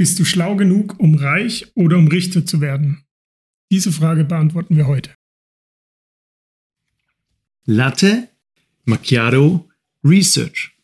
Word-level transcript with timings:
Bist 0.00 0.18
du 0.18 0.24
schlau 0.24 0.56
genug, 0.56 0.98
um 0.98 1.14
reich 1.14 1.70
oder 1.74 1.98
um 1.98 2.08
Richter 2.08 2.46
zu 2.46 2.62
werden? 2.62 3.04
Diese 3.70 3.92
Frage 3.92 4.24
beantworten 4.24 4.74
wir 4.74 4.86
heute. 4.86 5.14
Latte 7.66 8.30
Macchiato 8.86 9.68
Research. 10.02 10.74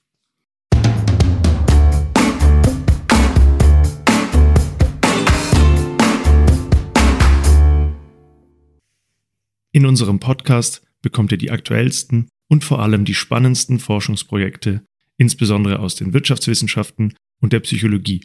In 9.73 9.87
unserem 9.87 10.21
Podcast 10.21 10.83
bekommt 11.01 11.33
ihr 11.33 11.39
die 11.39 11.51
aktuellsten 11.51 12.29
und 12.51 12.65
vor 12.65 12.83
allem 12.83 13.07
die 13.07 13.15
spannendsten 13.15 13.79
Forschungsprojekte, 13.79 14.85
insbesondere 15.17 15.79
aus 15.79 15.95
den 15.95 16.13
Wirtschaftswissenschaften 16.13 17.15
und 17.41 17.55
der 17.55 17.61
Psychologie. 17.61 18.21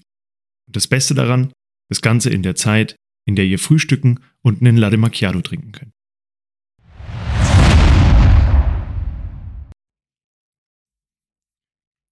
Und 0.71 0.77
das 0.77 0.87
Beste 0.87 1.13
daran, 1.13 1.51
das 1.89 2.01
Ganze 2.01 2.29
in 2.29 2.43
der 2.43 2.55
Zeit, 2.55 2.95
in 3.27 3.35
der 3.35 3.43
ihr 3.43 3.59
frühstücken 3.59 4.21
und 4.41 4.61
einen 4.61 4.77
Latte 4.77 4.95
Macchiato 4.95 5.41
trinken 5.41 5.73
könnt. 5.73 5.91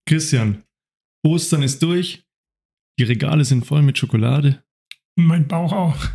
Christian, 0.05 0.63
Ostern 1.26 1.63
ist 1.63 1.82
durch. 1.82 2.26
Die 2.99 3.05
Regale 3.05 3.45
sind 3.45 3.66
voll 3.66 3.82
mit 3.82 3.98
Schokolade. 3.98 4.62
Mein 5.18 5.48
Bauch 5.48 5.71
auch. 5.71 6.10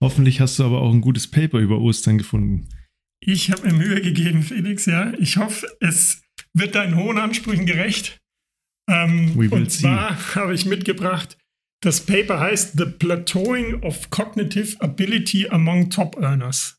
Hoffentlich 0.00 0.40
hast 0.40 0.60
du 0.60 0.62
aber 0.62 0.80
auch 0.80 0.94
ein 0.94 1.00
gutes 1.00 1.28
Paper 1.28 1.58
über 1.58 1.80
Ostern 1.80 2.16
gefunden. 2.16 2.68
Ich 3.18 3.50
habe 3.50 3.66
mir 3.66 3.74
Mühe 3.74 4.00
gegeben, 4.00 4.44
Felix, 4.44 4.86
ja. 4.86 5.12
Ich 5.14 5.36
hoffe, 5.36 5.66
es 5.80 6.22
wird 6.54 6.76
deinen 6.76 6.94
hohen 6.94 7.18
Ansprüchen 7.18 7.66
gerecht. 7.66 8.20
Ähm, 8.88 9.36
und 9.50 9.72
zwar 9.72 10.16
habe 10.36 10.54
ich 10.54 10.64
mitgebracht, 10.64 11.36
das 11.80 12.04
Paper 12.04 12.40
heißt 12.40 12.76
The 12.76 12.86
Plateauing 12.86 13.82
of 13.82 14.10
Cognitive 14.10 14.80
Ability 14.80 15.48
Among 15.48 15.90
Top 15.90 16.16
Earners. 16.20 16.78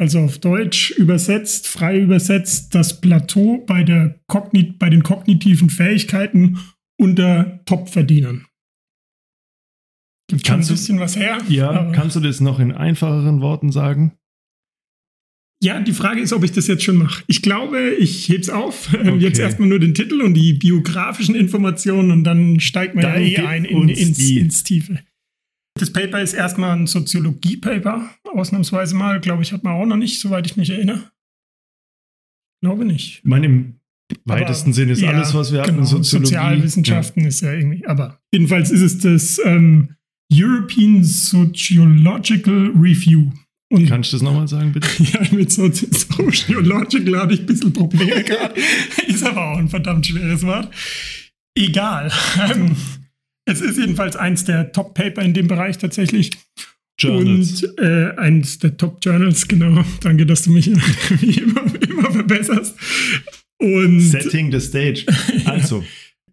Also 0.00 0.20
auf 0.20 0.38
Deutsch 0.38 0.90
übersetzt, 0.92 1.68
frei 1.68 2.00
übersetzt, 2.00 2.74
das 2.74 3.00
Plateau 3.00 3.58
bei, 3.66 3.84
der 3.84 4.20
Kognit 4.26 4.78
bei 4.78 4.90
den 4.90 5.02
kognitiven 5.02 5.70
Fähigkeiten 5.70 6.58
unter 6.98 7.60
Top-Verdienern. 7.66 8.46
Gibt 10.28 10.44
kannst 10.44 10.68
schon 10.68 10.74
ein 10.74 10.78
bisschen 10.78 10.96
du, 10.96 11.02
was 11.02 11.16
her. 11.16 11.38
Ja, 11.48 11.92
kannst 11.92 12.16
du 12.16 12.20
das 12.20 12.40
noch 12.40 12.58
in 12.58 12.72
einfacheren 12.72 13.42
Worten 13.42 13.70
sagen? 13.70 14.18
Ja, 15.62 15.78
die 15.80 15.92
Frage 15.92 16.20
ist, 16.20 16.32
ob 16.32 16.42
ich 16.42 16.50
das 16.50 16.66
jetzt 16.66 16.82
schon 16.82 16.96
mache. 16.96 17.22
Ich 17.28 17.40
glaube, 17.40 17.90
ich 17.90 18.28
heb's 18.28 18.50
auf. 18.50 18.92
Okay. 19.02 19.16
Jetzt 19.18 19.38
erstmal 19.38 19.68
nur 19.68 19.78
den 19.78 19.94
Titel 19.94 20.22
und 20.22 20.34
die 20.34 20.54
biografischen 20.54 21.34
Informationen 21.34 22.10
und 22.10 22.24
dann 22.24 22.60
steigt 22.60 22.94
man 22.94 23.02
dann 23.02 23.22
ja 23.24 23.42
eh 23.42 23.46
ein 23.46 23.64
in, 23.64 23.88
ins, 23.88 24.18
ins 24.18 24.62
Tiefe. 24.62 25.00
Das 25.78 25.92
Paper 25.92 26.20
ist 26.20 26.34
erstmal 26.34 26.76
ein 26.76 26.86
Soziologie-Paper, 26.86 28.10
ausnahmsweise 28.24 28.94
mal. 28.94 29.20
Glaube 29.20 29.42
ich, 29.42 29.52
hat 29.52 29.64
man 29.64 29.74
auch 29.74 29.86
noch 29.86 29.96
nicht, 29.96 30.20
soweit 30.20 30.46
ich 30.46 30.56
mich 30.56 30.70
erinnere. 30.70 31.10
Glaube 32.62 32.84
nicht. 32.84 33.18
Ich 33.18 33.24
meine, 33.24 33.46
im 33.46 33.74
weitesten 34.24 34.72
Sinne 34.72 34.92
ist 34.92 35.00
ja, 35.00 35.10
alles, 35.10 35.34
was 35.34 35.52
wir 35.52 35.62
hatten, 35.62 35.74
genau, 35.74 35.84
Soziologie. 35.84 36.26
Sozialwissenschaften 36.26 37.22
ja. 37.22 37.28
ist 37.28 37.40
ja 37.40 37.52
irgendwie. 37.52 37.84
Aber 37.86 38.20
jedenfalls 38.32 38.70
ist 38.70 38.82
es 38.82 38.98
das 38.98 39.40
ähm, 39.44 39.96
European 40.32 41.02
Sociological 41.02 42.72
Review. 42.76 43.30
Und 43.72 43.88
Kannst 43.88 44.12
du 44.12 44.16
das 44.16 44.22
nochmal 44.22 44.46
sagen, 44.46 44.70
bitte? 44.72 44.86
Ja, 44.98 45.20
mit 45.32 45.50
Sociological 45.50 47.16
habe 47.16 47.32
ich 47.32 47.40
ein 47.40 47.46
bisschen 47.46 47.72
Probleme 47.72 48.22
gerade. 48.24 48.54
ist 49.06 49.24
aber 49.24 49.52
auch 49.52 49.56
ein 49.56 49.70
verdammt 49.70 50.06
schweres 50.06 50.42
Wort. 50.42 50.68
Egal. 51.54 52.12
Ähm, 52.38 52.76
es 53.46 53.62
ist 53.62 53.78
jedenfalls 53.78 54.14
eins 54.14 54.44
der 54.44 54.72
Top-Paper 54.72 55.22
in 55.22 55.32
dem 55.32 55.48
Bereich 55.48 55.78
tatsächlich. 55.78 56.32
Journals. 56.98 57.62
Und 57.62 57.78
äh, 57.78 58.14
eins 58.16 58.58
der 58.58 58.76
Top-Journals, 58.76 59.48
genau. 59.48 59.82
Danke, 60.02 60.26
dass 60.26 60.42
du 60.42 60.50
mich 60.50 60.68
immer, 60.68 60.82
immer 61.22 62.12
verbesserst. 62.12 62.76
Und, 63.58 64.00
Setting 64.00 64.52
the 64.52 64.60
stage. 64.60 65.06
Also. 65.46 65.82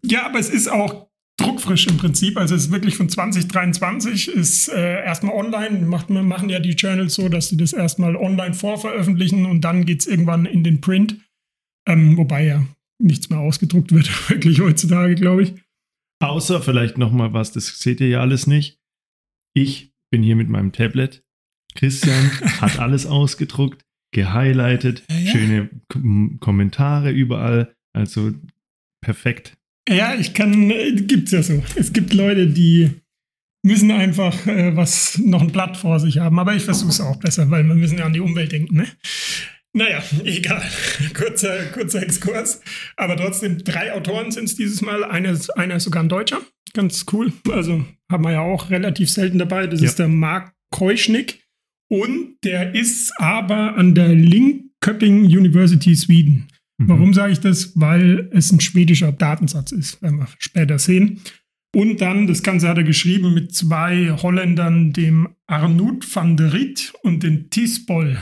ja, 0.04 0.26
aber 0.26 0.40
es 0.40 0.50
ist 0.50 0.70
auch 0.70 1.09
druckfrisch 1.40 1.86
im 1.86 1.96
Prinzip. 1.96 2.36
Also 2.36 2.54
es 2.54 2.66
ist 2.66 2.72
wirklich 2.72 2.96
von 2.96 3.08
2023, 3.08 4.28
ist 4.28 4.68
äh, 4.68 5.04
erstmal 5.04 5.34
online. 5.34 5.86
Macht, 5.86 6.10
machen 6.10 6.48
ja 6.48 6.60
die 6.60 6.70
Journals 6.70 7.14
so, 7.14 7.28
dass 7.28 7.48
sie 7.48 7.56
das 7.56 7.72
erstmal 7.72 8.16
online 8.16 8.54
vorveröffentlichen 8.54 9.46
und 9.46 9.62
dann 9.62 9.84
geht 9.84 10.00
es 10.00 10.06
irgendwann 10.06 10.46
in 10.46 10.64
den 10.64 10.80
Print. 10.80 11.16
Ähm, 11.86 12.16
wobei 12.16 12.46
ja 12.46 12.66
nichts 13.00 13.30
mehr 13.30 13.40
ausgedruckt 13.40 13.92
wird, 13.92 14.08
wirklich 14.30 14.60
heutzutage, 14.60 15.14
glaube 15.14 15.42
ich. 15.42 15.54
Außer 16.22 16.60
vielleicht 16.60 16.98
nochmal 16.98 17.32
was, 17.32 17.52
das 17.52 17.78
seht 17.78 18.00
ihr 18.00 18.08
ja 18.08 18.20
alles 18.20 18.46
nicht. 18.46 18.78
Ich 19.54 19.92
bin 20.10 20.22
hier 20.22 20.36
mit 20.36 20.48
meinem 20.48 20.72
Tablet. 20.72 21.24
Christian 21.74 22.30
hat 22.60 22.78
alles 22.78 23.06
ausgedruckt, 23.06 23.84
gehighlightet, 24.12 25.04
ja, 25.08 25.16
ja. 25.16 25.32
schöne 25.32 25.70
K 25.88 26.00
Kommentare 26.40 27.10
überall. 27.10 27.74
Also 27.92 28.32
perfekt. 29.00 29.56
Ja, 29.88 30.14
ich 30.14 30.34
kann, 30.34 30.70
äh, 30.70 30.92
gibt's 30.92 31.32
ja 31.32 31.42
so. 31.42 31.62
Es 31.74 31.92
gibt 31.92 32.12
Leute, 32.12 32.46
die 32.46 32.90
müssen 33.62 33.90
einfach 33.90 34.46
äh, 34.46 34.74
was, 34.76 35.18
noch 35.18 35.42
ein 35.42 35.52
Blatt 35.52 35.76
vor 35.76 36.00
sich 36.00 36.18
haben. 36.18 36.38
Aber 36.38 36.54
ich 36.54 36.64
versuche 36.64 36.90
es 36.90 37.00
auch 37.00 37.16
besser, 37.16 37.50
weil 37.50 37.64
wir 37.64 37.74
müssen 37.74 37.98
ja 37.98 38.06
an 38.06 38.12
die 38.12 38.20
Umwelt 38.20 38.52
denken, 38.52 38.76
ne? 38.76 38.86
Naja, 39.72 40.02
egal. 40.24 40.68
kurzer, 41.14 41.66
kurzer 41.66 42.02
Exkurs. 42.02 42.60
Aber 42.96 43.16
trotzdem, 43.16 43.62
drei 43.62 43.92
Autoren 43.92 44.32
sind 44.32 44.44
es 44.44 44.56
dieses 44.56 44.82
Mal. 44.82 45.04
Einer, 45.04 45.38
einer 45.56 45.76
ist 45.76 45.84
sogar 45.84 46.02
ein 46.02 46.08
Deutscher. 46.08 46.40
Ganz 46.72 47.06
cool. 47.12 47.32
Also 47.50 47.84
haben 48.10 48.24
wir 48.24 48.32
ja 48.32 48.40
auch 48.40 48.70
relativ 48.70 49.10
selten 49.10 49.38
dabei. 49.38 49.66
Das 49.66 49.80
ja. 49.80 49.86
ist 49.86 49.98
der 49.98 50.08
Marc 50.08 50.52
Keuschnick. 50.70 51.44
Und 51.88 52.36
der 52.44 52.74
ist 52.74 53.12
aber 53.18 53.76
an 53.76 53.94
der 53.94 54.14
Linköping 54.14 55.24
University 55.24 55.94
Sweden. 55.96 56.48
Mhm. 56.80 56.88
Warum 56.88 57.14
sage 57.14 57.32
ich 57.32 57.40
das? 57.40 57.72
Weil 57.74 58.30
es 58.32 58.52
ein 58.52 58.60
schwedischer 58.60 59.12
Datensatz 59.12 59.72
ist, 59.72 60.00
werden 60.02 60.18
wir 60.18 60.28
später 60.38 60.78
sehen. 60.78 61.20
Und 61.74 62.00
dann, 62.00 62.26
das 62.26 62.42
Ganze 62.42 62.68
hat 62.68 62.78
er 62.78 62.84
geschrieben 62.84 63.34
mit 63.34 63.54
zwei 63.54 64.10
Holländern, 64.10 64.92
dem 64.92 65.28
Arnoud 65.46 66.04
van 66.12 66.36
der 66.36 66.52
Riet 66.52 66.92
und 67.02 67.22
dem 67.22 67.48
Tisbol. 67.50 68.18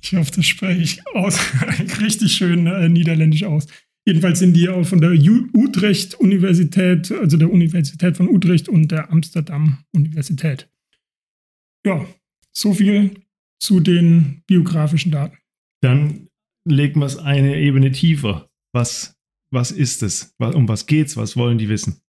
Ich 0.00 0.14
hoffe, 0.14 0.32
das 0.34 0.46
spreche 0.46 0.80
ich 0.80 1.06
aus, 1.14 1.38
richtig 2.00 2.32
schön 2.32 2.66
äh, 2.66 2.88
niederländisch 2.88 3.44
aus. 3.44 3.66
Jedenfalls 4.06 4.38
sind 4.38 4.54
die 4.54 4.70
auch 4.70 4.84
von 4.84 5.02
der 5.02 5.12
Utrecht-Universität, 5.12 7.12
also 7.12 7.36
der 7.36 7.52
Universität 7.52 8.16
von 8.16 8.28
Utrecht 8.28 8.68
und 8.68 8.90
der 8.90 9.12
Amsterdam-Universität. 9.12 10.68
Ja, 11.84 12.06
so 12.56 12.72
viel 12.72 13.10
zu 13.60 13.80
den 13.80 14.42
biografischen 14.46 15.12
Daten. 15.12 15.36
Dann 15.82 16.27
legen 16.70 17.00
wir 17.00 17.06
es 17.06 17.16
eine 17.16 17.56
Ebene 17.56 17.90
tiefer. 17.90 18.48
Was, 18.72 19.16
was 19.50 19.70
ist 19.70 20.02
es? 20.02 20.34
Um 20.38 20.68
was 20.68 20.86
geht's? 20.86 21.16
Was 21.16 21.36
wollen 21.36 21.58
die 21.58 21.68
wissen? 21.68 22.00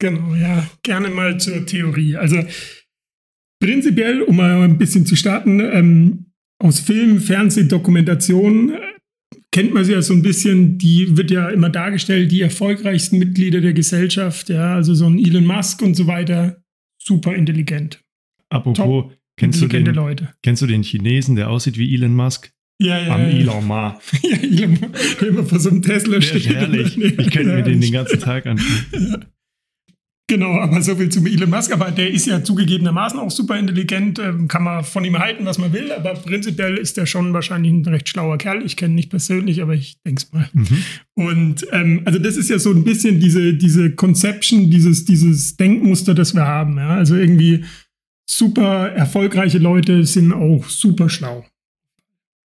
Genau, 0.00 0.34
ja, 0.34 0.68
gerne 0.82 1.08
mal 1.08 1.40
zur 1.40 1.66
Theorie. 1.66 2.16
Also 2.16 2.40
prinzipiell, 3.60 4.22
um 4.22 4.36
mal 4.36 4.62
ein 4.62 4.78
bisschen 4.78 5.06
zu 5.06 5.16
starten, 5.16 5.58
ähm, 5.60 6.26
aus 6.60 6.78
Film, 6.78 7.20
Fernseh, 7.20 7.64
Dokumentation 7.64 8.70
äh, 8.70 8.80
kennt 9.50 9.74
man 9.74 9.84
sie 9.84 9.92
ja 9.92 10.02
so 10.02 10.14
ein 10.14 10.22
bisschen, 10.22 10.78
die 10.78 11.16
wird 11.16 11.30
ja 11.30 11.48
immer 11.48 11.68
dargestellt, 11.68 12.30
die 12.30 12.42
erfolgreichsten 12.42 13.18
Mitglieder 13.18 13.60
der 13.60 13.72
Gesellschaft, 13.72 14.48
ja, 14.50 14.76
also 14.76 14.94
so 14.94 15.06
ein 15.06 15.18
Elon 15.18 15.46
Musk 15.46 15.82
und 15.82 15.94
so 15.94 16.06
weiter, 16.06 16.62
super 16.98 17.34
intelligent. 17.34 18.00
Apropos, 18.50 18.76
Top, 18.76 19.18
kennst, 19.36 19.60
du 19.60 19.66
den, 19.66 19.86
Leute. 19.86 20.34
kennst 20.42 20.62
du 20.62 20.66
den 20.66 20.82
Chinesen, 20.82 21.36
der 21.36 21.50
aussieht 21.50 21.78
wie 21.78 21.94
Elon 21.94 22.14
Musk? 22.14 22.52
Ja, 22.80 22.98
ja. 22.98 23.14
Am 23.14 23.22
ja, 23.22 23.28
Elon 23.28 23.66
Ma. 23.66 24.00
ja, 24.22 24.36
Elon 24.36 24.78
Ma, 24.80 24.88
der 25.20 25.28
immer 25.28 25.44
vor 25.44 25.58
so 25.58 25.70
einem 25.70 25.82
Tesla 25.82 26.20
steht. 26.20 26.48
herrlich. 26.48 26.96
Ich 27.18 27.30
könnte 27.30 27.54
mir 27.54 27.62
den 27.62 27.80
den 27.80 27.92
ganzen 27.92 28.20
Tag 28.20 28.46
anschauen. 28.46 28.86
Ja. 28.92 29.18
Genau, 30.30 30.60
aber 30.60 30.82
so 30.82 30.94
viel 30.94 31.08
zu 31.08 31.24
Elon 31.24 31.48
Musk. 31.48 31.72
Aber 31.72 31.90
der 31.90 32.10
ist 32.10 32.26
ja 32.26 32.44
zugegebenermaßen 32.44 33.18
auch 33.18 33.30
super 33.30 33.58
intelligent. 33.58 34.18
Ähm, 34.18 34.46
kann 34.46 34.62
man 34.62 34.84
von 34.84 35.02
ihm 35.02 35.18
halten, 35.18 35.46
was 35.46 35.56
man 35.56 35.72
will. 35.72 35.90
Aber 35.90 36.12
prinzipiell 36.12 36.76
ist 36.76 36.98
er 36.98 37.06
schon 37.06 37.32
wahrscheinlich 37.32 37.72
ein 37.72 37.86
recht 37.86 38.10
schlauer 38.10 38.36
Kerl. 38.36 38.62
Ich 38.62 38.76
kenne 38.76 38.92
ihn 38.92 38.96
nicht 38.96 39.08
persönlich, 39.08 39.62
aber 39.62 39.72
ich 39.72 39.96
denke 40.04 40.22
es 40.22 40.30
mal. 40.30 40.50
Mhm. 40.52 40.82
Und 41.14 41.66
ähm, 41.72 42.02
also 42.04 42.18
das 42.18 42.36
ist 42.36 42.50
ja 42.50 42.58
so 42.58 42.70
ein 42.72 42.84
bisschen 42.84 43.20
diese, 43.20 43.54
diese 43.54 43.92
Conception, 43.92 44.70
dieses, 44.70 45.06
dieses 45.06 45.56
Denkmuster, 45.56 46.14
das 46.14 46.34
wir 46.34 46.44
haben. 46.44 46.76
Ja? 46.76 46.90
Also 46.90 47.16
irgendwie 47.16 47.64
super 48.28 48.88
erfolgreiche 48.90 49.58
Leute 49.58 50.04
sind 50.04 50.32
auch 50.32 50.68
super 50.68 51.08
schlau. 51.08 51.46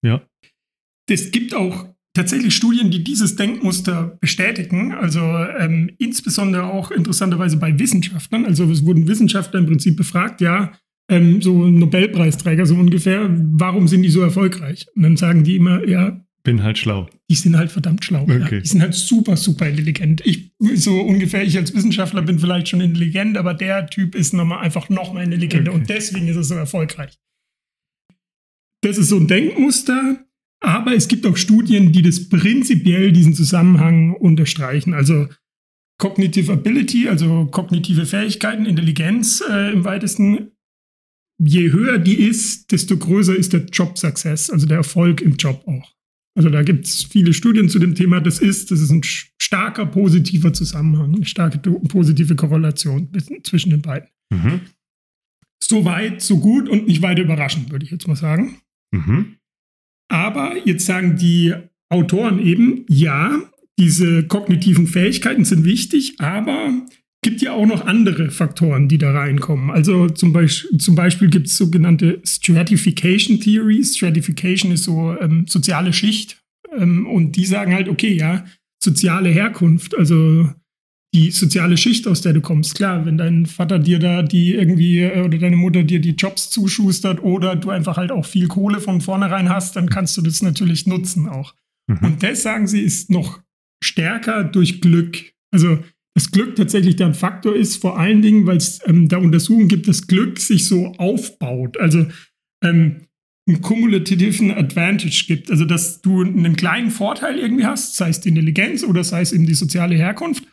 Ja. 0.04 0.22
Es 1.10 1.31
gibt 1.31 1.54
auch 1.54 1.88
tatsächlich 2.13 2.56
Studien, 2.56 2.92
die 2.92 3.04
dieses 3.04 3.36
Denkmuster 3.36 4.18
bestätigen. 4.22 4.94
Also 4.94 5.19
ähm, 5.19 5.92
insbesondere 5.98 6.66
auch 6.66 6.92
interessanterweise 6.92 7.57
bei 7.57 7.78
Wissenschaftlern. 7.78 8.45
Also 8.45 8.69
es 8.69 8.86
wurden 8.86 9.07
Wissenschaftler 9.07 9.60
im 9.60 9.66
Prinzip 9.66 9.98
befragt, 9.98 10.42
ja, 10.42 10.74
ähm, 11.10 11.42
so 11.42 11.66
Nobelpreisträger 11.66 12.66
so 12.66 12.75
ungefähr, 12.75 13.30
warum 13.30 13.88
sind 13.88 14.04
die 14.04 14.10
so 14.10 14.22
erfolgreich? 14.22 14.88
Und 14.95 15.04
dann 15.04 15.18
sagen 15.18 15.44
die 15.44 15.56
immer, 15.56 15.88
ja, 15.88 16.24
bin 16.44 16.64
halt 16.64 16.78
schlau. 16.78 17.10
Die 17.30 17.36
sind 17.36 17.58
halt 17.58 17.72
verdammt 17.72 18.04
schlau. 18.04 18.24
Okay. 18.24 18.56
Ja. 18.56 18.60
Die 18.62 18.68
sind 18.68 18.82
halt 18.82 18.94
super, 18.94 19.38
super 19.38 19.68
intelligent. 19.68 20.22
Ich, 20.26 20.52
so 20.76 21.00
ungefähr, 21.00 21.44
ich 21.44 21.58
als 21.58 21.74
Wissenschaftler 21.74 22.22
bin 22.22 22.40
vielleicht 22.40 22.70
schon 22.70 22.82
intelligent, 22.82 23.38
aber 23.38 23.54
der 23.54 23.88
Typ 23.88 24.16
ist 24.16 24.34
nochmal 24.34 24.60
einfach 24.60 24.90
nochmal 24.90 25.24
intelligenter 25.24 25.72
Okay. 25.72 25.80
und 25.82 25.90
deswegen 25.90 26.28
ist 26.28 26.36
er 26.36 26.44
so 26.44 26.56
erfolgreich. 26.56 27.18
Das 28.82 28.98
ist 28.98 29.10
so 29.10 29.18
ein 29.18 29.28
Denkmuster, 29.28 30.26
aber 30.60 30.96
es 30.96 31.08
gibt 31.08 31.26
auch 31.26 31.38
Studien, 31.38 31.92
die 31.92 32.02
das 32.02 32.30
prinzipiell 32.30 33.12
diesen 33.12 33.34
Zusammenhang 33.34 34.14
unterstreichen. 34.16 34.94
Also 34.94 35.28
Cognitive 36.00 36.52
Ability, 36.52 37.08
also 37.08 37.46
kognitive 37.46 38.08
Fähigkeiten, 38.08 38.66
Intelligenz 38.66 39.44
äh, 39.48 39.72
im 39.72 39.86
weitesten. 39.86 40.52
Je 41.38 41.72
höher 41.72 42.00
die 42.00 42.16
ist, 42.16 42.72
desto 42.72 42.98
größer 42.98 43.36
ist 43.36 43.54
der 43.54 43.66
Job 43.66 43.98
Success, 43.98 44.50
also 44.50 44.66
der 44.66 44.78
Erfolg 44.78 45.22
im 45.22 45.36
Job 45.36 45.64
auch. 45.68 45.94
Also 46.38 46.50
da 46.50 46.63
gibt 46.63 46.86
es 46.86 47.04
viele 47.04 47.33
Studien 47.33 47.68
zu 47.68 47.80
dem 47.80 47.95
Thema. 47.95 48.22
Das 48.22 48.39
ist, 48.39 48.72
das 48.72 48.80
ist 48.80 48.92
ein 48.92 49.01
starker 49.04 49.86
positiver 49.86 50.54
Zusammenhang, 50.54 51.13
eine 51.13 51.25
starke 51.25 51.57
positive 51.60 52.36
Korrelation 52.36 53.10
zwischen 53.44 53.72
den 53.72 53.81
beiden. 53.81 54.10
Mhm. 54.31 54.62
So 55.62 55.86
weit, 55.86 56.22
so 56.22 56.39
gut 56.39 56.69
und 56.69 56.88
nicht 56.88 57.01
weiter 57.01 57.22
überraschend, 57.24 57.72
würde 57.72 57.86
ich 57.86 57.92
jetzt 57.92 58.07
mal 58.07 58.16
sagen. 58.16 58.57
Mhm. 58.92 59.36
Aber 60.10 60.56
jetzt 60.66 60.86
sagen 60.86 61.18
die 61.18 61.54
Autoren 61.89 62.39
eben, 62.39 62.86
ja, 62.88 63.42
diese 63.77 64.24
kognitiven 64.27 64.88
Fähigkeiten 64.88 65.45
sind 65.45 65.63
wichtig, 65.63 66.19
aber 66.19 66.86
gibt 67.24 67.42
ja 67.42 67.54
auch 67.54 67.68
noch 67.68 67.86
andere 67.86 68.32
Faktoren, 68.32 68.88
die 68.88 68.98
da 68.98 69.12
reinkommen. 69.12 69.70
Also 69.70 70.10
zum 70.10 70.34
Beispiel, 70.34 70.80
zum 70.80 70.96
Beispiel 70.96 71.30
gibt 71.30 71.48
es 71.48 71.58
sogenannte 71.58 72.20
Stratification 72.26 73.40
Theories. 73.40 73.96
Stratification 73.96 74.72
ist 74.72 74.84
so 74.84 75.16
ähm, 75.20 75.46
soziale 75.48 75.94
Schicht. 75.94 76.42
Ähm, 76.76 77.06
und 77.06 77.36
die 77.36 77.46
sagen 77.46 77.74
halt, 77.74 77.90
okay, 77.90 78.14
ja, 78.14 78.46
soziale 78.84 79.30
Herkunft, 79.30 79.96
also 79.96 80.50
die 81.14 81.30
soziale 81.32 81.78
Schicht, 81.78 82.08
aus 82.08 82.22
der 82.22 82.34
du 82.34 82.42
kommst. 82.42 82.76
Klar, 82.76 83.06
wenn 83.06 83.18
dein 83.18 83.46
Vater 83.46 83.80
dir 83.80 84.00
da 84.00 84.24
die 84.24 84.54
irgendwie 84.54 85.00
äh, 85.00 85.22
oder 85.22 85.38
deine 85.38 85.58
Mutter 85.58 85.84
dir 85.84 86.00
die 86.00 86.16
Jobs 86.16 86.50
zuschustert 86.50 87.22
oder 87.22 87.56
du 87.56 87.70
einfach 87.70 87.98
halt 87.98 88.12
auch 88.12 88.26
viel 88.26 88.48
Kohle 88.48 88.80
von 88.80 89.02
vornherein 89.02 89.50
hast, 89.50 89.76
dann 89.76 89.90
kannst 89.90 90.18
du 90.18 90.22
das 90.22 90.42
natürlich 90.42 90.88
nutzen 90.88 91.28
auch. 91.28 91.54
Mhm. 91.88 91.98
Und 92.02 92.24
das, 92.24 92.42
sagen 92.44 92.66
sie, 92.66 92.82
ist 92.82 93.12
noch 93.12 93.42
stärker 93.84 94.44
durch 94.44 94.82
Glück. 94.82 95.34
Also 95.54 95.80
das 96.13 96.31
Glück 96.31 96.56
tatsächlich 96.56 96.98
der 96.98 97.08
ein 97.08 97.13
Faktor 97.13 97.56
ist, 97.56 97.78
vor 97.78 97.98
allen 97.98 98.22
Dingen, 98.22 98.46
weil 98.46 98.58
es 98.58 98.80
ähm, 98.86 99.08
da 99.08 99.18
Untersuchungen 99.18 99.68
gibt, 99.68 99.88
dass 99.88 100.08
Glück 100.08 100.40
sich 100.40 100.68
so 100.68 100.94
aufbaut. 100.98 101.80
Also 101.80 102.06
ähm, 102.63 103.08
einen 103.48 103.62
kumulativen 103.62 104.52
Advantage 104.52 105.25
gibt. 105.28 105.50
Also 105.50 105.66
dass 105.66 106.02
du 106.02 106.22
einen 106.22 106.56
kleinen 106.56 106.92
Vorteil 106.92 107.40
irgendwie 107.40 107.66
hast, 107.66 107.96
sei 107.96 108.10
es 108.10 108.22
die 108.22 108.30
Intelligenz 108.30 108.84
oder 108.84 109.04
sei 109.04 109.22
es 109.22 109.34
eben 109.34 109.46
die 109.46 109.54
soziale 109.54 109.96
Herkunft. 109.96 110.44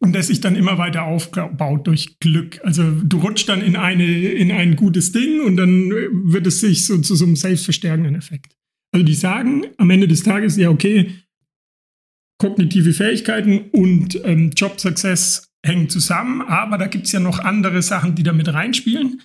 Und 0.00 0.14
das 0.14 0.28
sich 0.28 0.40
dann 0.40 0.54
immer 0.54 0.78
weiter 0.78 1.02
aufbaut 1.02 1.86
durch 1.88 2.20
Glück. 2.20 2.60
Also 2.62 2.88
du 2.88 3.18
rutschst 3.18 3.48
dann 3.48 3.60
in, 3.60 3.74
eine, 3.74 4.04
in 4.04 4.52
ein 4.52 4.76
gutes 4.76 5.10
Ding 5.10 5.40
und 5.40 5.56
dann 5.56 5.90
wird 5.90 6.46
es 6.46 6.60
sich 6.60 6.86
so 6.86 6.98
zu 6.98 7.16
so 7.16 7.24
einem 7.24 7.34
selbstverstärkenden 7.34 8.14
Effekt. 8.14 8.56
Also 8.92 9.04
die 9.04 9.14
sagen 9.14 9.66
am 9.76 9.90
Ende 9.90 10.06
des 10.06 10.22
Tages, 10.22 10.56
ja, 10.56 10.70
okay, 10.70 11.10
kognitive 12.38 12.92
Fähigkeiten 12.92 13.70
und 13.72 14.20
ähm, 14.24 14.50
Job 14.54 14.80
Success 14.80 15.50
hängen 15.64 15.88
zusammen, 15.88 16.42
aber 16.42 16.78
da 16.78 16.86
gibt 16.86 17.06
es 17.06 17.12
ja 17.12 17.20
noch 17.20 17.40
andere 17.40 17.82
Sachen, 17.82 18.14
die 18.14 18.22
da 18.22 18.32
mit 18.32 18.52
reinspielen. 18.52 19.22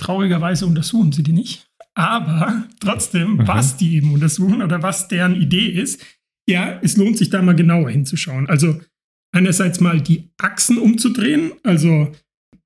Traurigerweise 0.00 0.66
untersuchen 0.66 1.12
sie 1.12 1.22
die 1.22 1.32
nicht. 1.32 1.68
Aber 1.94 2.64
trotzdem, 2.80 3.40
Aha. 3.40 3.48
was 3.48 3.76
die 3.76 3.96
eben 3.96 4.12
untersuchen 4.12 4.62
oder 4.62 4.82
was 4.82 5.08
deren 5.08 5.34
Idee 5.34 5.66
ist, 5.68 6.04
ja, 6.48 6.78
es 6.82 6.96
lohnt 6.96 7.18
sich 7.18 7.30
da 7.30 7.40
mal 7.42 7.54
genauer 7.54 7.90
hinzuschauen. 7.90 8.48
Also 8.48 8.80
einerseits 9.32 9.80
mal 9.80 10.00
die 10.00 10.30
Achsen 10.38 10.78
umzudrehen, 10.78 11.52
also 11.62 12.12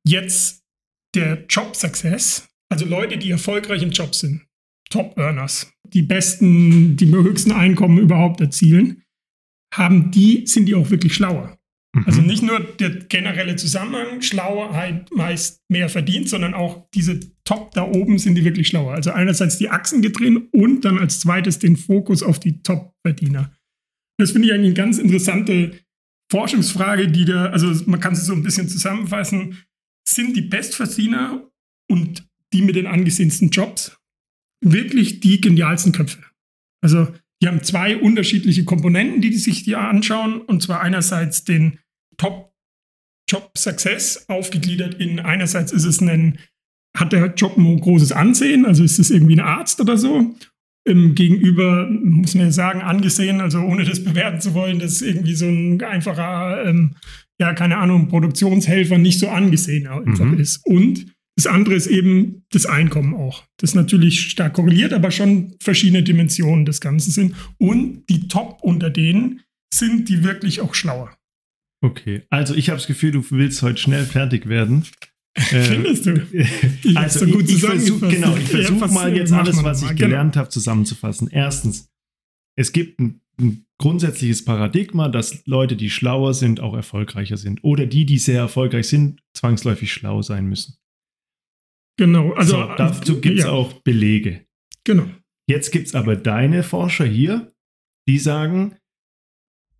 jetzt 0.06 0.64
der 1.14 1.44
Job 1.48 1.76
Success, 1.76 2.48
also 2.70 2.84
Leute, 2.84 3.18
die 3.18 3.30
erfolgreich 3.30 3.82
im 3.82 3.90
Job 3.90 4.14
sind, 4.14 4.46
Top 4.90 5.16
Earners, 5.18 5.70
die 5.84 6.02
besten, 6.02 6.96
die 6.96 7.08
höchsten 7.08 7.52
Einkommen 7.52 7.98
überhaupt 7.98 8.40
erzielen, 8.40 9.02
haben 9.74 10.10
die, 10.10 10.46
sind 10.46 10.66
die 10.66 10.74
auch 10.74 10.90
wirklich 10.90 11.14
schlauer. 11.14 11.58
Mhm. 11.94 12.04
Also 12.06 12.20
nicht 12.20 12.42
nur 12.42 12.60
der 12.60 12.90
generelle 12.90 13.56
Zusammenhang, 13.56 14.22
Schlauheit 14.22 15.10
meist 15.14 15.62
mehr 15.68 15.88
verdient, 15.88 16.28
sondern 16.28 16.54
auch 16.54 16.88
diese 16.94 17.20
Top 17.44 17.72
da 17.72 17.82
oben 17.82 18.18
sind 18.18 18.34
die 18.34 18.44
wirklich 18.44 18.68
schlauer. 18.68 18.94
Also 18.94 19.10
einerseits 19.10 19.58
die 19.58 19.70
Achsen 19.70 20.02
gedreht 20.02 20.42
und 20.52 20.84
dann 20.84 20.98
als 20.98 21.20
zweites 21.20 21.58
den 21.58 21.76
Fokus 21.76 22.22
auf 22.22 22.38
die 22.38 22.62
Top-Verdiener. 22.62 23.52
Das 24.18 24.32
finde 24.32 24.48
ich 24.48 24.54
eigentlich 24.54 24.66
eine 24.66 24.74
ganz 24.74 24.98
interessante 24.98 25.78
Forschungsfrage, 26.30 27.08
die 27.08 27.24
da, 27.24 27.46
also 27.46 27.72
man 27.86 28.00
kann 28.00 28.12
es 28.12 28.26
so 28.26 28.34
ein 28.34 28.42
bisschen 28.42 28.68
zusammenfassen, 28.68 29.56
sind 30.06 30.36
die 30.36 30.42
Bestverdiener 30.42 31.48
und 31.90 32.28
die 32.52 32.62
mit 32.62 32.76
den 32.76 32.86
angesehensten 32.86 33.50
Jobs 33.50 33.96
wirklich 34.62 35.20
die 35.20 35.40
genialsten 35.40 35.92
Köpfe? 35.92 36.22
Also 36.82 37.08
die 37.42 37.46
haben 37.48 37.62
zwei 37.62 37.96
unterschiedliche 37.96 38.64
Komponenten, 38.64 39.20
die 39.20 39.30
die 39.30 39.36
sich 39.36 39.62
die 39.62 39.76
anschauen. 39.76 40.40
Und 40.40 40.62
zwar 40.62 40.80
einerseits 40.80 41.44
den 41.44 41.78
Top 42.16 42.52
Job 43.30 43.50
Success 43.56 44.24
aufgegliedert 44.28 44.94
in 44.94 45.20
einerseits 45.20 45.70
ist 45.72 45.84
es 45.84 46.00
ein, 46.00 46.38
hat 46.96 47.12
der 47.12 47.34
Job 47.34 47.56
ein 47.58 47.80
großes 47.80 48.12
Ansehen, 48.12 48.64
also 48.64 48.82
ist 48.82 48.98
es 48.98 49.10
irgendwie 49.10 49.36
ein 49.36 49.40
Arzt 49.40 49.80
oder 49.80 49.96
so. 49.98 50.34
Im 50.86 51.14
Gegenüber, 51.14 51.86
muss 51.90 52.34
man 52.34 52.46
ja 52.46 52.50
sagen, 52.52 52.80
angesehen, 52.80 53.42
also 53.42 53.60
ohne 53.60 53.84
das 53.84 54.02
bewerten 54.02 54.40
zu 54.40 54.54
wollen, 54.54 54.78
dass 54.78 55.02
irgendwie 55.02 55.34
so 55.34 55.44
ein 55.46 55.82
einfacher, 55.82 56.64
ähm, 56.64 56.96
ja, 57.38 57.52
keine 57.52 57.76
Ahnung, 57.76 58.08
Produktionshelfer 58.08 58.96
nicht 58.96 59.18
so 59.20 59.28
angesehen 59.28 59.86
einfach 59.86 60.24
Mhm. 60.24 60.38
ist. 60.40 60.64
Und 60.64 61.14
das 61.38 61.46
andere 61.46 61.76
ist 61.76 61.86
eben 61.86 62.42
das 62.50 62.66
Einkommen 62.66 63.14
auch. 63.14 63.44
Das 63.58 63.70
ist 63.70 63.74
natürlich 63.76 64.22
stark 64.22 64.54
korreliert, 64.54 64.92
aber 64.92 65.12
schon 65.12 65.54
verschiedene 65.60 66.02
Dimensionen 66.02 66.64
des 66.64 66.80
Ganzen 66.80 67.12
sind. 67.12 67.36
Und 67.58 68.04
die 68.08 68.26
Top 68.26 68.58
unter 68.60 68.90
denen 68.90 69.42
sind 69.72 70.08
die 70.08 70.24
wirklich 70.24 70.60
auch 70.60 70.74
schlauer. 70.74 71.16
Okay, 71.80 72.22
also 72.28 72.56
ich 72.56 72.70
habe 72.70 72.78
das 72.78 72.88
Gefühl, 72.88 73.12
du 73.12 73.24
willst 73.30 73.62
heute 73.62 73.78
schnell 73.78 74.04
fertig 74.04 74.48
werden. 74.48 74.84
Äh, 75.52 75.62
Findest 75.62 76.06
du? 76.06 76.26
Ich 76.82 76.96
also 76.96 77.20
so 77.24 77.26
gut 77.30 77.44
ich, 77.44 77.54
ich 77.58 77.60
versuch, 77.60 78.00
zusammengefasst. 78.00 78.12
genau, 78.16 78.36
ich 78.36 78.48
Ja, 78.52 78.58
versuche 78.76 78.88
mal 78.92 79.16
jetzt 79.16 79.32
alles, 79.32 79.62
was 79.62 79.82
ich 79.82 79.88
Genau. 79.90 80.00
gelernt 80.00 80.36
habe, 80.36 80.48
zusammenzufassen. 80.48 81.28
Erstens, 81.30 81.88
es 82.56 82.72
gibt 82.72 82.98
ein, 82.98 83.20
ein 83.40 83.64
grundsätzliches 83.80 84.44
Paradigma, 84.44 85.08
dass 85.08 85.46
Leute, 85.46 85.76
die 85.76 85.90
schlauer 85.90 86.34
sind, 86.34 86.58
auch 86.58 86.74
erfolgreicher 86.74 87.36
sind. 87.36 87.62
Oder 87.62 87.86
die, 87.86 88.04
die 88.04 88.18
sehr 88.18 88.40
erfolgreich 88.40 88.88
sind, 88.88 89.20
zwangsläufig 89.32 89.92
schlau 89.92 90.22
sein 90.22 90.46
müssen. 90.48 90.74
Genau, 91.98 92.32
also 92.32 92.56
so, 92.56 92.74
dazu 92.76 93.20
gibt 93.20 93.38
es 93.38 93.44
ja, 93.44 93.50
auch 93.50 93.72
Belege. 93.82 94.46
Genau. 94.84 95.06
Jetzt 95.48 95.72
gibt 95.72 95.88
es 95.88 95.94
aber 95.94 96.16
deine 96.16 96.62
Forscher 96.62 97.04
hier, 97.04 97.52
die 98.08 98.18
sagen, 98.18 98.76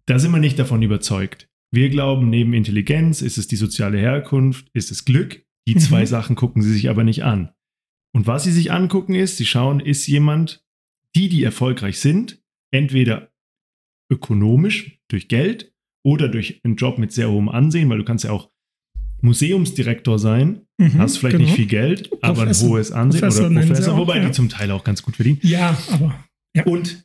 da 0.06 0.18
sind 0.18 0.32
wir 0.32 0.40
nicht 0.40 0.58
davon 0.58 0.82
überzeugt. 0.82 1.48
Wir 1.72 1.90
glauben, 1.90 2.30
neben 2.30 2.54
Intelligenz 2.54 3.22
ist 3.22 3.38
es 3.38 3.46
die 3.46 3.56
soziale 3.56 3.98
Herkunft, 3.98 4.68
ist 4.72 4.90
es 4.90 5.04
Glück. 5.04 5.44
Die 5.68 5.74
Mhm. 5.74 5.80
zwei 5.80 6.06
Sachen 6.06 6.34
gucken 6.34 6.62
sie 6.62 6.72
sich 6.72 6.88
aber 6.88 7.04
nicht 7.04 7.24
an. 7.24 7.52
Und 8.14 8.26
was 8.26 8.44
sie 8.44 8.52
sich 8.52 8.72
angucken 8.72 9.14
ist, 9.14 9.36
sie 9.36 9.46
schauen, 9.46 9.80
ist 9.80 10.06
jemand, 10.06 10.64
die, 11.14 11.28
die 11.28 11.44
erfolgreich 11.44 12.00
sind, 12.00 12.42
entweder 12.72 13.30
ökonomisch 14.10 14.98
durch 15.08 15.28
Geld 15.28 15.74
oder 16.04 16.28
durch 16.28 16.60
einen 16.64 16.76
Job 16.76 16.98
mit 16.98 17.12
sehr 17.12 17.30
hohem 17.30 17.50
Ansehen, 17.50 17.90
weil 17.90 17.98
du 17.98 18.04
kannst 18.04 18.24
ja 18.24 18.30
auch 18.30 18.50
Museumsdirektor 19.20 20.18
sein, 20.18 20.66
Mhm, 20.80 20.98
hast 20.98 21.18
vielleicht 21.18 21.36
genau. 21.36 21.46
nicht 21.46 21.56
viel 21.56 21.66
Geld, 21.66 22.10
aber 22.22 22.42
ein 22.42 22.48
Professor. 22.48 22.68
hohes 22.68 22.92
Ansehen 22.92 23.20
Professor 23.20 23.50
oder 23.50 23.60
Professor, 23.60 23.94
auch, 23.94 23.98
wobei 23.98 24.18
ja. 24.18 24.26
die 24.26 24.32
zum 24.32 24.48
Teil 24.48 24.70
auch 24.70 24.84
ganz 24.84 25.02
gut 25.02 25.16
verdienen. 25.16 25.40
Ja, 25.42 25.76
aber 25.90 26.24
Und 26.64 27.04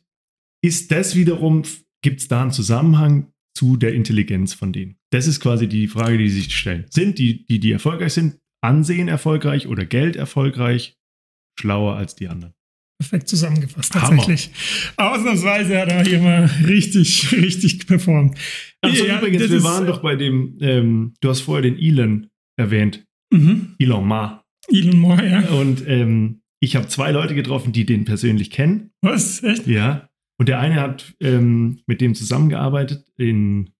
ist 0.62 0.90
das 0.92 1.16
wiederum, 1.16 1.62
gibt 2.02 2.20
es 2.20 2.28
da 2.28 2.42
einen 2.42 2.52
Zusammenhang 2.52 3.32
zu 3.56 3.76
der 3.76 3.94
Intelligenz 3.94 4.54
von 4.54 4.72
denen? 4.72 4.96
Das 5.10 5.26
ist 5.26 5.40
quasi 5.40 5.68
die 5.68 5.88
Frage, 5.88 6.18
die 6.18 6.28
sie 6.28 6.42
sich 6.42 6.56
stellen. 6.56 6.86
Sind 6.90 7.18
die, 7.18 7.44
die, 7.46 7.58
die 7.58 7.72
erfolgreich 7.72 8.12
sind, 8.12 8.38
Ansehen 8.62 9.08
erfolgreich 9.08 9.66
oder 9.66 9.84
Geld 9.84 10.16
erfolgreich, 10.16 10.96
schlauer 11.58 11.96
als 11.96 12.14
die 12.14 12.28
anderen? 12.28 12.54
perfekt 12.98 13.28
zusammengefasst, 13.28 13.94
Hammer. 13.94 14.16
tatsächlich. 14.16 14.50
Ausnahmsweise 14.96 15.78
hat 15.78 15.88
er 15.88 16.04
hier 16.04 16.20
mal 16.20 16.44
richtig, 16.66 17.32
richtig 17.32 17.86
performt. 17.86 18.38
Also 18.80 19.04
Ja, 19.04 19.18
übrigens, 19.18 19.50
wir 19.50 19.62
waren 19.62 19.86
doch 19.86 20.00
bei 20.00 20.16
dem, 20.16 20.58
ähm, 20.60 21.14
du 21.20 21.28
hast 21.28 21.40
vorher 21.40 21.62
den 21.62 21.78
Elon 21.78 22.28
erwähnt, 22.56 23.04
Mhm. 23.34 23.74
Elon 23.78 24.06
Ma. 24.06 24.44
Elon 24.68 24.96
Moore, 24.96 25.28
ja. 25.28 25.48
Und 25.50 25.86
ähm, 25.86 26.42
ich 26.60 26.76
habe 26.76 26.88
zwei 26.88 27.10
Leute 27.10 27.34
getroffen, 27.34 27.72
die 27.72 27.84
den 27.84 28.04
persönlich 28.04 28.50
kennen. 28.50 28.92
Was? 29.02 29.42
Echt? 29.42 29.66
Ja. 29.66 30.08
Und 30.38 30.48
der 30.48 30.60
eine 30.60 30.80
hat 30.80 31.14
ähm, 31.20 31.80
mit 31.86 32.00
dem 32.00 32.14
zusammengearbeitet 32.14 33.06
in, 33.16 33.70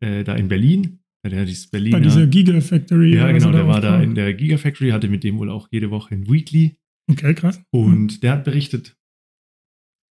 äh, 0.00 0.24
da 0.24 0.34
in 0.34 0.48
Berlin. 0.48 1.00
Der 1.24 1.40
hat 1.40 1.48
dieses 1.48 1.68
Berliner. 1.68 1.98
Bei 1.98 2.02
dieser 2.02 2.26
Gigafactory. 2.26 3.14
ja, 3.14 3.30
genau, 3.30 3.52
der 3.52 3.66
war 3.66 3.80
da 3.80 4.02
in 4.02 4.14
der 4.14 4.34
Gigafactory, 4.34 4.90
hatte 4.90 5.08
mit 5.08 5.22
dem 5.22 5.38
wohl 5.38 5.50
auch 5.50 5.68
jede 5.70 5.90
Woche 5.90 6.14
ein 6.14 6.28
Weekly. 6.28 6.76
Okay, 7.10 7.34
krass. 7.34 7.62
Und 7.70 8.22
der 8.22 8.32
hat 8.32 8.44
berichtet, 8.44 8.96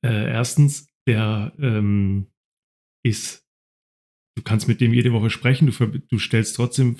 äh, 0.06 0.30
erstens, 0.30 0.90
der 1.08 1.54
ähm, 1.60 2.28
ist, 3.06 3.46
du 4.36 4.44
kannst 4.44 4.68
mit 4.68 4.82
dem 4.82 4.94
jede 4.94 5.14
Woche 5.14 5.30
sprechen, 5.30 5.68
du, 5.68 5.88
du 5.88 6.20
stellst 6.20 6.56
trotzdem, 6.56 6.98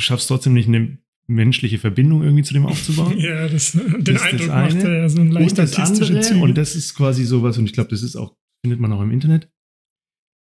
du 0.00 0.04
schaffst 0.04 0.28
trotzdem 0.28 0.54
nicht 0.54 0.66
eine 0.68 0.96
menschliche 1.26 1.78
Verbindung 1.78 2.22
irgendwie 2.22 2.42
zu 2.42 2.54
dem 2.54 2.64
aufzubauen. 2.66 3.18
ja, 3.18 3.48
das, 3.48 3.72
den 3.72 4.02
das 4.02 4.22
Eindruck 4.22 4.48
das 4.48 4.74
macht 4.74 4.84
er 4.84 4.94
ja 4.94 5.08
so 5.08 5.20
ein 5.20 5.30
leicht 5.30 5.50
und 5.50 5.58
das 5.58 5.76
andere, 5.78 6.20
Züge. 6.20 6.40
und 6.40 6.54
das 6.56 6.74
ist 6.74 6.94
quasi 6.94 7.24
sowas, 7.24 7.58
und 7.58 7.66
ich 7.66 7.72
glaube, 7.72 7.90
das 7.90 8.02
ist 8.02 8.16
auch, 8.16 8.34
findet 8.64 8.80
man 8.80 8.92
auch 8.92 9.02
im 9.02 9.10
Internet, 9.10 9.50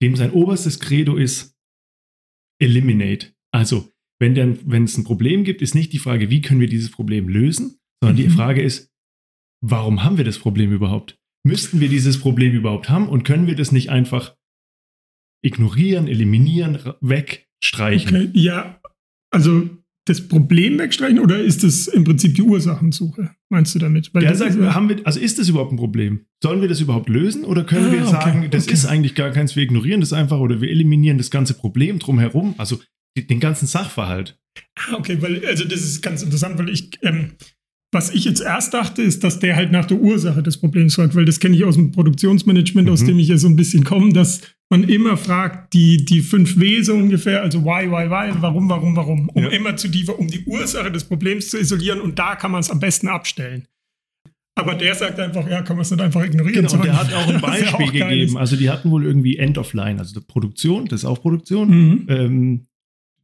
dem 0.00 0.16
sein 0.16 0.30
oberstes 0.30 0.78
Credo 0.78 1.16
ist 1.16 1.56
Eliminate. 2.60 3.34
Also, 3.52 3.90
wenn 4.20 4.36
es 4.84 4.96
ein 4.96 5.04
Problem 5.04 5.44
gibt, 5.44 5.60
ist 5.60 5.74
nicht 5.74 5.92
die 5.92 5.98
Frage, 5.98 6.30
wie 6.30 6.40
können 6.40 6.60
wir 6.60 6.68
dieses 6.68 6.90
Problem 6.90 7.28
lösen, 7.28 7.78
sondern 8.00 8.16
Mhm. 8.18 8.28
die 8.28 8.30
Frage 8.34 8.62
ist, 8.62 8.90
warum 9.60 10.04
haben 10.04 10.16
wir 10.16 10.24
das 10.24 10.38
Problem 10.38 10.72
überhaupt? 10.72 11.18
Müssten 11.44 11.80
wir 11.80 11.88
dieses 11.88 12.18
Problem 12.20 12.52
überhaupt 12.52 12.88
haben 12.88 13.08
und 13.08 13.24
können 13.24 13.46
wir 13.46 13.56
das 13.56 13.72
nicht 13.72 13.90
einfach 13.90 14.36
ignorieren, 15.42 16.08
eliminieren, 16.08 16.78
wegstreichen? 17.00 18.16
Okay, 18.16 18.30
ja, 18.34 18.80
also 19.30 19.68
das 20.06 20.26
Problem 20.26 20.78
wegstreichen 20.78 21.18
oder 21.18 21.38
ist 21.38 21.62
das 21.64 21.86
im 21.86 22.04
Prinzip 22.04 22.34
die 22.34 22.40
Ursachensuche, 22.42 23.30
meinst 23.50 23.74
du 23.74 23.78
damit? 23.78 24.08
Weil 24.14 24.22
Der 24.22 24.34
sagt, 24.34 24.52
ist 24.52 24.58
ja- 24.60 24.74
haben 24.74 24.88
wir, 24.88 25.06
also 25.06 25.20
ist 25.20 25.38
das 25.38 25.50
überhaupt 25.50 25.70
ein 25.72 25.76
Problem? 25.76 26.24
Sollen 26.42 26.62
wir 26.62 26.68
das 26.68 26.80
überhaupt 26.80 27.10
lösen 27.10 27.44
oder 27.44 27.62
können 27.64 27.86
Ah, 27.88 27.92
wir 27.92 28.02
okay, 28.02 28.10
sagen, 28.10 28.48
das 28.50 28.64
okay. 28.64 28.72
ist 28.72 28.86
eigentlich 28.86 29.14
gar 29.14 29.30
keins, 29.30 29.54
wir 29.54 29.62
ignorieren 29.62 30.00
das 30.00 30.14
einfach 30.14 30.38
oder 30.40 30.62
wir 30.62 30.70
eliminieren 30.70 31.18
das 31.18 31.30
ganze 31.30 31.52
Problem 31.54 31.98
drumherum, 31.98 32.54
also 32.56 32.80
den 33.18 33.40
ganzen 33.40 33.66
Sachverhalt. 33.66 34.38
Ah, 34.76 34.94
okay, 34.96 35.18
weil, 35.20 35.44
also 35.44 35.64
das 35.64 35.80
ist 35.80 36.02
ganz 36.02 36.22
interessant, 36.22 36.58
weil 36.58 36.70
ich, 36.70 36.90
ähm, 37.02 37.32
was 37.92 38.14
ich 38.14 38.24
jetzt 38.24 38.40
erst 38.40 38.72
dachte, 38.74 39.02
ist, 39.02 39.24
dass 39.24 39.40
der 39.40 39.56
halt 39.56 39.72
nach 39.72 39.86
der 39.86 39.98
Ursache 40.00 40.42
des 40.42 40.56
Problems 40.58 40.94
fragt, 40.94 41.14
weil 41.16 41.24
das 41.26 41.38
kenne 41.40 41.54
ich 41.56 41.64
aus 41.64 41.74
dem 41.74 41.90
Produktionsmanagement, 41.92 42.88
aus 42.88 43.02
Mhm. 43.02 43.06
dem 43.08 43.18
ich 43.18 43.28
ja 43.28 43.36
so 43.38 43.48
ein 43.48 43.56
bisschen 43.56 43.84
komme, 43.84 44.12
dass 44.12 44.40
man 44.70 44.84
immer 44.84 45.16
fragt, 45.16 45.72
die, 45.72 46.04
die 46.04 46.20
fünf 46.20 46.58
W 46.58 46.82
so 46.82 46.94
ungefähr, 46.94 47.42
also 47.42 47.64
why, 47.64 47.90
why, 47.90 48.10
why, 48.10 48.34
warum, 48.40 48.68
warum, 48.68 48.96
warum, 48.96 49.28
um 49.30 49.42
Ja. 49.42 49.48
immer 49.50 49.76
zu 49.76 49.88
die, 49.88 50.04
um 50.04 50.28
die 50.28 50.44
Ursache 50.44 50.90
des 50.92 51.04
Problems 51.04 51.50
zu 51.50 51.58
isolieren 51.58 52.00
und 52.00 52.18
da 52.18 52.36
kann 52.36 52.50
man 52.50 52.60
es 52.60 52.70
am 52.70 52.78
besten 52.80 53.08
abstellen. 53.08 53.66
Aber 54.56 54.74
der 54.74 54.94
sagt 54.94 55.20
einfach, 55.20 55.48
ja, 55.48 55.62
kann 55.62 55.76
man 55.76 55.82
es 55.82 55.90
nicht 55.90 56.00
einfach 56.00 56.24
ignorieren. 56.24 56.66
Genau, 56.66 56.74
und 56.74 56.84
der 56.84 56.98
hat 56.98 57.12
auch 57.14 57.28
ein 57.28 57.40
Beispiel 57.40 57.86
auch 57.86 57.92
gegeben. 57.92 58.36
Also 58.36 58.56
die 58.56 58.68
hatten 58.68 58.90
wohl 58.90 59.04
irgendwie 59.06 59.36
End 59.36 59.56
of 59.56 59.72
Line, 59.72 60.00
also 60.00 60.20
Produktion, 60.20 60.86
das 60.86 61.00
ist 61.00 61.04
auch 61.06 61.22
Produktion. 61.22 61.68
Mhm. 61.70 62.06
Ähm, 62.08 62.66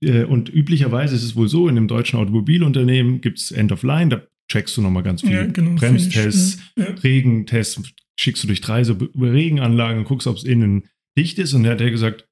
äh, 0.00 0.24
und 0.24 0.48
üblicherweise 0.48 1.14
ist 1.14 1.24
es 1.24 1.34
wohl 1.36 1.48
so, 1.48 1.68
in 1.68 1.76
einem 1.76 1.88
deutschen 1.88 2.18
Automobilunternehmen 2.20 3.20
gibt 3.20 3.38
es 3.38 3.50
End 3.50 3.72
of 3.72 3.82
Line, 3.82 4.08
da 4.10 4.22
checkst 4.48 4.76
du 4.76 4.82
nochmal 4.82 5.02
ganz 5.02 5.22
viel. 5.22 5.32
Ja, 5.32 5.46
genau, 5.46 5.74
Bremstests, 5.74 6.58
ja. 6.76 6.84
Ja. 6.84 6.90
Regentests, 7.02 7.82
schickst 8.16 8.44
du 8.44 8.46
durch 8.46 8.60
drei 8.60 8.84
so 8.84 8.96
Regenanlagen 9.18 10.04
guckst, 10.04 10.26
ob 10.26 10.36
es 10.36 10.44
innen 10.44 10.84
dicht 11.18 11.38
ist. 11.38 11.52
Und 11.54 11.62
der 11.64 11.72
hat 11.72 11.80
der 11.80 11.90
gesagt, 11.90 12.26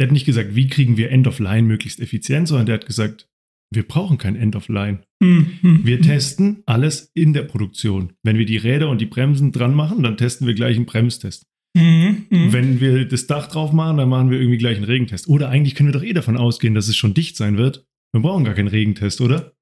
der 0.00 0.08
hat 0.08 0.12
nicht 0.12 0.26
gesagt, 0.26 0.54
wie 0.54 0.66
kriegen 0.68 0.96
wir 0.96 1.10
End 1.10 1.26
of 1.26 1.38
Line 1.38 1.62
möglichst 1.66 2.00
effizient, 2.00 2.48
sondern 2.48 2.66
der 2.66 2.74
hat 2.76 2.86
gesagt, 2.86 3.28
wir 3.74 3.86
brauchen 3.86 4.18
kein 4.18 4.36
End 4.36 4.54
of 4.56 4.68
Line. 4.68 5.02
Mhm. 5.20 5.80
Wir 5.84 6.00
testen 6.02 6.62
alles 6.66 7.10
in 7.14 7.32
der 7.32 7.42
Produktion. 7.42 8.12
Wenn 8.22 8.36
wir 8.36 8.44
die 8.44 8.58
Räder 8.58 8.90
und 8.90 9.00
die 9.00 9.06
Bremsen 9.06 9.50
dran 9.52 9.74
machen, 9.74 10.02
dann 10.02 10.16
testen 10.16 10.46
wir 10.46 10.54
gleich 10.54 10.76
einen 10.76 10.86
Bremstest. 10.86 11.46
Mhm. 11.74 12.26
Wenn 12.28 12.80
wir 12.80 13.06
das 13.06 13.26
Dach 13.26 13.46
drauf 13.46 13.72
machen, 13.72 13.96
dann 13.96 14.10
machen 14.10 14.30
wir 14.30 14.38
irgendwie 14.38 14.58
gleich 14.58 14.76
einen 14.76 14.84
Regentest. 14.84 15.26
Oder 15.28 15.48
eigentlich 15.48 15.74
können 15.74 15.88
wir 15.88 15.98
doch 15.98 16.04
eh 16.04 16.12
davon 16.12 16.36
ausgehen, 16.36 16.74
dass 16.74 16.88
es 16.88 16.96
schon 16.96 17.14
dicht 17.14 17.36
sein 17.36 17.56
wird. 17.56 17.86
Wir 18.12 18.20
brauchen 18.20 18.44
gar 18.44 18.52
keinen 18.54 18.68
Regentest, 18.68 19.22
oder? 19.22 19.54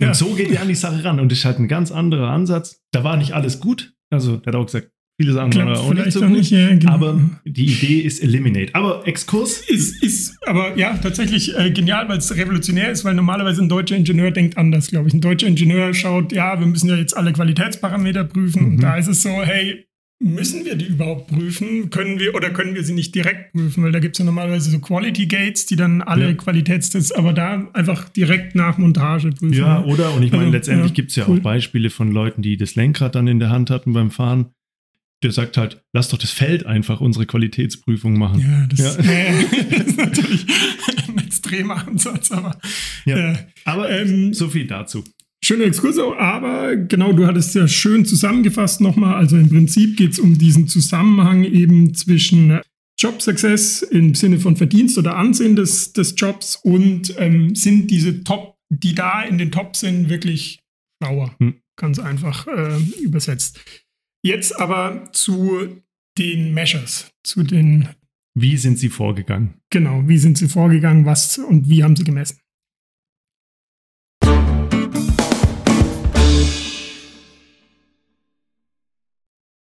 Und 0.00 0.06
Ja. 0.08 0.14
so 0.14 0.34
geht 0.34 0.50
er 0.50 0.62
an 0.62 0.68
die 0.68 0.74
Sache 0.74 1.04
ran. 1.04 1.20
Und 1.20 1.30
das 1.30 1.38
ist 1.38 1.44
halt 1.44 1.60
ein 1.60 1.68
ganz 1.68 1.92
anderer 1.92 2.30
Ansatz. 2.30 2.82
Da 2.92 3.04
war 3.04 3.16
nicht 3.16 3.32
alles 3.32 3.60
gut. 3.60 3.94
Also, 4.10 4.38
der 4.38 4.52
hat 4.52 4.60
auch 4.60 4.66
gesagt, 4.66 4.90
viele 5.20 5.34
waren 5.34 5.50
Klappt 5.50 5.78
auch 5.78 5.94
nicht 5.94 6.12
so 6.12 6.20
gut. 6.20 6.30
nicht, 6.30 6.50
ja, 6.50 6.68
genau. 6.68 6.92
Aber 6.92 7.20
die 7.44 7.66
Idee 7.66 8.00
ist 8.00 8.22
Eliminate. 8.22 8.74
Aber 8.74 9.06
Exkurs 9.06 9.60
Ist, 9.68 10.02
ist 10.02 10.36
aber 10.46 10.76
ja 10.76 10.96
tatsächlich 10.98 11.56
äh, 11.56 11.70
genial, 11.70 12.08
weil 12.08 12.18
es 12.18 12.34
revolutionär 12.36 12.90
ist, 12.90 13.04
weil 13.04 13.14
normalerweise 13.14 13.62
ein 13.62 13.68
deutscher 13.68 13.96
Ingenieur 13.96 14.30
denkt 14.30 14.56
anders, 14.58 14.88
glaube 14.88 15.08
ich. 15.08 15.14
Ein 15.14 15.20
deutscher 15.20 15.46
Ingenieur 15.46 15.92
schaut, 15.94 16.32
ja, 16.32 16.58
wir 16.60 16.66
müssen 16.66 16.88
ja 16.88 16.96
jetzt 16.96 17.16
alle 17.16 17.32
Qualitätsparameter 17.32 18.24
prüfen. 18.24 18.62
Mhm. 18.62 18.68
Und 18.74 18.82
da 18.82 18.96
ist 18.96 19.08
es 19.08 19.22
so, 19.22 19.30
hey, 19.42 19.84
müssen 20.18 20.64
wir 20.64 20.76
die 20.76 20.86
überhaupt 20.86 21.28
prüfen? 21.28 21.90
Können 21.90 22.18
wir 22.18 22.34
oder 22.34 22.48
können 22.50 22.74
wir 22.74 22.82
sie 22.84 22.94
nicht 22.94 23.14
direkt 23.14 23.52
prüfen? 23.52 23.84
Weil 23.84 23.92
da 23.92 23.98
gibt 23.98 24.16
es 24.16 24.18
ja 24.18 24.24
normalerweise 24.24 24.70
so 24.70 24.78
Quality 24.78 25.26
Gates, 25.26 25.66
die 25.66 25.76
dann 25.76 26.00
alle 26.02 26.28
Ja. 26.28 26.32
Qualitätstests, 26.34 27.12
aber 27.12 27.32
da 27.34 27.68
einfach 27.74 28.08
direkt 28.08 28.54
nach 28.54 28.78
Montage 28.78 29.30
prüfen. 29.30 29.52
Ja, 29.52 29.84
oder? 29.84 30.14
Und 30.14 30.22
ich 30.22 30.30
meine, 30.30 30.44
Also, 30.44 30.52
letztendlich 30.56 30.90
ja, 30.92 30.94
gibt 30.94 31.10
es 31.10 31.16
ja 31.16 31.24
cool. 31.28 31.38
auch 31.38 31.42
Beispiele 31.42 31.90
von 31.90 32.12
Leuten, 32.12 32.40
die 32.42 32.56
das 32.56 32.74
Lenkrad 32.76 33.14
dann 33.14 33.26
in 33.26 33.38
der 33.40 33.50
Hand 33.50 33.68
hatten 33.70 33.92
beim 33.92 34.10
Fahren. 34.10 34.46
Der 35.22 35.32
sagt 35.32 35.56
halt, 35.56 35.82
lass 35.94 36.08
doch 36.08 36.18
das 36.18 36.30
Feld 36.30 36.66
einfach 36.66 37.00
unsere 37.00 37.24
Qualitätsprüfung 37.26 38.18
machen. 38.18 38.40
Ja, 38.40 38.66
das, 38.66 38.96
Ja. 38.96 39.02
äh, 39.02 39.44
das 39.70 39.86
ist 39.86 39.96
natürlich 39.98 40.46
ein 41.08 41.18
extremer 41.18 41.86
Ansatz, 41.88 42.30
aber 42.30 42.58
Ja. 43.06 43.32
äh, 43.32 43.36
Aber 43.64 43.90
Ähm, 43.90 44.34
so 44.34 44.48
viel 44.48 44.66
dazu. 44.66 45.02
Schöner 45.44 45.64
Exkurs, 45.64 45.98
aber 45.98 46.76
genau, 46.76 47.12
du 47.12 47.26
hattest 47.26 47.54
ja 47.54 47.68
schön 47.68 48.04
zusammengefasst 48.04 48.80
nochmal. 48.80 49.14
Also 49.14 49.36
im 49.36 49.48
Prinzip 49.48 49.96
geht 49.96 50.12
es 50.12 50.18
um 50.18 50.36
diesen 50.38 50.66
Zusammenhang 50.68 51.44
eben 51.44 51.94
zwischen 51.94 52.60
Job 52.98 53.20
Success 53.22 53.82
im 53.82 54.14
Sinne 54.14 54.38
von 54.40 54.56
Verdienst 54.56 54.96
oder 54.98 55.16
Ansehen 55.16 55.54
des, 55.54 55.92
des 55.92 56.14
Jobs 56.16 56.56
und 56.56 57.14
ähm, 57.18 57.54
sind 57.54 57.90
diese 57.90 58.24
Top, 58.24 58.56
die 58.70 58.94
da 58.94 59.22
in 59.22 59.38
den 59.38 59.52
Top 59.52 59.76
sind, 59.76 60.08
wirklich 60.08 60.58
schlauer. 61.02 61.34
Hm. 61.38 61.54
Ganz 61.78 61.98
einfach 61.98 62.46
äh, 62.48 62.78
übersetzt. 63.02 63.60
Jetzt 64.26 64.58
aber 64.58 65.08
zu 65.12 65.80
den 66.18 66.52
Measures, 66.52 67.12
zu 67.22 67.44
den, 67.44 67.90
Wie 68.34 68.56
sind 68.56 68.76
sie 68.76 68.88
vorgegangen? 68.88 69.54
genau, 69.70 70.02
wie 70.08 70.18
sind 70.18 70.36
sie 70.36 70.48
vorgegangen, 70.48 71.06
was 71.06 71.38
und 71.38 71.68
wie 71.68 71.84
haben 71.84 71.94
sie 71.94 72.02
gemessen. 72.02 72.40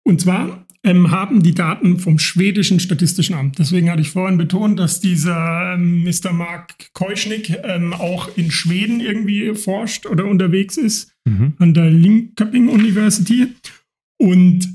Und 0.02 0.20
zwar 0.20 0.66
ähm, 0.82 1.10
haben 1.10 1.42
die 1.42 1.54
Daten 1.54 1.98
vom 1.98 2.18
schwedischen 2.18 2.80
Statistischen 2.80 3.34
Amt. 3.34 3.58
Deswegen 3.58 3.90
hatte 3.90 4.00
ich 4.00 4.10
vorhin 4.10 4.38
betont, 4.38 4.78
dass 4.78 5.00
dieser 5.00 5.74
ähm, 5.74 6.04
Mr. 6.04 6.32
Mark 6.32 6.92
Keuschnick 6.94 7.50
ähm, 7.62 7.92
auch 7.92 8.36
in 8.36 8.50
Schweden 8.50 9.00
irgendwie 9.00 9.54
forscht 9.54 10.06
oder 10.06 10.24
unterwegs 10.26 10.76
ist 10.76 11.12
Mhm. 11.26 11.52
an 11.58 11.74
der 11.74 11.90
Linköping 11.90 12.70
University. 12.70 13.48
Und 14.20 14.68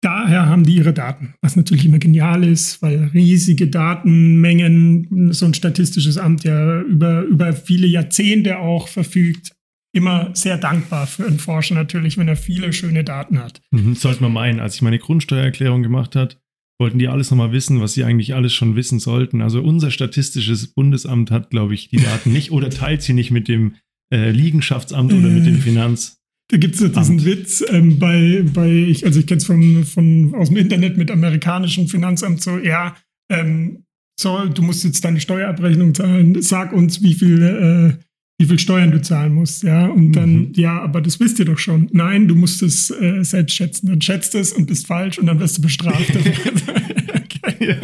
daher 0.00 0.46
haben 0.46 0.64
die 0.64 0.76
ihre 0.76 0.94
Daten, 0.94 1.34
was 1.42 1.54
natürlich 1.56 1.84
immer 1.84 1.98
genial 1.98 2.44
ist, 2.44 2.80
weil 2.80 3.10
riesige 3.12 3.68
Datenmengen 3.68 5.32
so 5.32 5.46
ein 5.46 5.54
statistisches 5.54 6.16
Amt 6.16 6.44
ja 6.44 6.80
über, 6.80 7.22
über 7.22 7.52
viele 7.52 7.86
Jahrzehnte 7.86 8.58
auch 8.58 8.88
verfügt. 8.88 9.52
Immer 9.94 10.30
sehr 10.34 10.58
dankbar 10.58 11.06
für 11.06 11.26
einen 11.26 11.38
Forscher 11.38 11.74
natürlich, 11.74 12.18
wenn 12.18 12.28
er 12.28 12.36
viele 12.36 12.72
schöne 12.72 13.04
Daten 13.04 13.38
hat. 13.38 13.60
Mhm. 13.70 13.94
Sollte 13.94 14.22
man 14.22 14.32
meinen, 14.32 14.60
als 14.60 14.74
ich 14.76 14.82
meine 14.82 14.98
Grundsteuererklärung 14.98 15.82
gemacht 15.82 16.16
hat, 16.16 16.38
wollten 16.78 16.98
die 16.98 17.08
alles 17.08 17.30
nochmal 17.30 17.52
wissen, 17.52 17.80
was 17.80 17.94
sie 17.94 18.04
eigentlich 18.04 18.34
alles 18.34 18.52
schon 18.52 18.76
wissen 18.76 18.98
sollten. 18.98 19.40
Also 19.40 19.62
unser 19.62 19.90
statistisches 19.90 20.68
Bundesamt 20.68 21.30
hat, 21.30 21.50
glaube 21.50 21.74
ich, 21.74 21.88
die 21.88 21.96
Daten 21.96 22.32
nicht 22.32 22.50
oder 22.50 22.68
teilt 22.68 23.00
sie 23.02 23.14
nicht 23.14 23.30
mit 23.30 23.48
dem 23.48 23.76
äh, 24.12 24.30
Liegenschaftsamt 24.30 25.12
oder 25.12 25.28
mit 25.28 25.46
dem 25.46 25.56
Äh. 25.56 25.60
Finanz. 25.60 26.18
Da 26.48 26.58
gibt 26.58 26.76
es 26.76 26.80
ja 26.80 26.88
diesen. 26.88 27.24
Witz 27.24 27.64
ähm, 27.68 27.98
bei, 27.98 28.44
bei 28.54 28.70
ich, 28.70 29.04
also 29.04 29.18
ich 29.18 29.26
kenne 29.26 29.38
es 29.38 29.46
von, 29.46 29.84
von 29.84 30.34
aus 30.34 30.48
dem 30.48 30.58
Internet 30.58 30.96
mit 30.96 31.10
amerikanischem 31.10 31.88
Finanzamt 31.88 32.40
so, 32.40 32.58
ja, 32.58 32.94
ähm, 33.30 33.82
so, 34.18 34.46
du 34.46 34.62
musst 34.62 34.84
jetzt 34.84 35.04
deine 35.04 35.20
Steuerabrechnung 35.20 35.92
zahlen, 35.94 36.40
sag 36.40 36.72
uns, 36.72 37.02
wie 37.02 37.14
viel, 37.14 37.42
äh, 37.42 38.02
wie 38.38 38.46
viel 38.46 38.58
Steuern 38.58 38.90
du 38.90 39.02
zahlen 39.02 39.34
musst, 39.34 39.62
ja. 39.62 39.86
Und 39.86 40.12
dann, 40.12 40.34
Mhm. 40.34 40.52
ja, 40.54 40.80
aber 40.80 41.00
das 41.00 41.18
wisst 41.20 41.38
ihr 41.38 41.46
doch 41.46 41.58
schon. 41.58 41.88
Nein, 41.92 42.28
du 42.28 42.34
musst 42.34 42.62
es 42.62 42.90
äh, 42.90 43.22
selbst 43.24 43.56
schätzen. 43.56 43.88
Dann 43.88 44.00
schätzt 44.00 44.34
es 44.34 44.52
und 44.52 44.66
bist 44.66 44.86
falsch 44.86 45.18
und 45.18 45.26
dann 45.26 45.40
wirst 45.40 45.58
du 45.58 45.62
bestraft. 45.62 46.10
okay. 47.14 47.76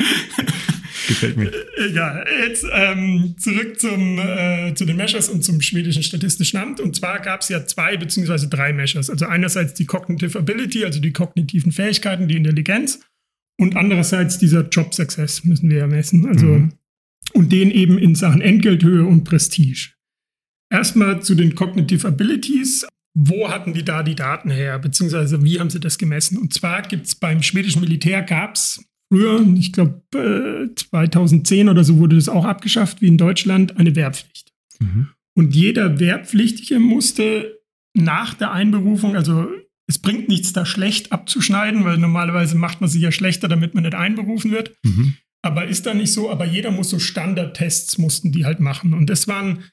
Gefällt 1.08 1.36
mir. 1.36 1.50
Egal. 1.76 2.26
Jetzt 2.46 2.64
ähm, 2.72 3.34
zurück 3.38 3.78
zum, 3.80 4.18
äh, 4.18 4.74
zu 4.74 4.84
den 4.84 4.96
Measures 4.96 5.28
und 5.28 5.42
zum 5.42 5.60
schwedischen 5.60 6.02
Statistischen 6.02 6.58
Amt. 6.58 6.80
Und 6.80 6.96
zwar 6.96 7.20
gab 7.20 7.40
es 7.40 7.48
ja 7.48 7.64
zwei 7.66 7.96
beziehungsweise 7.96 8.48
drei 8.48 8.72
Measures. 8.72 9.10
Also 9.10 9.26
einerseits 9.26 9.74
die 9.74 9.86
Cognitive 9.86 10.38
Ability, 10.38 10.84
also 10.84 11.00
die 11.00 11.12
kognitiven 11.12 11.72
Fähigkeiten, 11.72 12.28
die 12.28 12.36
Intelligenz. 12.36 13.00
Und 13.60 13.76
andererseits 13.76 14.38
dieser 14.38 14.68
Job 14.68 14.94
Success 14.94 15.44
müssen 15.44 15.70
wir 15.70 15.78
ja 15.78 15.86
messen. 15.86 16.26
Also, 16.26 16.46
Mhm. 16.46 16.72
Und 17.34 17.52
den 17.52 17.70
eben 17.70 17.98
in 17.98 18.14
Sachen 18.14 18.40
Entgelthöhe 18.40 19.04
und 19.04 19.24
Prestige. 19.24 19.90
Erstmal 20.70 21.22
zu 21.22 21.34
den 21.34 21.54
Cognitive 21.54 22.08
Abilities. 22.08 22.86
Wo 23.14 23.50
hatten 23.50 23.74
die 23.74 23.84
da 23.84 24.02
die 24.02 24.14
Daten 24.14 24.50
her, 24.50 24.78
beziehungsweise 24.78 25.44
wie 25.44 25.60
haben 25.60 25.70
sie 25.70 25.80
das 25.80 25.98
gemessen? 25.98 26.38
Und 26.38 26.52
zwar 26.52 26.82
gibt 26.82 27.06
es 27.06 27.14
beim 27.14 27.42
schwedischen 27.42 27.80
Militär 27.80 28.22
gab 28.22 28.54
es 28.56 28.82
früher, 29.12 29.46
ich 29.58 29.72
glaube 29.72 30.00
äh, 30.14 30.74
2010 30.74 31.68
oder 31.68 31.84
so 31.84 31.98
wurde 31.98 32.16
das 32.16 32.30
auch 32.30 32.46
abgeschafft, 32.46 33.02
wie 33.02 33.08
in 33.08 33.18
Deutschland, 33.18 33.76
eine 33.76 33.94
Wehrpflicht. 33.94 34.52
Mhm. 34.80 35.08
Und 35.34 35.54
jeder 35.54 36.00
Wehrpflichtige 36.00 36.78
musste 36.78 37.58
nach 37.94 38.32
der 38.32 38.52
Einberufung, 38.52 39.14
also 39.16 39.48
Es 39.86 39.98
bringt 39.98 40.28
nichts, 40.28 40.54
da 40.54 40.64
schlecht 40.64 41.12
abzuschneiden, 41.12 41.84
weil 41.84 41.98
normalerweise 41.98 42.56
macht 42.56 42.80
man 42.80 42.88
sich 42.88 43.02
ja 43.02 43.12
schlechter, 43.12 43.48
damit 43.48 43.74
man 43.74 43.84
nicht 43.84 43.94
einberufen 43.94 44.50
wird. 44.50 44.72
Mhm. 44.82 45.16
Aber 45.42 45.66
ist 45.66 45.84
da 45.84 45.92
nicht 45.92 46.12
so, 46.12 46.30
aber 46.30 46.46
jeder 46.46 46.70
muss 46.70 46.88
so 46.88 46.98
Standardtests 46.98 47.98
mussten 47.98 48.32
die 48.32 48.46
halt 48.46 48.60
machen. 48.60 48.94
Und 48.94 49.10
das 49.10 49.28
waren 49.28 49.64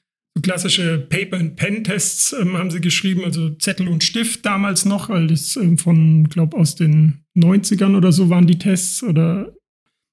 klassische 0.42 0.98
Paper-and-Pen-Tests, 0.98 2.34
ähm, 2.40 2.56
haben 2.56 2.70
sie 2.70 2.80
geschrieben, 2.80 3.24
also 3.24 3.50
Zettel 3.50 3.88
und 3.88 4.04
Stift 4.04 4.46
damals 4.46 4.84
noch, 4.84 5.08
weil 5.08 5.26
das 5.26 5.56
ähm, 5.56 5.76
von, 5.78 6.28
glaube 6.28 6.56
aus 6.56 6.74
den 6.74 7.24
90ern 7.36 7.96
oder 7.96 8.12
so 8.12 8.30
waren 8.30 8.46
die 8.46 8.58
Tests 8.58 9.02
oder, 9.02 9.54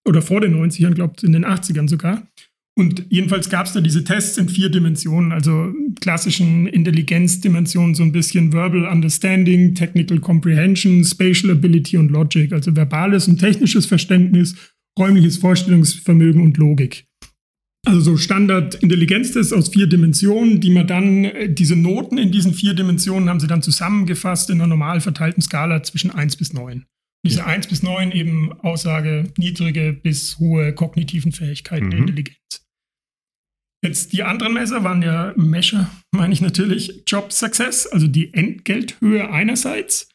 oder 0.07 0.21
vor 0.21 0.41
den 0.41 0.55
90ern, 0.55 0.93
glaube 0.93 1.15
in 1.21 1.33
den 1.33 1.45
80ern 1.45 1.87
sogar. 1.87 2.27
Und 2.77 3.07
jedenfalls 3.09 3.49
gab 3.49 3.65
es 3.65 3.73
da 3.73 3.81
diese 3.81 4.03
Tests 4.03 4.37
in 4.37 4.49
vier 4.49 4.69
Dimensionen, 4.69 5.31
also 5.31 5.73
klassischen 5.99 6.67
Intelligenzdimensionen, 6.67 7.95
so 7.95 8.03
ein 8.03 8.11
bisschen 8.11 8.53
Verbal 8.53 8.85
Understanding, 8.85 9.73
Technical 9.73 10.19
Comprehension, 10.19 11.03
Spatial 11.03 11.53
Ability 11.53 11.97
und 11.97 12.11
Logic, 12.11 12.53
also 12.53 12.75
verbales 12.75 13.27
und 13.27 13.39
technisches 13.39 13.87
Verständnis, 13.87 14.55
räumliches 14.97 15.37
Vorstellungsvermögen 15.37 16.39
und 16.39 16.57
Logik. 16.57 17.06
Also 17.87 18.01
so 18.01 18.17
Standard-Intelligenztests 18.17 19.53
aus 19.53 19.69
vier 19.69 19.87
Dimensionen, 19.87 20.59
die 20.59 20.71
man 20.71 20.87
dann, 20.87 21.23
äh, 21.23 21.49
diese 21.49 21.77
Noten 21.77 22.17
in 22.17 22.33
diesen 22.33 22.53
vier 22.53 22.73
Dimensionen 22.73 23.29
haben 23.29 23.39
sie 23.39 23.47
dann 23.47 23.61
zusammengefasst 23.61 24.49
in 24.49 24.57
einer 24.57 24.67
normal 24.67 24.99
verteilten 24.99 25.41
Skala 25.41 25.81
zwischen 25.83 26.11
1 26.11 26.35
bis 26.35 26.51
9. 26.51 26.85
Diese 27.25 27.39
ja. 27.39 27.45
1 27.45 27.67
bis 27.67 27.83
9 27.83 28.11
eben 28.11 28.51
Aussage 28.59 29.31
niedrige 29.37 29.93
bis 29.93 30.37
hohe 30.37 30.73
kognitiven 30.73 31.31
Fähigkeiten 31.31 31.85
mhm. 31.85 31.91
der 31.91 31.99
Intelligenz. 31.99 32.67
Jetzt 33.81 34.11
die 34.11 34.23
anderen 34.23 34.55
Messer 34.55 34.83
waren 34.83 35.01
ja 35.01 35.33
Mesher, 35.37 35.89
meine 36.11 36.33
ich 36.33 36.41
natürlich, 36.41 37.03
Job 37.07 37.31
Success, 37.31 37.87
also 37.87 38.07
die 38.07 38.33
Entgelthöhe 38.33 39.29
einerseits. 39.29 40.09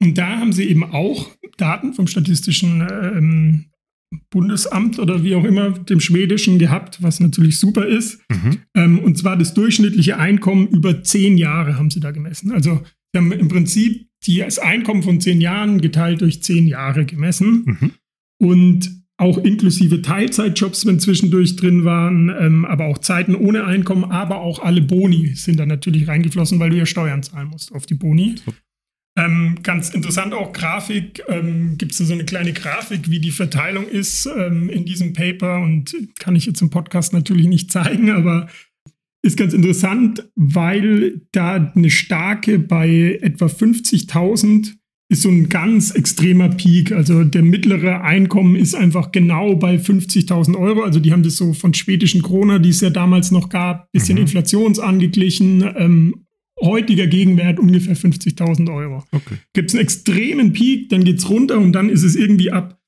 Und 0.00 0.16
da 0.16 0.38
haben 0.38 0.52
sie 0.52 0.68
eben 0.68 0.84
auch 0.84 1.32
Daten 1.56 1.94
vom 1.94 2.06
Statistischen 2.06 2.80
ähm, 2.80 3.67
Bundesamt 4.30 4.98
oder 4.98 5.22
wie 5.22 5.34
auch 5.34 5.44
immer, 5.44 5.70
dem 5.70 6.00
Schwedischen 6.00 6.58
gehabt, 6.58 7.02
was 7.02 7.20
natürlich 7.20 7.58
super 7.58 7.86
ist. 7.86 8.20
Mhm. 8.30 8.58
Ähm, 8.74 8.98
und 9.00 9.18
zwar 9.18 9.36
das 9.36 9.54
durchschnittliche 9.54 10.18
Einkommen 10.18 10.68
über 10.68 11.02
zehn 11.02 11.36
Jahre 11.36 11.76
haben 11.76 11.90
sie 11.90 12.00
da 12.00 12.10
gemessen. 12.10 12.52
Also 12.52 12.82
sie 13.12 13.18
haben 13.18 13.32
im 13.32 13.48
Prinzip 13.48 14.08
das 14.26 14.58
Einkommen 14.58 15.02
von 15.02 15.20
zehn 15.20 15.40
Jahren 15.40 15.80
geteilt 15.80 16.20
durch 16.20 16.42
zehn 16.42 16.66
Jahre 16.66 17.04
gemessen. 17.04 17.64
Mhm. 17.64 17.90
Und 18.40 18.98
auch 19.18 19.36
inklusive 19.38 20.00
Teilzeitjobs, 20.00 20.86
wenn 20.86 21.00
zwischendurch 21.00 21.56
drin 21.56 21.84
waren, 21.84 22.32
ähm, 22.38 22.64
aber 22.64 22.86
auch 22.86 22.98
Zeiten 22.98 23.34
ohne 23.34 23.64
Einkommen, 23.64 24.04
aber 24.04 24.40
auch 24.40 24.60
alle 24.60 24.80
Boni 24.80 25.34
sind 25.34 25.58
da 25.58 25.66
natürlich 25.66 26.06
reingeflossen, 26.06 26.60
weil 26.60 26.70
du 26.70 26.76
ja 26.76 26.86
Steuern 26.86 27.22
zahlen 27.22 27.48
musst 27.48 27.72
auf 27.72 27.84
die 27.84 27.94
Boni. 27.94 28.36
Ähm, 29.18 29.58
ganz 29.64 29.90
interessant 29.90 30.32
auch 30.32 30.52
Grafik, 30.52 31.22
ähm, 31.26 31.76
gibt 31.76 31.90
es 31.92 31.98
so 31.98 32.12
eine 32.12 32.24
kleine 32.24 32.52
Grafik, 32.52 33.10
wie 33.10 33.18
die 33.18 33.32
Verteilung 33.32 33.88
ist 33.88 34.26
ähm, 34.26 34.68
in 34.68 34.84
diesem 34.84 35.12
Paper 35.12 35.60
und 35.60 35.96
kann 36.20 36.36
ich 36.36 36.46
jetzt 36.46 36.62
im 36.62 36.70
Podcast 36.70 37.12
natürlich 37.12 37.48
nicht 37.48 37.72
zeigen, 37.72 38.10
aber 38.12 38.48
ist 39.22 39.36
ganz 39.36 39.54
interessant, 39.54 40.28
weil 40.36 41.22
da 41.32 41.72
eine 41.74 41.90
starke 41.90 42.60
bei 42.60 43.18
etwa 43.20 43.46
50.000 43.46 44.74
ist 45.10 45.22
so 45.22 45.30
ein 45.30 45.48
ganz 45.48 45.90
extremer 45.90 46.50
Peak. 46.50 46.92
Also 46.92 47.24
der 47.24 47.42
mittlere 47.42 48.02
Einkommen 48.02 48.54
ist 48.54 48.74
einfach 48.74 49.10
genau 49.10 49.56
bei 49.56 49.76
50.000 49.76 50.56
Euro. 50.56 50.82
Also 50.82 51.00
die 51.00 51.12
haben 51.12 51.22
das 51.22 51.36
so 51.36 51.54
von 51.54 51.74
schwedischen 51.74 52.22
Krona, 52.22 52.58
die 52.58 52.68
es 52.68 52.82
ja 52.82 52.90
damals 52.90 53.30
noch 53.30 53.48
gab, 53.48 53.90
bisschen 53.90 54.16
mhm. 54.16 54.22
inflationsangeglichen. 54.22 55.64
Ähm, 55.76 56.26
heutiger 56.60 57.06
Gegenwert 57.06 57.58
ungefähr 57.58 57.96
50.000 57.96 58.74
Euro. 58.74 59.04
Okay. 59.12 59.36
Gibt 59.52 59.70
es 59.70 59.74
einen 59.74 59.82
extremen 59.82 60.52
Peak, 60.52 60.88
dann 60.88 61.04
geht 61.04 61.18
es 61.18 61.28
runter 61.28 61.58
und 61.58 61.72
dann 61.72 61.88
ist 61.88 62.02
es 62.02 62.16
irgendwie 62.16 62.50
ab, 62.50 62.78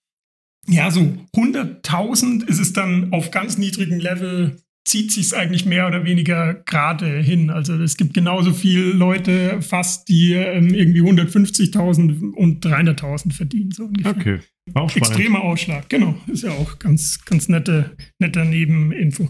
ja, 0.68 0.90
so 0.90 1.00
100.000 1.34 2.46
ist 2.46 2.60
es 2.60 2.72
dann 2.72 3.12
auf 3.12 3.30
ganz 3.30 3.58
niedrigem 3.58 3.98
Level 3.98 4.56
zieht 4.84 5.12
sich 5.12 5.26
es 5.26 5.34
eigentlich 5.34 5.66
mehr 5.66 5.86
oder 5.86 6.04
weniger 6.04 6.54
gerade 6.54 7.20
hin. 7.20 7.50
Also 7.50 7.74
es 7.74 7.96
gibt 7.96 8.14
genauso 8.14 8.52
viele 8.52 8.92
Leute 8.92 9.62
fast, 9.62 10.08
die 10.08 10.32
ähm, 10.32 10.74
irgendwie 10.74 11.02
150.000 11.02 12.32
und 12.32 12.64
300.000 12.64 13.32
verdienen. 13.32 13.70
So 13.70 13.84
ungefähr. 13.84 14.16
Okay. 14.16 14.38
Auch 14.74 14.94
Extremer 14.94 15.42
Ausschlag, 15.42 15.88
genau. 15.88 16.16
Ist 16.26 16.44
ja 16.44 16.50
auch 16.50 16.78
ganz, 16.78 17.24
ganz 17.24 17.48
nette, 17.48 17.96
netter 18.18 18.44
Nebeninfo. 18.44 19.28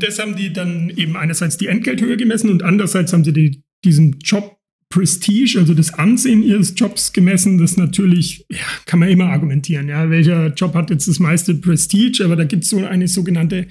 Das 0.00 0.18
haben 0.18 0.36
die 0.36 0.52
dann 0.52 0.90
eben 0.90 1.16
einerseits 1.16 1.56
die 1.56 1.66
Entgelthöhe 1.66 2.16
gemessen 2.16 2.50
und 2.50 2.62
andererseits 2.62 3.12
haben 3.12 3.24
sie 3.24 3.32
die, 3.32 3.62
diesen 3.84 4.18
Job 4.20 4.56
Prestige, 4.90 5.58
also 5.58 5.74
das 5.74 5.92
Ansehen 5.92 6.42
ihres 6.42 6.72
Jobs 6.74 7.12
gemessen, 7.12 7.58
das 7.58 7.76
natürlich, 7.76 8.46
ja, 8.50 8.64
kann 8.86 9.00
man 9.00 9.10
immer 9.10 9.26
argumentieren, 9.26 9.88
ja, 9.88 10.08
welcher 10.08 10.46
Job 10.54 10.74
hat 10.74 10.88
jetzt 10.88 11.08
das 11.08 11.18
meiste 11.18 11.54
Prestige, 11.54 12.24
aber 12.24 12.36
da 12.36 12.44
gibt 12.44 12.64
es 12.64 12.70
so 12.70 12.78
eine 12.78 13.06
sogenannte 13.06 13.66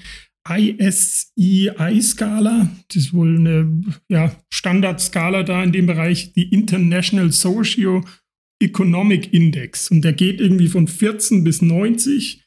ISEI-Skala. 0.48 2.70
Das 2.88 2.96
ist 2.96 3.12
wohl 3.12 3.36
eine 3.36 3.82
ja, 4.08 4.34
Standardskala 4.50 5.42
da 5.42 5.62
in 5.62 5.72
dem 5.72 5.84
Bereich, 5.86 6.32
die 6.32 6.48
International 6.50 7.30
Socio-Economic 7.32 9.34
Index. 9.34 9.90
Und 9.90 10.02
der 10.02 10.12
geht 10.12 10.40
irgendwie 10.40 10.68
von 10.68 10.86
14 10.88 11.44
bis 11.44 11.62
90. 11.62 12.44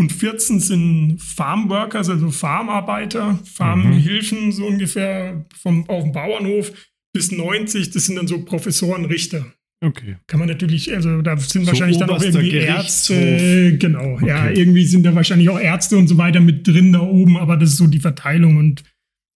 Und 0.00 0.14
14 0.14 0.60
sind 0.60 1.18
Farmworkers, 1.20 2.08
also 2.08 2.30
Farmarbeiter, 2.30 3.38
Farmhilfen, 3.44 4.46
mhm. 4.46 4.52
so 4.52 4.66
ungefähr 4.66 5.44
vom, 5.60 5.86
auf 5.90 6.04
dem 6.04 6.12
Bauernhof. 6.12 6.72
Bis 7.12 7.30
90, 7.30 7.90
das 7.90 8.06
sind 8.06 8.16
dann 8.16 8.26
so 8.26 8.42
Professoren, 8.42 9.04
Richter. 9.04 9.52
Okay. 9.84 10.16
Kann 10.26 10.40
man 10.40 10.48
natürlich, 10.48 10.90
also 10.94 11.20
da 11.20 11.36
sind 11.36 11.66
so 11.66 11.72
wahrscheinlich 11.72 11.98
dann 11.98 12.08
auch 12.08 12.22
irgendwie 12.22 12.52
Ärzte, 12.52 13.76
genau, 13.76 14.14
okay. 14.14 14.28
ja, 14.28 14.50
irgendwie 14.50 14.86
sind 14.86 15.04
da 15.04 15.14
wahrscheinlich 15.14 15.50
auch 15.50 15.60
Ärzte 15.60 15.98
und 15.98 16.08
so 16.08 16.16
weiter 16.16 16.40
mit 16.40 16.66
drin 16.66 16.94
da 16.94 17.00
oben, 17.00 17.36
aber 17.36 17.58
das 17.58 17.70
ist 17.70 17.76
so 17.76 17.86
die 17.86 18.00
Verteilung 18.00 18.56
und 18.56 18.82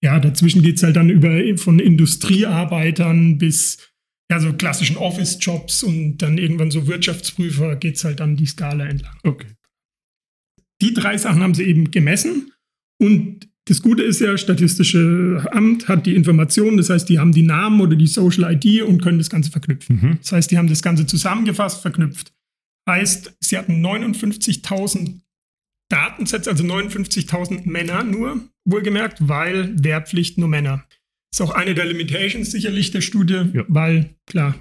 ja, 0.02 0.18
dazwischen 0.18 0.62
geht 0.62 0.76
es 0.78 0.82
halt 0.82 0.96
dann 0.96 1.10
über 1.10 1.42
von 1.58 1.78
Industriearbeitern 1.78 3.36
bis 3.36 3.92
ja, 4.30 4.40
so 4.40 4.54
klassischen 4.54 4.96
Office-Jobs 4.96 5.82
und 5.82 6.18
dann 6.18 6.38
irgendwann 6.38 6.70
so 6.70 6.86
Wirtschaftsprüfer 6.86 7.76
geht 7.76 7.96
es 7.96 8.04
halt 8.04 8.20
dann 8.20 8.36
die 8.36 8.46
Skala 8.46 8.86
entlang. 8.86 9.18
Okay. 9.24 9.48
Die 10.82 10.94
drei 10.94 11.16
Sachen 11.16 11.42
haben 11.42 11.54
sie 11.54 11.64
eben 11.64 11.90
gemessen 11.90 12.52
und 13.00 13.48
das 13.66 13.80
Gute 13.80 14.02
ist 14.02 14.20
ja, 14.20 14.36
Statistische 14.36 15.46
Amt 15.50 15.88
hat 15.88 16.04
die 16.04 16.14
Informationen, 16.14 16.76
das 16.76 16.90
heißt, 16.90 17.08
die 17.08 17.18
haben 17.18 17.32
die 17.32 17.42
Namen 17.42 17.80
oder 17.80 17.96
die 17.96 18.06
Social 18.06 18.52
ID 18.52 18.82
und 18.82 19.02
können 19.02 19.18
das 19.18 19.30
Ganze 19.30 19.50
verknüpfen. 19.50 20.00
Mhm. 20.02 20.18
Das 20.20 20.32
heißt, 20.32 20.50
die 20.50 20.58
haben 20.58 20.68
das 20.68 20.82
Ganze 20.82 21.06
zusammengefasst, 21.06 21.80
verknüpft. 21.80 22.34
Heißt, 22.88 23.34
sie 23.40 23.56
hatten 23.56 23.84
59.000 23.84 25.20
Datensätze, 25.88 26.50
also 26.50 26.64
59.000 26.64 27.62
Männer 27.64 28.04
nur, 28.04 28.40
wohlgemerkt, 28.66 29.26
weil 29.28 29.74
Wehrpflicht 29.82 30.36
nur 30.36 30.48
Männer. 30.48 30.84
Ist 31.32 31.40
auch 31.40 31.50
eine 31.50 31.74
der 31.74 31.86
Limitations 31.86 32.50
sicherlich 32.50 32.90
der 32.90 33.00
Studie, 33.00 33.50
ja. 33.52 33.64
weil, 33.68 34.14
klar, 34.26 34.54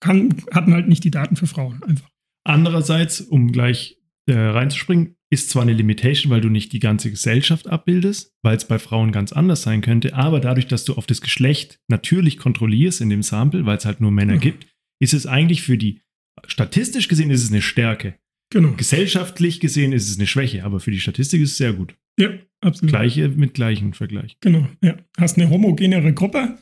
kann, 0.00 0.34
hatten 0.52 0.72
halt 0.72 0.88
nicht 0.88 1.04
die 1.04 1.10
Daten 1.10 1.36
für 1.36 1.46
Frauen 1.46 1.82
einfach. 1.82 2.08
Andererseits, 2.44 3.20
um 3.20 3.52
gleich 3.52 3.95
äh, 4.26 4.34
reinzuspringen, 4.34 5.16
ist 5.30 5.50
zwar 5.50 5.62
eine 5.62 5.72
Limitation, 5.72 6.30
weil 6.30 6.40
du 6.40 6.48
nicht 6.48 6.72
die 6.72 6.78
ganze 6.78 7.10
Gesellschaft 7.10 7.68
abbildest, 7.68 8.34
weil 8.42 8.56
es 8.56 8.66
bei 8.66 8.78
Frauen 8.78 9.12
ganz 9.12 9.32
anders 9.32 9.62
sein 9.62 9.80
könnte, 9.80 10.14
aber 10.14 10.40
dadurch, 10.40 10.66
dass 10.66 10.84
du 10.84 10.94
auf 10.94 11.06
das 11.06 11.20
Geschlecht 11.20 11.80
natürlich 11.88 12.38
kontrollierst 12.38 13.00
in 13.00 13.10
dem 13.10 13.22
Sample, 13.22 13.66
weil 13.66 13.76
es 13.76 13.84
halt 13.84 14.00
nur 14.00 14.12
Männer 14.12 14.34
mhm. 14.34 14.40
gibt, 14.40 14.66
ist 15.00 15.14
es 15.14 15.26
eigentlich 15.26 15.62
für 15.62 15.78
die, 15.78 16.00
statistisch 16.46 17.08
gesehen 17.08 17.30
ist 17.30 17.42
es 17.42 17.50
eine 17.50 17.62
Stärke. 17.62 18.14
Genau. 18.50 18.72
Gesellschaftlich 18.76 19.58
gesehen 19.58 19.92
ist 19.92 20.08
es 20.08 20.18
eine 20.18 20.28
Schwäche, 20.28 20.64
aber 20.64 20.78
für 20.78 20.92
die 20.92 21.00
Statistik 21.00 21.42
ist 21.42 21.52
es 21.52 21.56
sehr 21.56 21.72
gut. 21.72 21.96
Ja, 22.18 22.30
absolut. 22.60 22.92
Gleiche 22.92 23.28
mit 23.28 23.54
gleichen 23.54 23.92
Vergleich. 23.92 24.36
Genau, 24.40 24.68
ja. 24.82 24.96
Hast 25.18 25.36
eine 25.36 25.50
homogenere 25.50 26.12
Gruppe, 26.12 26.56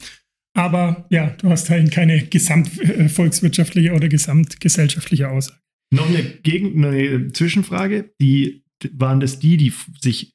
aber 0.55 1.07
ja, 1.11 1.31
du 1.39 1.51
hast 1.51 1.69
halt 1.69 1.91
keine 1.91 2.27
gesamtvolkswirtschaftliche 2.27 3.93
oder 3.93 4.09
gesamtgesellschaftliche 4.09 5.29
Aussage. 5.29 5.61
Noch 5.91 6.09
eine, 6.09 6.23
Gegen 6.23 6.85
eine 6.85 7.33
Zwischenfrage. 7.33 8.13
Die, 8.21 8.65
waren 8.93 9.21
das 9.21 9.39
die, 9.39 9.57
die 9.57 9.73
sich 10.01 10.35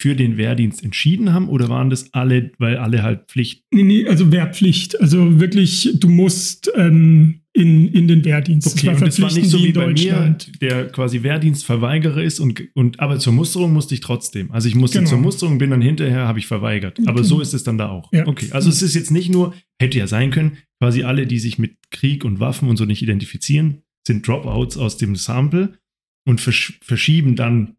für 0.00 0.14
den 0.14 0.36
Wehrdienst 0.36 0.84
entschieden 0.84 1.32
haben 1.32 1.48
oder 1.48 1.68
waren 1.68 1.90
das 1.90 2.14
alle, 2.14 2.52
weil 2.58 2.76
alle 2.76 3.02
halt 3.02 3.26
Pflicht? 3.28 3.64
Nee, 3.72 3.82
nee, 3.82 4.06
also 4.06 4.30
Wehrpflicht. 4.30 5.00
Also 5.00 5.40
wirklich, 5.40 5.90
du 5.98 6.08
musst 6.08 6.70
ähm, 6.76 7.40
in, 7.52 7.88
in 7.88 8.06
den 8.06 8.24
Wehrdienst. 8.24 8.68
Okay, 8.68 8.86
das 8.86 8.86
war, 8.86 9.02
und 9.02 9.08
das 9.08 9.20
war 9.20 9.32
nicht 9.32 9.50
so 9.50 9.58
wie 9.58 9.72
bei 9.72 9.88
mir, 9.88 10.36
der 10.60 10.88
quasi 10.88 11.24
Wehrdienstverweigerer 11.24 12.22
ist 12.22 12.38
und, 12.38 12.62
und 12.74 13.00
aber 13.00 13.18
zur 13.18 13.32
Musterung 13.32 13.72
musste 13.72 13.94
ich 13.94 14.00
trotzdem. 14.00 14.52
Also 14.52 14.68
ich 14.68 14.76
musste 14.76 14.98
genau. 14.98 15.10
zur 15.10 15.18
Musterung, 15.18 15.58
bin 15.58 15.70
dann 15.70 15.82
hinterher, 15.82 16.28
habe 16.28 16.38
ich 16.38 16.46
verweigert. 16.46 17.00
Aber 17.00 17.16
genau. 17.16 17.26
so 17.26 17.40
ist 17.40 17.52
es 17.52 17.64
dann 17.64 17.76
da 17.76 17.88
auch. 17.88 18.12
Ja. 18.12 18.28
Okay, 18.28 18.50
also 18.52 18.70
es 18.70 18.82
ist 18.82 18.94
jetzt 18.94 19.10
nicht 19.10 19.30
nur, 19.30 19.54
hätte 19.80 19.98
ja 19.98 20.06
sein 20.06 20.30
können, 20.30 20.58
quasi 20.80 21.02
alle, 21.02 21.26
die 21.26 21.40
sich 21.40 21.58
mit 21.58 21.76
Krieg 21.90 22.24
und 22.24 22.38
Waffen 22.38 22.68
und 22.68 22.76
so 22.76 22.84
nicht 22.84 23.02
identifizieren, 23.02 23.82
sind 24.08 24.26
Dropouts 24.26 24.76
aus 24.76 24.96
dem 24.96 25.14
Sample 25.14 25.78
und 26.26 26.40
versch 26.40 26.80
verschieben 26.82 27.36
dann 27.36 27.76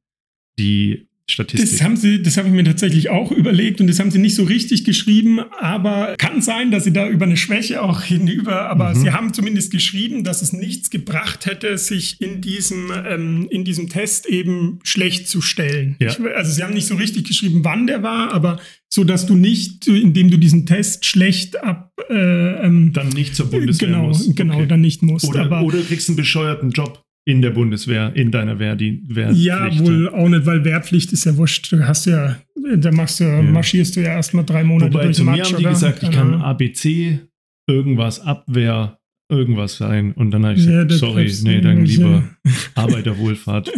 die 0.57 1.08
Statistik. 1.29 1.69
Das 1.69 1.81
haben 1.81 1.97
sie, 1.97 2.21
das 2.21 2.37
habe 2.37 2.47
ich 2.47 2.53
mir 2.53 2.63
tatsächlich 2.63 3.09
auch 3.09 3.31
überlegt 3.31 3.81
und 3.81 3.87
das 3.87 3.99
haben 3.99 4.11
sie 4.11 4.19
nicht 4.19 4.35
so 4.35 4.43
richtig 4.43 4.83
geschrieben, 4.83 5.39
aber 5.59 6.15
kann 6.17 6.41
sein, 6.41 6.71
dass 6.71 6.83
sie 6.83 6.93
da 6.93 7.07
über 7.07 7.25
eine 7.25 7.37
Schwäche 7.37 7.81
auch 7.81 8.01
hinüber, 8.01 8.69
aber 8.69 8.93
mhm. 8.93 9.01
sie 9.01 9.11
haben 9.11 9.33
zumindest 9.33 9.71
geschrieben, 9.71 10.23
dass 10.23 10.41
es 10.41 10.53
nichts 10.53 10.89
gebracht 10.89 11.45
hätte, 11.45 11.77
sich 11.77 12.19
in 12.19 12.41
diesem, 12.41 12.91
ähm, 13.07 13.47
in 13.49 13.63
diesem 13.63 13.89
Test 13.89 14.25
eben 14.25 14.79
schlecht 14.83 15.27
zu 15.27 15.41
stellen. 15.41 15.95
Ja. 15.99 16.09
Ich, 16.09 16.19
also 16.35 16.51
sie 16.51 16.63
haben 16.63 16.73
nicht 16.73 16.87
so 16.87 16.95
richtig 16.95 17.25
geschrieben, 17.25 17.63
wann 17.63 17.87
der 17.87 18.03
war, 18.03 18.33
aber 18.33 18.59
so, 18.91 19.03
dass 19.03 19.27
du 19.27 19.35
nicht, 19.35 19.87
indem 19.87 20.31
du 20.31 20.37
diesen 20.37 20.65
Test 20.65 21.05
schlecht 21.05 21.63
ab, 21.63 21.93
äh, 22.09 22.65
ähm, 22.65 22.91
dann 22.91 23.09
nicht 23.09 23.35
zur 23.35 23.51
Bundeswehr 23.51 23.89
genau, 23.89 24.07
musst. 24.07 24.35
Genau, 24.35 24.55
okay. 24.55 24.67
dann 24.67 24.81
nicht 24.81 25.03
musst. 25.03 25.27
Oder, 25.27 25.43
aber, 25.43 25.61
oder 25.61 25.79
kriegst 25.81 26.09
einen 26.09 26.15
bescheuerten 26.15 26.71
Job 26.71 27.03
in 27.25 27.41
der 27.41 27.51
Bundeswehr, 27.51 28.15
in 28.15 28.31
deiner 28.31 28.59
Wehrdienst. 28.59 29.15
Wehr 29.15 29.31
ja, 29.31 29.77
wohl 29.79 30.09
auch 30.09 30.29
nicht, 30.29 30.45
weil 30.45 30.65
Wehrpflicht 30.65 31.13
ist 31.13 31.25
ja 31.25 31.37
wurscht. 31.37 31.71
Du 31.71 31.85
hast 31.87 32.05
ja, 32.05 32.37
da 32.77 32.91
machst 32.91 33.19
du, 33.19 33.25
ja. 33.25 33.41
marschierst 33.41 33.95
du 33.95 34.01
ja 34.01 34.13
erstmal 34.13 34.45
drei 34.45 34.63
Monate 34.63 34.93
Wobei, 34.93 35.05
durch 35.05 35.17
zu 35.17 35.23
Matsch, 35.23 35.37
mir 35.37 35.43
haben 35.45 35.57
die 35.57 35.63
oder? 35.63 35.69
gesagt, 35.71 36.03
ich 36.03 36.11
kann 36.11 36.41
ABC, 36.41 37.19
irgendwas, 37.67 38.19
Abwehr, 38.19 38.99
irgendwas 39.29 39.77
sein. 39.77 40.13
Und 40.13 40.31
dann 40.31 40.45
habe 40.45 40.55
ich 40.55 40.65
gesagt, 40.65 40.91
ja, 40.91 40.97
sorry, 40.97 41.31
nee, 41.43 41.61
dann 41.61 41.85
lieber 41.85 42.23
Arbeiterwohlfahrt. 42.75 43.71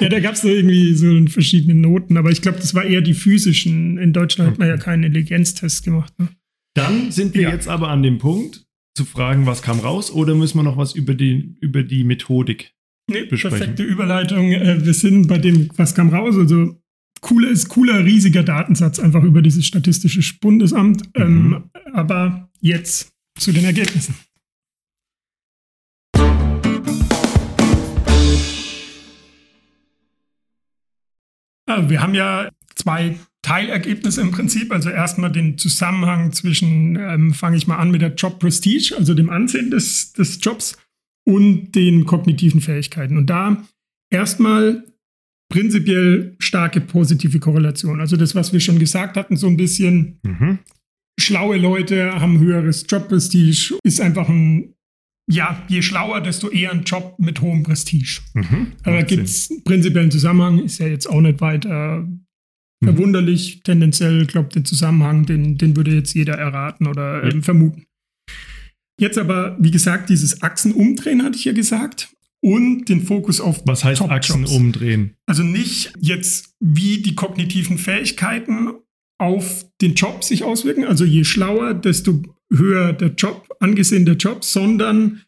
ja, 0.00 0.08
da 0.08 0.20
gab 0.20 0.34
es 0.34 0.44
irgendwie 0.44 0.94
so 0.94 1.26
verschiedene 1.26 1.74
Noten, 1.74 2.16
aber 2.16 2.30
ich 2.30 2.42
glaube, 2.42 2.58
das 2.58 2.74
war 2.74 2.84
eher 2.84 3.02
die 3.02 3.14
physischen. 3.14 3.98
In 3.98 4.12
Deutschland 4.12 4.48
okay. 4.48 4.54
hat 4.54 4.58
man 4.58 4.68
ja 4.68 4.76
keinen 4.76 5.04
Intelligenztest 5.04 5.84
gemacht. 5.84 6.18
Ne? 6.18 6.28
Dann 6.74 7.10
sind 7.10 7.34
wir 7.34 7.42
ja. 7.42 7.50
jetzt 7.50 7.68
aber 7.68 7.88
an 7.88 8.02
dem 8.02 8.18
Punkt, 8.18 8.64
zu 8.94 9.04
fragen, 9.04 9.46
was 9.46 9.62
kam 9.62 9.80
raus, 9.80 10.10
oder 10.10 10.34
müssen 10.34 10.58
wir 10.58 10.62
noch 10.62 10.76
was 10.76 10.94
über 10.94 11.14
die, 11.14 11.56
über 11.60 11.82
die 11.82 12.04
Methodik 12.04 12.74
nee, 13.08 13.24
besprechen? 13.24 13.58
Perfekte 13.58 13.82
Überleitung. 13.84 14.52
Äh, 14.52 14.84
wir 14.84 14.94
sind 14.94 15.28
bei 15.28 15.38
dem, 15.38 15.70
was 15.76 15.94
kam 15.94 16.10
raus. 16.10 16.36
Also 16.36 16.78
cooler 17.20 17.48
ist 17.50 17.68
cooler, 17.68 18.04
riesiger 18.04 18.42
Datensatz 18.42 18.98
einfach 18.98 19.22
über 19.22 19.42
dieses 19.42 19.64
Statistische 19.66 20.38
Bundesamt. 20.40 21.02
Mhm. 21.16 21.22
Ähm, 21.22 21.70
aber 21.94 22.50
jetzt 22.60 23.12
zu 23.38 23.52
den 23.52 23.64
Ergebnissen. 23.64 24.14
Ah, 31.66 31.88
wir 31.88 32.02
haben 32.02 32.14
ja 32.14 32.50
zwei 32.74 33.16
Teilergebnisse 33.52 34.22
im 34.22 34.30
Prinzip. 34.30 34.72
Also 34.72 34.88
erstmal 34.88 35.30
den 35.30 35.58
Zusammenhang 35.58 36.32
zwischen, 36.32 36.96
ähm, 36.96 37.34
fange 37.34 37.58
ich 37.58 37.66
mal 37.66 37.76
an 37.76 37.90
mit 37.90 38.00
der 38.00 38.14
Job 38.14 38.38
Prestige, 38.38 38.94
also 38.96 39.12
dem 39.12 39.28
Ansehen 39.28 39.70
des, 39.70 40.14
des 40.14 40.38
Jobs 40.40 40.78
und 41.26 41.72
den 41.72 42.06
kognitiven 42.06 42.62
Fähigkeiten. 42.62 43.18
Und 43.18 43.28
da 43.28 43.62
erstmal 44.10 44.84
prinzipiell 45.52 46.34
starke 46.38 46.80
positive 46.80 47.38
Korrelation. 47.40 48.00
Also 48.00 48.16
das, 48.16 48.34
was 48.34 48.54
wir 48.54 48.60
schon 48.60 48.78
gesagt 48.78 49.18
hatten, 49.18 49.36
so 49.36 49.48
ein 49.48 49.58
bisschen 49.58 50.18
mhm. 50.22 50.60
schlaue 51.20 51.58
Leute 51.58 52.18
haben 52.18 52.38
höheres 52.38 52.86
Job 52.88 53.08
Prestige, 53.08 53.74
ist 53.84 54.00
einfach 54.00 54.30
ein 54.30 54.72
ja, 55.30 55.62
je 55.68 55.82
schlauer, 55.82 56.20
desto 56.20 56.48
eher 56.48 56.72
ein 56.72 56.84
Job 56.84 57.16
mit 57.18 57.40
hohem 57.42 57.62
Prestige. 57.62 58.20
Mhm, 58.34 58.72
Aber 58.82 59.02
gibt 59.02 59.24
es 59.24 59.52
prinzipiell 59.62 60.02
einen 60.02 60.10
Zusammenhang, 60.10 60.58
ist 60.58 60.78
ja 60.78 60.88
jetzt 60.88 61.06
auch 61.06 61.20
nicht 61.20 61.40
weiter 61.40 62.00
Mhm. 62.00 62.22
Verwunderlich, 62.84 63.62
tendenziell, 63.62 64.26
glaube 64.26 64.50
den 64.50 64.64
Zusammenhang, 64.64 65.26
den, 65.26 65.58
den 65.58 65.76
würde 65.76 65.94
jetzt 65.94 66.14
jeder 66.14 66.34
erraten 66.34 66.86
oder 66.86 67.24
ähm, 67.24 67.42
vermuten. 67.42 67.86
Jetzt 69.00 69.18
aber, 69.18 69.56
wie 69.60 69.70
gesagt, 69.70 70.10
dieses 70.10 70.42
Achsenumdrehen 70.42 71.22
hatte 71.22 71.36
ich 71.36 71.44
ja 71.44 71.52
gesagt 71.52 72.14
und 72.42 72.88
den 72.88 73.02
Fokus 73.02 73.40
auf 73.40 73.62
Was 73.66 73.84
heißt 73.84 74.02
Achsen 74.02 74.44
umdrehen? 74.44 75.14
Also 75.26 75.42
nicht 75.42 75.92
jetzt, 76.00 76.54
wie 76.60 77.02
die 77.02 77.14
kognitiven 77.14 77.78
Fähigkeiten 77.78 78.72
auf 79.18 79.64
den 79.80 79.94
Job 79.94 80.24
sich 80.24 80.42
auswirken, 80.42 80.84
also 80.84 81.04
je 81.04 81.24
schlauer, 81.24 81.74
desto 81.74 82.22
höher 82.52 82.92
der 82.92 83.10
Job, 83.10 83.48
angesehen 83.60 84.04
der 84.04 84.16
Job, 84.16 84.44
sondern 84.44 85.22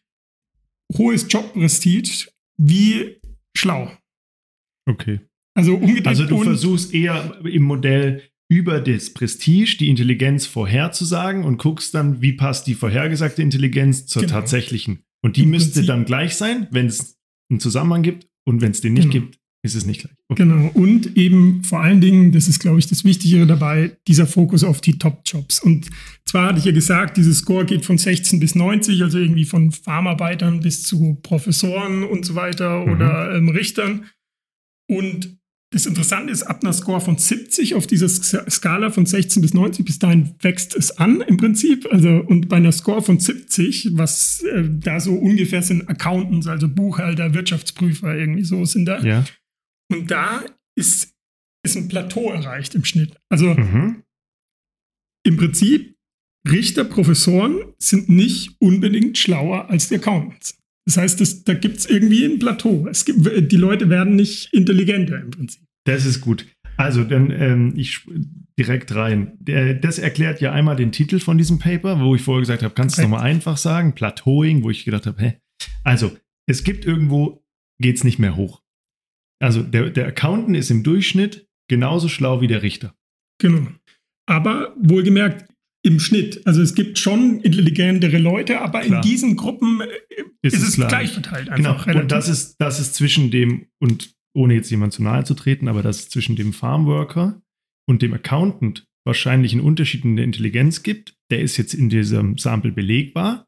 hohes 0.97 1.25
Jobprestige, 1.29 2.29
wie 2.57 3.21
schlau. 3.55 3.91
Okay. 4.87 5.21
Also. 5.55 5.81
Also 6.03 6.25
du 6.25 6.43
versuchst 6.43 6.93
eher 6.93 7.39
im 7.43 7.63
Modell 7.63 8.21
über 8.47 8.79
das 8.79 9.11
Prestige 9.11 9.77
die 9.79 9.89
Intelligenz 9.89 10.45
vorherzusagen 10.45 11.43
und 11.43 11.57
guckst 11.57 11.95
dann, 11.95 12.21
wie 12.21 12.33
passt 12.33 12.67
die 12.67 12.75
vorhergesagte 12.75 13.41
Intelligenz 13.41 14.05
zur 14.05 14.21
genau. 14.21 14.33
tatsächlichen. 14.35 14.99
Und 15.23 15.37
die 15.37 15.43
Im 15.43 15.49
müsste 15.49 15.71
Prinzip. 15.71 15.87
dann 15.87 16.05
gleich 16.05 16.35
sein, 16.35 16.67
wenn 16.69 16.85
es 16.85 17.17
einen 17.49 17.59
Zusammenhang 17.59 18.03
gibt. 18.03 18.27
Und 18.47 18.61
wenn 18.61 18.71
es 18.71 18.81
den 18.81 18.93
nicht 18.93 19.09
genau. 19.09 19.25
gibt, 19.25 19.39
ist 19.63 19.73
es 19.73 19.87
nicht 19.87 20.01
gleich. 20.01 20.13
Okay. 20.29 20.43
Genau. 20.43 20.69
Und 20.75 21.17
eben 21.17 21.63
vor 21.63 21.81
allen 21.81 21.99
Dingen, 21.99 22.31
das 22.31 22.47
ist, 22.47 22.59
glaube 22.59 22.77
ich, 22.77 22.85
das 22.85 23.03
Wichtigere 23.03 23.47
dabei, 23.47 23.97
dieser 24.07 24.27
Fokus 24.27 24.63
auf 24.63 24.81
die 24.81 24.99
Top-Jobs. 24.99 25.59
Und 25.59 25.89
zwar 26.25 26.49
hatte 26.49 26.59
ich 26.59 26.65
ja 26.65 26.71
gesagt, 26.71 27.17
dieses 27.17 27.39
Score 27.39 27.65
geht 27.65 27.83
von 27.83 27.97
16 27.97 28.39
bis 28.39 28.53
90, 28.53 29.01
also 29.01 29.17
irgendwie 29.17 29.45
von 29.45 29.71
Farmarbeitern 29.71 30.59
bis 30.59 30.83
zu 30.83 31.17
Professoren 31.23 32.03
und 32.03 32.23
so 32.25 32.35
weiter 32.35 32.85
mhm. 32.85 32.91
oder 32.91 33.35
ähm, 33.35 33.49
Richtern. 33.49 34.05
Und 34.87 35.39
das 35.71 35.85
Interessante 35.85 36.31
ist, 36.31 36.43
ab 36.43 36.63
einer 36.63 36.73
Score 36.73 37.01
von 37.01 37.17
70 37.17 37.75
auf 37.75 37.87
dieser 37.87 38.07
Skala 38.07 38.91
von 38.91 39.05
16 39.05 39.41
bis 39.41 39.53
90, 39.53 39.85
bis 39.85 39.99
dahin 39.99 40.35
wächst 40.41 40.75
es 40.75 40.97
an 40.97 41.21
im 41.21 41.37
Prinzip. 41.37 41.87
Also, 41.91 42.09
und 42.09 42.47
bei 42.47 42.57
einer 42.57 42.71
Score 42.71 43.01
von 43.01 43.19
70, 43.19 43.97
was 43.97 44.41
äh, 44.43 44.63
da 44.69 44.99
so 44.99 45.13
ungefähr 45.13 45.61
sind 45.61 45.89
Accountants, 45.89 46.47
also 46.47 46.69
Buchhalter, 46.69 47.33
Wirtschaftsprüfer, 47.33 48.15
irgendwie 48.15 48.43
so 48.43 48.63
sind 48.65 48.85
da. 48.85 49.01
Ja. 49.01 49.25
Und 49.91 50.09
da 50.11 50.43
ist, 50.77 51.13
ist 51.65 51.75
ein 51.75 51.87
Plateau 51.87 52.31
erreicht 52.31 52.75
im 52.75 52.85
Schnitt. 52.85 53.17
Also 53.29 53.53
mhm. 53.53 54.03
im 55.25 55.37
Prinzip, 55.37 55.95
Richter, 56.47 56.83
Professoren 56.83 57.73
sind 57.79 58.07
nicht 58.07 58.55
unbedingt 58.59 59.17
schlauer 59.17 59.69
als 59.69 59.89
die 59.89 59.95
Accountants. 59.95 60.57
Das 60.85 60.97
heißt, 60.97 61.19
das, 61.19 61.43
da 61.43 61.53
gibt 61.53 61.77
es 61.77 61.85
irgendwie 61.87 62.25
ein 62.25 62.39
Plateau. 62.39 62.87
Gibt, 63.05 63.51
die 63.51 63.57
Leute 63.57 63.89
werden 63.89 64.15
nicht 64.15 64.53
intelligenter 64.53 65.19
im 65.19 65.31
Prinzip. 65.31 65.61
Das 65.85 66.05
ist 66.05 66.21
gut. 66.21 66.45
Also, 66.77 67.03
dann 67.03 67.31
ähm, 67.31 67.73
ich 67.75 68.01
direkt 68.59 68.93
rein. 68.93 69.37
Das 69.81 69.97
erklärt 69.97 70.41
ja 70.41 70.51
einmal 70.51 70.75
den 70.75 70.91
Titel 70.91 71.19
von 71.19 71.37
diesem 71.37 71.59
Paper, 71.59 71.99
wo 71.99 72.15
ich 72.15 72.21
vorher 72.21 72.41
gesagt 72.41 72.63
habe, 72.63 72.73
kannst 72.73 72.97
du 72.97 73.01
es 73.01 73.07
nochmal 73.07 73.25
einfach 73.25 73.57
sagen? 73.57 73.95
Plateauing, 73.95 74.63
wo 74.63 74.69
ich 74.69 74.85
gedacht 74.85 75.05
habe, 75.05 75.21
hä? 75.21 75.39
Also, 75.83 76.15
es 76.47 76.63
gibt 76.63 76.85
irgendwo, 76.85 77.43
geht 77.81 77.97
es 77.97 78.03
nicht 78.03 78.19
mehr 78.19 78.35
hoch. 78.35 78.61
Also, 79.41 79.63
der, 79.63 79.89
der 79.89 80.07
Accountant 80.07 80.55
ist 80.55 80.69
im 80.69 80.83
Durchschnitt 80.83 81.47
genauso 81.67 82.09
schlau 82.09 82.41
wie 82.41 82.47
der 82.47 82.61
Richter. 82.61 82.95
Genau. 83.39 83.67
Aber 84.27 84.75
wohlgemerkt, 84.79 85.49
im 85.85 85.99
Schnitt. 85.99 86.45
Also 86.45 86.61
es 86.61 86.73
gibt 86.73 86.97
schon 86.97 87.41
intelligentere 87.41 88.17
Leute, 88.17 88.59
aber 88.59 88.81
klar. 88.81 89.03
in 89.03 89.09
diesen 89.09 89.35
Gruppen 89.35 89.81
äh, 89.81 89.85
ist, 90.41 90.55
ist 90.55 90.63
es, 90.63 90.77
es 90.77 90.87
gleich 90.87 91.11
verteilt. 91.11 91.49
Einfach 91.49 91.85
genau. 91.85 91.99
Und 92.01 92.11
das 92.11 92.27
ist, 92.27 92.55
das 92.59 92.79
ist 92.79 92.95
zwischen 92.95 93.29
dem, 93.29 93.67
und 93.79 94.15
ohne 94.33 94.55
jetzt 94.55 94.71
jemand 94.71 94.93
zu 94.93 95.03
nahe 95.03 95.23
zu 95.23 95.35
treten, 95.35 95.67
aber 95.67 95.83
dass 95.83 95.99
es 95.99 96.09
zwischen 96.09 96.35
dem 96.35 96.53
Farmworker 96.53 97.41
und 97.87 98.01
dem 98.01 98.13
Accountant 98.13 98.87
wahrscheinlich 99.05 99.53
einen 99.53 99.61
Unterschied 99.61 100.03
in 100.03 100.15
der 100.15 100.25
Intelligenz 100.25 100.81
gibt. 100.81 101.15
Der 101.29 101.41
ist 101.41 101.57
jetzt 101.57 101.75
in 101.75 101.89
diesem 101.89 102.39
Sample 102.39 102.71
belegbar. 102.71 103.47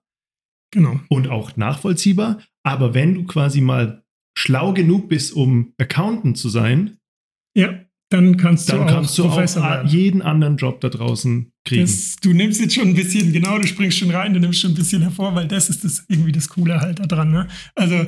Genau. 0.72 1.00
Und 1.10 1.30
auch 1.30 1.58
nachvollziehbar. 1.58 2.44
Aber 2.64 2.94
wenn 2.94 3.16
du 3.16 3.24
quasi 3.24 3.62
mal 3.62 4.04
schlau 4.38 4.74
genug 4.74 5.10
bist, 5.10 5.34
um 5.34 5.74
Accountant 5.80 6.38
zu 6.38 6.50
sein, 6.50 6.98
ja 7.56 7.87
dann 8.10 8.38
kannst 8.38 8.70
dann 8.70 8.80
du 8.80 8.86
kannst 8.86 9.20
auch, 9.20 9.36
du 9.36 9.60
auch 9.60 9.86
jeden 9.86 10.22
anderen 10.22 10.58
Job 10.58 10.80
da 10.82 10.90
draußen 10.90 11.52
kriegen. 11.66 11.82
Das, 11.82 12.16
du 12.22 12.32
nimmst 12.34 12.62
jetzt 12.62 12.76
schon 12.76 12.90
ein 12.90 12.94
bisschen, 12.94 13.34
genau, 13.34 13.58
du 13.60 13.68
springst 13.68 13.98
schon 13.98 14.12
rein, 14.12 14.34
du 14.34 14.40
nimmst 14.40 14.62
schon 14.62 14.72
ein 14.72 14.76
bisschen 14.76 15.02
hervor, 15.02 15.36
weil 15.36 15.48
das 15.48 15.70
ist 15.70 15.84
das 15.84 16.06
irgendwie 16.08 16.32
das 16.32 16.48
Coole 16.48 16.80
halt 16.80 17.00
daran. 17.00 17.32
Ne? 17.32 17.48
Also, 17.76 18.06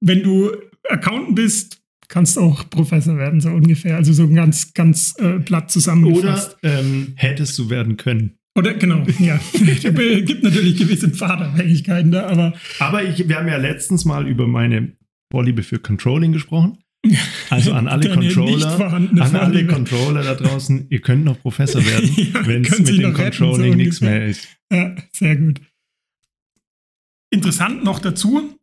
wenn 0.00 0.22
du 0.22 0.50
Accountant 0.88 1.36
bist, 1.36 1.80
kannst 2.08 2.36
du 2.36 2.40
auch 2.40 2.68
Professor 2.68 3.16
werden, 3.16 3.40
so 3.40 3.50
ungefähr. 3.50 3.96
Also 3.96 4.12
so 4.12 4.28
ganz, 4.28 4.74
ganz 4.74 5.14
äh, 5.18 5.38
platt 5.38 5.70
zusammengefasst. 5.70 6.56
Oder 6.62 6.80
ähm, 6.80 7.12
hättest 7.16 7.56
du 7.58 7.70
werden 7.70 7.96
können. 7.96 8.38
Oder 8.58 8.74
genau, 8.74 9.04
ja. 9.20 9.38
Es 9.52 9.82
gibt 9.82 10.42
natürlich 10.42 10.76
gewisse 10.76 11.08
Pfadabhängigkeiten 11.08 12.10
da, 12.10 12.26
aber. 12.26 12.52
Aber 12.80 13.04
ich, 13.04 13.28
wir 13.28 13.36
haben 13.36 13.46
ja 13.46 13.56
letztens 13.56 14.04
mal 14.04 14.26
über 14.26 14.48
meine 14.48 14.96
Vorliebe 15.30 15.62
für 15.62 15.78
Controlling 15.78 16.32
gesprochen. 16.32 16.78
Also 17.50 17.72
an 17.72 17.88
alle 17.88 18.10
Controller, 18.10 18.92
an 18.92 19.18
alle 19.18 19.66
Controller 19.66 20.22
da 20.22 20.34
draußen, 20.34 20.86
ihr 20.90 21.00
könnt 21.00 21.24
noch 21.24 21.40
Professor 21.40 21.84
werden, 21.86 22.14
ja, 22.14 22.46
wenn 22.46 22.64
es 22.64 22.78
mit 22.78 22.88
dem 22.88 23.12
Controlling 23.12 23.72
so 23.72 23.76
nichts 23.76 24.00
mehr 24.00 24.26
ist. 24.26 24.48
Ja, 24.70 24.94
sehr 25.12 25.36
gut. 25.36 25.60
Interessant 27.32 27.84
noch 27.84 27.98
dazu, 28.00 28.58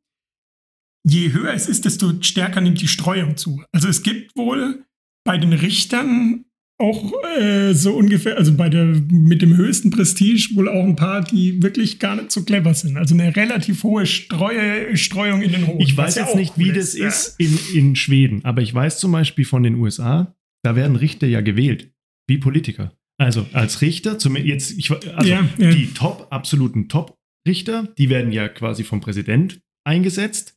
je 1.04 1.32
höher 1.34 1.54
es 1.54 1.67
ist, 1.67 1.86
desto 1.86 2.13
stärker 2.21 2.62
nimmt 2.62 2.82
die 2.82 2.88
Streuung 2.88 3.38
zu. 3.38 3.63
Also 3.71 3.88
es 3.88 4.04
gibt 4.04 4.36
wohl 4.36 4.86
bei 5.23 5.38
den 5.38 5.54
Richtern 5.54 6.45
auch 6.80 7.12
äh, 7.40 7.74
so 7.74 7.96
ungefähr, 7.96 8.38
also 8.38 8.56
bei 8.56 8.70
der 8.70 8.86
mit 8.86 9.42
dem 9.42 9.58
höchsten 9.58 9.90
Prestige 9.90 10.50
wohl 10.56 10.70
auch 10.70 10.84
ein 10.84 10.96
paar, 10.96 11.24
die 11.24 11.62
wirklich 11.63 12.00
gar 12.00 12.16
nicht 12.16 12.32
so 12.32 12.44
clever 12.44 12.74
sind. 12.74 12.98
Also 12.98 13.16
eine 13.16 13.36
relativ 13.36 13.84
hohe 13.84 14.06
Streue, 14.06 14.96
Streuung 14.96 15.42
in 15.42 15.52
den 15.52 15.68
Hohen. 15.68 15.80
Ich 15.80 15.98
weiß 15.98 16.16
jetzt 16.16 16.34
ja 16.34 16.40
nicht, 16.40 16.58
wie 16.58 16.72
das 16.72 16.94
ist 16.94 17.36
in, 17.40 17.58
in 17.74 17.96
Schweden, 17.96 18.46
aber 18.46 18.62
ich 18.62 18.74
weiß 18.74 19.00
zum 19.00 19.12
Beispiel 19.12 19.46
von 19.46 19.63
den 19.63 19.76
USA, 19.76 20.36
da 20.63 20.76
werden 20.76 20.96
Richter 20.96 21.26
ja 21.26 21.42
gewählt, 21.42 21.92
wie 22.28 22.38
Politiker. 22.38 22.92
Also 23.18 23.48
als 23.54 23.82
Richter, 23.82 24.20
zum, 24.20 24.36
jetzt, 24.36 24.78
ich, 24.78 24.92
also 24.92 25.28
Ja, 25.28 25.50
ja. 25.58 25.72
die 25.72 25.94
Top, 25.94 26.28
absoluten 26.30 26.88
Top-Richter, 26.90 27.88
die 27.98 28.10
werden 28.10 28.32
ja 28.32 28.48
quasi 28.48 28.84
vom 28.84 29.02
Präsident 29.02 29.60
eingesetzt. 29.84 30.56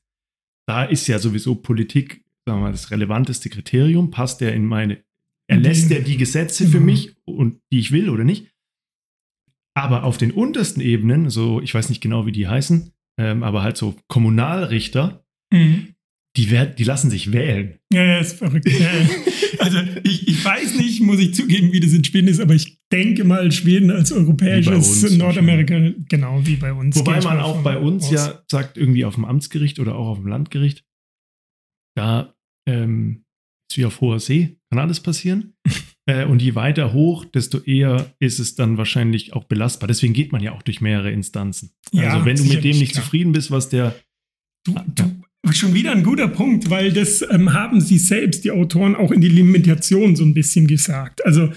Da 0.67 0.85
ist 0.85 1.07
ja 1.07 1.19
sowieso 1.19 1.55
Politik, 1.55 2.23
sagen 2.45 2.59
wir 2.59 2.65
mal, 2.65 2.73
das 2.73 2.91
relevanteste 2.91 3.49
Kriterium. 3.49 4.11
Passt 4.11 4.43
der 4.43 4.55
in 4.55 4.67
meine, 4.67 5.03
erlässt 5.51 5.91
er 5.91 6.01
die 6.01 6.17
Gesetze 6.17 6.65
für 6.67 6.73
Genau. 6.79 6.85
mich 6.87 7.15
und 7.25 7.61
die 7.73 7.79
ich 7.81 7.93
will 7.93 8.09
oder 8.09 8.25
nicht? 8.25 8.47
Aber 9.75 10.05
auf 10.05 10.19
den 10.19 10.31
untersten 10.33 10.81
Ebenen, 10.81 11.31
so, 11.31 11.61
ich 11.61 11.75
weiß 11.75 11.89
nicht 11.89 12.01
genau, 12.01 12.27
wie 12.27 12.33
die 12.33 12.49
heißen, 12.49 12.93
ähm, 13.19 13.43
aber 13.43 13.63
halt 13.63 13.77
so 13.77 13.95
Kommunalrichter, 14.09 15.25
Mhm. 15.53 15.95
die, 16.37 16.51
werden, 16.51 16.75
die 16.77 16.85
lassen 16.85 17.11
sich 17.11 17.33
wählen. 17.33 17.79
Ja, 17.93 18.05
ja, 18.05 18.19
ist 18.21 18.39
verrückt. 18.39 18.69
Ja, 18.69 18.79
ja. 18.79 19.09
Also 19.59 19.79
ich, 20.05 20.27
ich 20.29 20.45
weiß 20.45 20.77
nicht, 20.79 21.03
muss 21.03 21.19
ich 21.21 21.35
zugeben, 21.35 21.73
wie 21.73 21.81
das 21.81 21.93
in 21.93 22.03
Schweden 22.05 22.29
ist, 22.29 22.41
aber 22.41 22.55
ich 22.55 22.79
denke 22.93 23.25
mal, 23.25 23.51
Schweden 23.53 23.91
als 23.91 24.11
europäisches 24.13 25.17
Nordamerika, 25.19 25.93
genau 26.09 26.41
wie 26.47 26.57
bei 26.57 26.73
uns. 26.73 26.97
Wobei 26.97 27.21
man 27.21 27.41
auch 27.41 27.63
bei 27.63 27.77
uns 27.77 28.05
aus. 28.07 28.11
ja 28.13 28.43
sagt, 28.51 28.79
irgendwie 28.79 29.05
auf 29.05 29.17
dem 29.17 29.25
Amtsgericht 29.25 29.79
oder 29.81 29.97
auch 29.97 30.07
auf 30.09 30.19
dem 30.19 30.29
Landgericht, 30.29 30.85
da 31.97 32.35
ähm, 32.67 33.25
ist 33.71 33.79
wie 33.79 33.85
auf 33.85 34.01
hoher 34.01 34.21
See, 34.21 34.57
kann 34.71 34.79
alles 34.79 35.01
passieren. 35.01 35.55
äh, 36.07 36.25
und 36.25 36.43
je 36.43 36.55
weiter 36.55 36.93
hoch, 36.93 37.25
desto 37.25 37.59
eher 37.59 38.13
ist 38.19 38.39
es 38.39 38.55
dann 38.55 38.77
wahrscheinlich 38.77 39.33
auch 39.33 39.45
belastbar. 39.45 39.89
Deswegen 39.89 40.13
geht 40.13 40.33
man 40.33 40.43
ja 40.43 40.53
auch 40.53 40.63
durch 40.63 40.81
mehrere 40.81 41.11
Instanzen. 41.11 41.71
Ja, 41.93 42.13
also 42.15 42.27
wenn 42.27 42.37
du 42.37 42.45
mit 42.45 42.65
dem 42.65 42.79
nicht 42.79 42.93
klar. 42.93 43.05
zufrieden 43.05 43.33
bist, 43.33 43.51
was 43.51 43.69
der 43.69 43.95
Du, 44.67 44.75
du, 44.95 45.23
schon 45.53 45.73
wieder 45.73 45.93
ein 45.93 46.03
guter 46.03 46.29
Punkt, 46.29 46.69
weil 46.69 46.93
das 46.93 47.23
ähm, 47.23 47.55
haben 47.55 47.81
sie 47.81 47.99
selbst, 47.99 48.45
die 48.45 48.51
Autoren, 48.51 48.95
auch 48.95 49.11
in 49.11 49.23
die 49.23 49.29
Limitation 49.29 50.15
so 50.15 50.23
ein 50.23 50.35
bisschen 50.35 50.67
gesagt. 50.67 51.25
Also, 51.25 51.51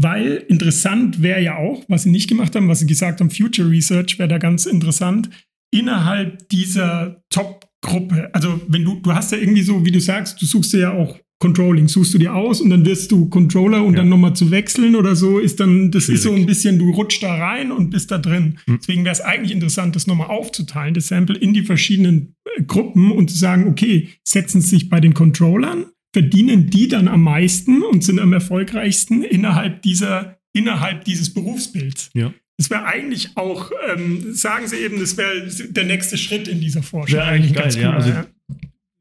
weil 0.00 0.44
interessant 0.48 1.20
wäre 1.20 1.42
ja 1.42 1.56
auch, 1.56 1.84
was 1.88 2.04
sie 2.04 2.10
nicht 2.10 2.28
gemacht 2.28 2.54
haben, 2.54 2.68
was 2.68 2.78
sie 2.78 2.86
gesagt 2.86 3.20
haben, 3.20 3.30
Future 3.30 3.68
Research 3.68 4.18
wäre 4.18 4.28
da 4.28 4.38
ganz 4.38 4.66
interessant, 4.66 5.30
innerhalb 5.72 6.48
dieser 6.48 7.22
Top-Gruppe. 7.30 8.32
Also, 8.32 8.60
wenn 8.68 8.84
du, 8.84 9.00
du 9.00 9.12
hast 9.12 9.32
ja 9.32 9.38
irgendwie 9.38 9.62
so, 9.62 9.84
wie 9.84 9.92
du 9.92 10.00
sagst, 10.00 10.40
du 10.40 10.46
suchst 10.46 10.72
dir 10.72 10.80
ja 10.80 10.92
auch 10.92 11.18
Controlling, 11.44 11.88
suchst 11.88 12.14
du 12.14 12.18
dir 12.18 12.34
aus 12.34 12.60
und 12.62 12.70
dann 12.70 12.86
wirst 12.86 13.12
du 13.12 13.28
Controller 13.28 13.84
und 13.84 13.92
Ja. 13.94 13.98
dann 14.00 14.08
nochmal 14.08 14.34
zu 14.34 14.50
wechseln 14.50 14.96
oder 14.96 15.14
so, 15.14 15.38
ist 15.38 15.60
dann, 15.60 15.90
das 15.90 16.08
ist 16.08 16.22
so 16.22 16.30
Schwierig. 16.30 16.42
ein 16.44 16.46
bisschen, 16.46 16.78
du 16.78 16.90
rutschst 16.90 17.22
da 17.22 17.34
rein 17.34 17.70
und 17.70 17.90
bist 17.90 18.10
da 18.10 18.16
drin. 18.18 18.58
Hm. 18.66 18.78
Deswegen 18.80 19.04
wäre 19.04 19.12
es 19.12 19.20
eigentlich 19.20 19.52
interessant, 19.52 19.94
das 19.94 20.06
nochmal 20.06 20.28
aufzuteilen, 20.28 20.94
das 20.94 21.08
Sample 21.08 21.36
in 21.36 21.52
die 21.52 21.62
verschiedenen 21.62 22.34
äh, 22.56 22.62
Gruppen 22.62 23.12
und 23.12 23.30
zu 23.30 23.36
sagen, 23.36 23.68
okay, 23.68 24.08
setzen 24.24 24.60
sie 24.62 24.70
sich 24.70 24.88
bei 24.88 25.00
den 25.00 25.12
Controllern, 25.12 25.86
verdienen 26.14 26.70
die 26.70 26.88
dann 26.88 27.08
am 27.08 27.22
meisten 27.22 27.82
und 27.82 28.02
sind 28.04 28.18
am 28.20 28.32
erfolgreichsten 28.32 29.22
innerhalb 29.22 29.82
dieser, 29.82 30.38
innerhalb 30.54 31.04
dieses 31.04 31.34
Berufsbilds. 31.34 32.10
Ja. 32.14 32.32
Das 32.56 32.70
wäre 32.70 32.84
eigentlich 32.86 33.30
auch, 33.36 33.72
ähm, 33.92 34.32
sagen 34.32 34.68
sie 34.68 34.76
eben, 34.76 35.00
das 35.00 35.16
wäre 35.16 35.48
der 35.70 35.84
nächste 35.84 36.16
Schritt 36.16 36.46
in 36.46 36.60
dieser 36.60 36.84
Forschung. 36.84 37.16
Wäre 37.18 37.26
eigentlich 37.26 37.52
ganz 37.52 37.74
geil, 37.74 37.82
ja. 37.82 37.90
cool, 37.90 37.96
Also 37.96 38.12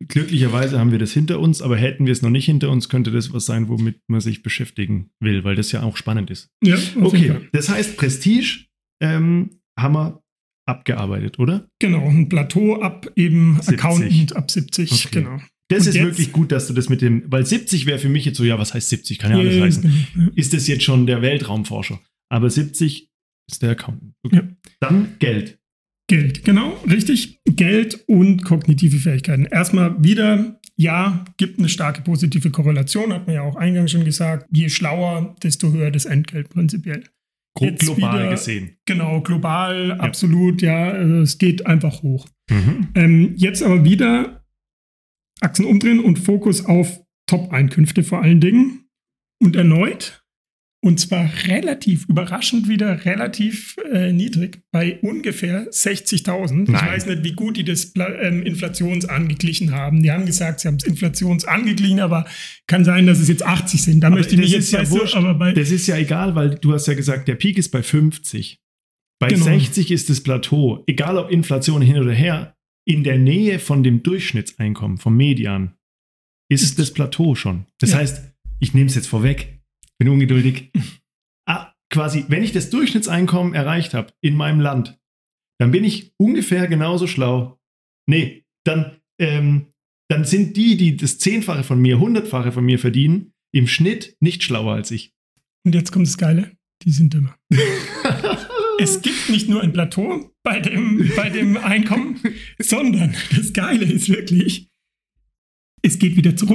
glücklicherweise 0.08 0.80
haben 0.80 0.92
wir 0.92 1.00
das 1.00 1.12
hinter 1.14 1.40
uns, 1.40 1.62
aber 1.62 1.78
hätten 1.78 2.06
wir 2.06 2.12
es 2.14 2.22
noch 2.22 2.30
nicht 2.30 2.46
hinter 2.46 2.70
uns, 2.70 2.90
könnte 2.90 3.12
das 3.12 3.34
was 3.34 3.46
sein, 3.46 3.68
womit 3.70 4.00
man 4.08 4.22
sich 4.22 4.44
beschäftigen 4.44 5.10
will, 5.20 5.44
weil 5.44 5.56
das 5.56 5.72
ja 5.72 5.84
auch 5.84 5.98
spannend 5.98 6.30
ist. 6.32 6.50
ja, 6.64 6.78
Okay, 7.02 7.36
das 7.52 7.70
heißt, 7.70 7.98
Prestige 7.98 8.66
ähm, 9.02 9.60
haben 9.78 9.94
wir 9.96 10.22
abgearbeitet, 10.68 11.40
oder? 11.40 11.68
Genau, 11.80 12.08
ein 12.08 12.30
Plateau 12.30 12.82
ab 12.82 13.12
eben 13.16 13.56
70. 13.62 13.74
Accountant 13.80 14.36
ab 14.36 14.50
70, 14.52 14.92
Okay. 14.92 15.10
genau. 15.12 15.40
Das 15.70 15.84
Und 15.84 15.90
ist 15.90 15.96
jetzt- 15.96 16.06
wirklich 16.06 16.32
gut, 16.32 16.52
dass 16.52 16.68
du 16.68 16.74
das 16.74 16.90
mit 16.90 17.02
dem, 17.02 17.24
weil 17.32 17.46
70 17.46 17.86
wäre 17.86 17.98
für 18.00 18.10
mich 18.10 18.26
jetzt 18.26 18.38
so, 18.38 18.44
ja, 18.44 18.60
was 18.60 18.74
heißt 18.74 18.90
70? 18.90 19.18
Kann 19.20 19.32
ja 19.32 19.38
alles 19.40 19.60
heißen. 19.60 20.08
Ist 20.36 20.54
das 20.54 20.68
jetzt 20.68 20.84
schon 20.84 21.08
der 21.08 21.22
Weltraumforscher? 21.22 22.00
Aber 22.30 22.50
70 22.50 23.10
ist 23.50 23.62
der 23.62 23.72
Accountant. 23.72 24.14
Okay. 24.24 24.36
Ja. 24.38 24.48
Dann 24.80 25.16
Geld. 25.20 25.58
Geld, 26.14 26.44
genau, 26.44 26.74
richtig. 26.88 27.40
Geld 27.46 28.04
und 28.08 28.44
kognitive 28.44 28.98
Fähigkeiten. 28.98 29.46
Erstmal 29.46 29.96
wieder, 30.04 30.60
ja, 30.76 31.26
gibt 31.38 31.58
eine 31.58 31.70
starke 31.70 32.04
positive 32.04 32.52
Korrelation, 32.52 33.12
hat 33.12 33.26
man 33.26 33.36
ja 33.36 33.42
auch 33.42 33.56
eingangs 33.56 33.90
schon 33.92 34.06
gesagt. 34.06 34.46
Je 34.52 34.70
schlauer, 34.70 35.36
desto 35.42 35.72
höher 35.72 35.90
das 35.90 36.06
Entgelt 36.06 36.50
prinzipiell. 36.50 37.04
Jetzt 37.60 37.82
global 37.82 38.20
wieder- 38.20 38.30
gesehen. 38.30 38.78
Genau, 38.86 39.22
global, 39.22 39.94
absolut, 39.94 40.62
ja, 40.62 40.92
also 40.92 41.16
es 41.22 41.40
geht 41.40 41.66
einfach 41.66 42.04
hoch. 42.04 42.28
Mhm. 42.52 42.88
Ähm, 42.94 43.34
jetzt 43.36 43.64
aber 43.64 43.84
wieder 43.84 44.44
Achsen 45.42 45.66
umdrehen 45.66 46.00
und 46.00 46.20
Fokus 46.20 46.64
auf 46.64 47.02
Top-Einkünfte 47.28 48.04
vor 48.04 48.22
allen 48.22 48.40
Dingen. 48.40 48.86
Und 49.42 49.56
erneut, 49.56 50.23
und 50.84 51.00
zwar 51.00 51.32
relativ 51.48 52.06
überraschend 52.10 52.68
wieder 52.68 53.06
relativ 53.06 53.78
äh, 53.92 54.12
niedrig, 54.12 54.62
bei 54.72 55.00
ungefähr 55.00 55.70
60.000. 55.72 56.64
Ich 56.68 56.74
weiß 56.74 57.06
nicht, 57.06 57.24
wie 57.24 57.32
gut 57.32 57.56
die 57.56 57.64
das 57.64 57.94
ähm, 57.96 58.44
inflationsangeglichen 58.44 59.72
haben. 59.72 60.04
Die 60.04 60.12
haben 60.12 60.26
gesagt, 60.26 60.60
sie 60.60 60.68
haben 60.68 60.76
es 60.76 60.84
inflationsangeglichen, 60.84 62.02
aber 62.02 62.26
kann 62.68 62.84
sein, 62.84 63.08
dass 63.08 63.20
es 63.20 63.30
jetzt 63.30 63.46
80 63.46 63.82
sind. 63.82 64.02
Da 64.02 64.08
Aber 64.08 64.18
möchte 64.18 64.36
ich 64.36 64.42
mich 64.42 64.52
jetzt 64.52 64.66
ist 64.66 64.72
ja 64.74 64.84
du, 64.84 64.90
wurscht. 64.92 65.16
aber 65.16 65.34
bei 65.36 65.54
Das 65.54 65.72
ist 65.72 65.88
ja 65.88 65.98
egal, 65.98 66.36
weil 66.36 66.56
du 66.56 66.74
hast 66.74 66.88
ja 66.88 66.96
gesagt, 66.96 67.28
der 67.30 67.36
Peak 67.36 67.58
ist 67.58 67.70
bei 67.70 67.82
50. 67.82 68.60
Bei 69.20 69.30
Genau. 69.30 69.46
60 69.46 69.90
ist 69.90 70.10
das 70.10 70.20
Plateau, 70.22 70.84
egal 70.86 71.18
ob 71.18 71.32
Inflation 71.32 71.82
hin 71.82 71.98
oder 71.98 72.12
her, 72.12 72.58
in 72.86 73.06
der 73.06 73.18
Nähe 73.18 73.60
von 73.60 73.84
dem 73.84 74.04
Durchschnittseinkommen, 74.04 74.98
vom 74.98 75.16
Median, 75.16 75.76
ist 76.52 76.78
das 76.78 76.92
Plateau 76.92 77.36
schon. 77.36 77.68
Das 77.80 77.92
Ja. 77.92 78.00
heißt, 78.00 78.22
ich 78.60 78.74
nehme 78.74 78.88
es 78.88 78.96
jetzt 78.96 79.08
vorweg, 79.08 79.62
bin 80.00 80.10
ungeduldig. 80.10 80.72
Ah, 81.46 81.74
quasi, 81.90 82.24
wenn 82.30 82.42
ich 82.42 82.54
das 82.54 82.70
Durchschnittseinkommen 82.70 83.54
erreicht 83.54 83.94
habe 83.94 84.14
in 84.22 84.38
meinem 84.38 84.62
Land, 84.62 84.98
dann 85.60 85.72
bin 85.72 85.84
ich 85.84 86.14
ungefähr 86.18 86.68
genauso 86.68 87.06
schlau. 87.06 87.60
Nee, 88.10 88.46
dann, 88.66 89.02
ähm, 89.20 89.74
dann 90.10 90.24
sind 90.24 90.56
die, 90.56 90.78
die 90.78 90.96
das 90.96 91.20
Zehnfache 91.20 91.64
von 91.64 91.82
mir, 91.82 92.00
Hundertfache 92.00 92.54
von 92.54 92.64
mir 92.64 92.80
verdienen, 92.80 93.34
im 93.54 93.68
Schnitt 93.68 94.16
nicht 94.22 94.44
schlauer 94.44 94.74
als 94.74 94.92
ich. 94.92 95.14
Und 95.66 95.76
jetzt 95.76 95.92
kommt 95.92 96.08
das 96.08 96.18
Geile, 96.18 96.56
die 96.84 96.92
sind 96.92 97.14
dümmer. 97.14 97.38
es 98.80 99.02
gibt 99.02 99.30
nicht 99.30 99.50
nur 99.50 99.62
ein 99.62 99.74
Plateau 99.74 100.32
bei 100.44 100.60
dem, 100.60 101.12
bei 101.16 101.30
dem 101.30 101.58
Einkommen, 101.58 102.20
sondern 102.60 103.16
das 103.36 103.54
Geile 103.54 103.86
ist 103.86 104.10
wirklich, 104.10 104.70
es 105.82 106.00
geht 106.00 106.16
wieder 106.16 106.36
zu 106.36 106.46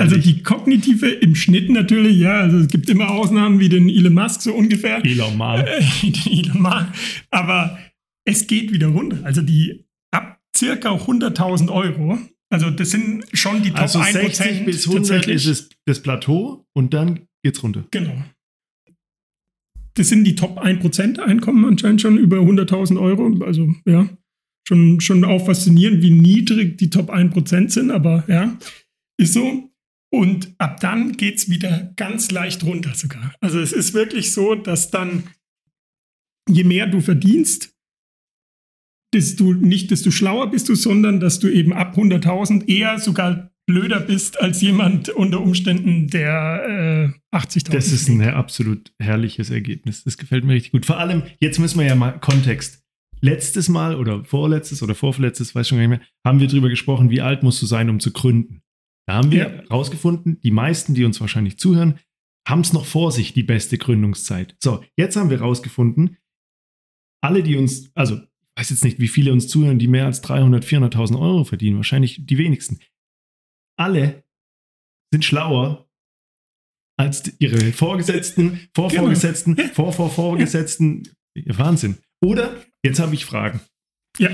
Also 0.00 0.16
Herrlich. 0.16 0.36
die 0.36 0.42
kognitive 0.42 1.08
im 1.08 1.34
Schnitt 1.34 1.70
natürlich, 1.70 2.18
ja, 2.18 2.40
also 2.40 2.58
es 2.58 2.68
gibt 2.68 2.88
immer 2.88 3.10
Ausnahmen 3.10 3.60
wie 3.60 3.68
den 3.68 3.88
Elon 3.88 4.14
Musk 4.14 4.42
so 4.42 4.54
ungefähr. 4.54 5.04
Elon 5.04 5.36
Musk. 5.36 5.64
Elon 6.26 6.62
Musk. 6.62 6.86
Aber 7.30 7.78
es 8.24 8.46
geht 8.46 8.72
wieder 8.72 8.88
runter. 8.88 9.18
Also 9.24 9.42
die 9.42 9.84
ab 10.10 10.40
circa 10.56 10.90
100.000 10.94 11.70
Euro, 11.70 12.18
also 12.50 12.70
das 12.70 12.90
sind 12.90 13.24
schon 13.32 13.62
die 13.62 13.70
Top 13.70 13.80
Also 13.80 14.00
1% 14.00 14.12
60 14.12 14.64
bis 14.64 14.86
100 14.86 15.08
tatsächlich. 15.08 15.36
ist 15.36 15.46
es 15.46 15.68
das 15.84 16.00
Plateau 16.00 16.66
und 16.72 16.94
dann 16.94 17.26
geht's 17.42 17.62
runter. 17.62 17.84
Genau. 17.90 18.22
Das 19.94 20.08
sind 20.08 20.24
die 20.24 20.34
Top 20.34 20.58
1% 20.60 21.18
Einkommen 21.18 21.64
anscheinend 21.64 22.02
schon 22.02 22.18
über 22.18 22.38
100.000 22.38 23.00
Euro. 23.00 23.44
Also 23.44 23.74
ja, 23.86 24.08
schon, 24.66 25.00
schon 25.00 25.24
auch 25.24 25.44
faszinierend, 25.44 26.02
wie 26.02 26.10
niedrig 26.10 26.76
die 26.78 26.90
Top 26.90 27.10
1% 27.10 27.70
sind, 27.70 27.90
aber 27.90 28.24
ja, 28.28 28.56
ist 29.16 29.32
so. 29.32 29.65
Und 30.12 30.54
ab 30.58 30.80
dann 30.80 31.12
geht 31.12 31.36
es 31.36 31.50
wieder 31.50 31.92
ganz 31.96 32.30
leicht 32.30 32.64
runter 32.64 32.94
sogar. 32.94 33.34
Also 33.40 33.60
es 33.60 33.72
ist 33.72 33.92
wirklich 33.92 34.32
so, 34.32 34.54
dass 34.54 34.90
dann, 34.90 35.24
je 36.48 36.64
mehr 36.64 36.86
du 36.86 37.00
verdienst, 37.00 37.74
desto 39.12 39.52
nicht, 39.52 39.90
desto 39.90 40.10
schlauer 40.10 40.50
bist 40.50 40.68
du, 40.68 40.74
sondern 40.74 41.20
dass 41.20 41.38
du 41.38 41.48
eben 41.48 41.72
ab 41.72 41.96
100.000 41.96 42.68
eher 42.68 42.98
sogar 42.98 43.50
blöder 43.66 44.00
bist 44.00 44.40
als 44.40 44.60
jemand 44.60 45.08
unter 45.08 45.40
Umständen, 45.40 46.06
der 46.08 47.12
äh, 47.32 47.36
80.000 47.36 47.72
Das 47.72 47.92
ist 47.92 48.08
ein 48.08 48.22
absolut 48.22 48.92
herrliches 49.00 49.50
Ergebnis. 49.50 50.04
Das 50.04 50.16
gefällt 50.16 50.44
mir 50.44 50.54
richtig 50.54 50.72
gut. 50.72 50.86
Vor 50.86 50.98
allem, 50.98 51.24
jetzt 51.40 51.58
müssen 51.58 51.78
wir 51.78 51.86
ja 51.86 51.96
mal 51.96 52.12
Kontext. 52.12 52.84
Letztes 53.20 53.68
Mal 53.68 53.96
oder 53.96 54.24
vorletztes 54.24 54.82
oder 54.82 54.94
vorverletztes, 54.94 55.54
weiß 55.54 55.68
schon 55.68 55.78
gar 55.78 55.88
nicht 55.88 55.98
mehr, 55.98 56.08
haben 56.24 56.38
wir 56.38 56.46
darüber 56.46 56.68
gesprochen, 56.68 57.10
wie 57.10 57.22
alt 57.22 57.42
musst 57.42 57.60
du 57.62 57.66
sein, 57.66 57.88
um 57.90 57.98
zu 57.98 58.12
gründen. 58.12 58.62
Da 59.08 59.14
haben 59.14 59.30
wir 59.30 59.38
Ja. 59.38 59.64
rausgefunden, 59.66 60.40
die 60.40 60.50
meisten, 60.50 60.94
die 60.94 61.04
uns 61.04 61.20
wahrscheinlich 61.20 61.58
zuhören, 61.58 61.98
haben 62.48 62.60
es 62.60 62.72
noch 62.72 62.84
vor 62.86 63.12
sich, 63.12 63.32
die 63.32 63.42
beste 63.42 63.78
Gründungszeit. 63.78 64.56
So, 64.62 64.84
jetzt 64.96 65.16
haben 65.16 65.30
wir 65.30 65.40
rausgefunden, 65.40 66.16
alle, 67.22 67.42
die 67.42 67.56
uns, 67.56 67.90
also 67.94 68.16
ich 68.16 68.60
weiß 68.60 68.70
jetzt 68.70 68.84
nicht, 68.84 68.98
wie 69.00 69.08
viele 69.08 69.32
uns 69.32 69.48
zuhören, 69.48 69.78
die 69.78 69.88
mehr 69.88 70.06
als 70.06 70.20
300, 70.22 70.64
400.000 70.64 71.18
Euro 71.20 71.44
verdienen, 71.44 71.76
wahrscheinlich 71.76 72.24
die 72.24 72.38
wenigsten. 72.38 72.78
Alle 73.78 74.24
sind 75.12 75.24
schlauer 75.24 75.88
als 76.98 77.38
ihre 77.40 77.72
Vorgesetzten, 77.72 78.68
Vorvorgesetzten, 78.74 79.54
Genau. 79.56 79.74
Vorvorvorgesetzten. 79.74 81.08
Wahnsinn. 81.46 81.98
Oder, 82.24 82.64
jetzt 82.82 82.98
habe 82.98 83.14
ich 83.14 83.24
Fragen. 83.26 83.60
Ja, 84.18 84.30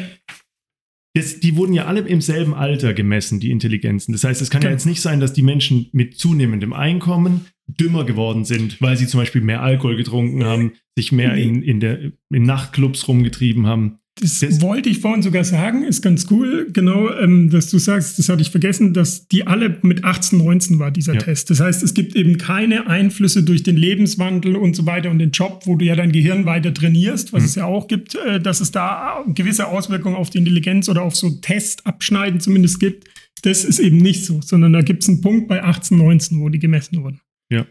das, 1.14 1.40
die 1.40 1.56
wurden 1.56 1.74
ja 1.74 1.84
alle 1.86 2.00
im 2.00 2.20
selben 2.20 2.54
Alter 2.54 2.94
gemessen, 2.94 3.38
die 3.38 3.50
Intelligenzen. 3.50 4.12
Das 4.12 4.24
heißt, 4.24 4.40
es 4.40 4.50
kann 4.50 4.62
ja 4.62 4.70
jetzt 4.70 4.86
nicht 4.86 5.02
sein, 5.02 5.20
dass 5.20 5.32
die 5.32 5.42
Menschen 5.42 5.88
mit 5.92 6.18
zunehmendem 6.18 6.72
Einkommen 6.72 7.46
dümmer 7.66 8.04
geworden 8.04 8.44
sind, 8.44 8.80
weil 8.80 8.96
sie 8.96 9.06
zum 9.06 9.20
Beispiel 9.20 9.42
mehr 9.42 9.62
Alkohol 9.62 9.96
getrunken 9.96 10.44
haben, 10.44 10.72
sich 10.96 11.12
mehr 11.12 11.34
in, 11.34 11.62
in, 11.62 11.80
der, 11.80 12.12
in 12.30 12.42
Nachtclubs 12.42 13.08
rumgetrieben 13.08 13.66
haben. 13.66 13.98
Das, 14.20 14.40
das, 14.40 14.60
wollte 14.60 14.90
ich 14.90 15.00
vorhin 15.00 15.22
sogar 15.22 15.42
sagen, 15.42 15.84
ist 15.84 16.02
ganz 16.02 16.26
cool, 16.30 16.68
genau, 16.70 17.10
ähm, 17.14 17.48
dass 17.48 17.70
du 17.70 17.78
sagst, 17.78 18.18
das 18.18 18.28
hatte 18.28 18.42
ich 18.42 18.50
vergessen, 18.50 18.92
dass 18.92 19.26
die 19.26 19.46
alle 19.46 19.78
mit 19.82 20.04
18, 20.04 20.38
19 20.38 20.78
war, 20.78 20.90
dieser 20.90 21.14
ja. 21.14 21.20
Test. 21.20 21.48
Das 21.48 21.60
heißt, 21.60 21.82
es 21.82 21.94
gibt 21.94 22.14
eben 22.14 22.36
keine 22.36 22.88
Einflüsse 22.88 23.42
durch 23.42 23.62
den 23.62 23.76
Lebenswandel 23.76 24.56
und 24.56 24.76
so 24.76 24.84
weiter 24.84 25.10
und 25.10 25.18
den 25.18 25.30
Job, 25.30 25.62
wo 25.64 25.76
du 25.76 25.86
ja 25.86 25.96
dein 25.96 26.12
Gehirn 26.12 26.44
weiter 26.44 26.74
trainierst, 26.74 27.32
was 27.32 27.42
mhm. 27.42 27.46
es 27.46 27.54
ja 27.54 27.64
auch 27.64 27.88
gibt, 27.88 28.14
äh, 28.16 28.38
dass 28.38 28.60
es 28.60 28.70
da 28.70 29.24
gewisse 29.28 29.68
Auswirkungen 29.68 30.14
auf 30.14 30.28
die 30.28 30.38
Intelligenz 30.38 30.90
oder 30.90 31.02
auf 31.02 31.16
so 31.16 31.30
Testabschneiden 31.30 32.38
zumindest 32.38 32.80
gibt. 32.80 33.08
Das 33.44 33.64
ist 33.64 33.78
eben 33.78 33.96
nicht 33.96 34.26
so, 34.26 34.42
sondern 34.42 34.74
da 34.74 34.82
gibt 34.82 35.02
es 35.04 35.08
einen 35.08 35.22
Punkt 35.22 35.48
bei 35.48 35.64
18, 35.64 35.96
19, 35.96 36.38
wo 36.38 36.50
die 36.50 36.58
gemessen 36.58 37.02
wurden. 37.02 37.20
Ja. 37.50 37.66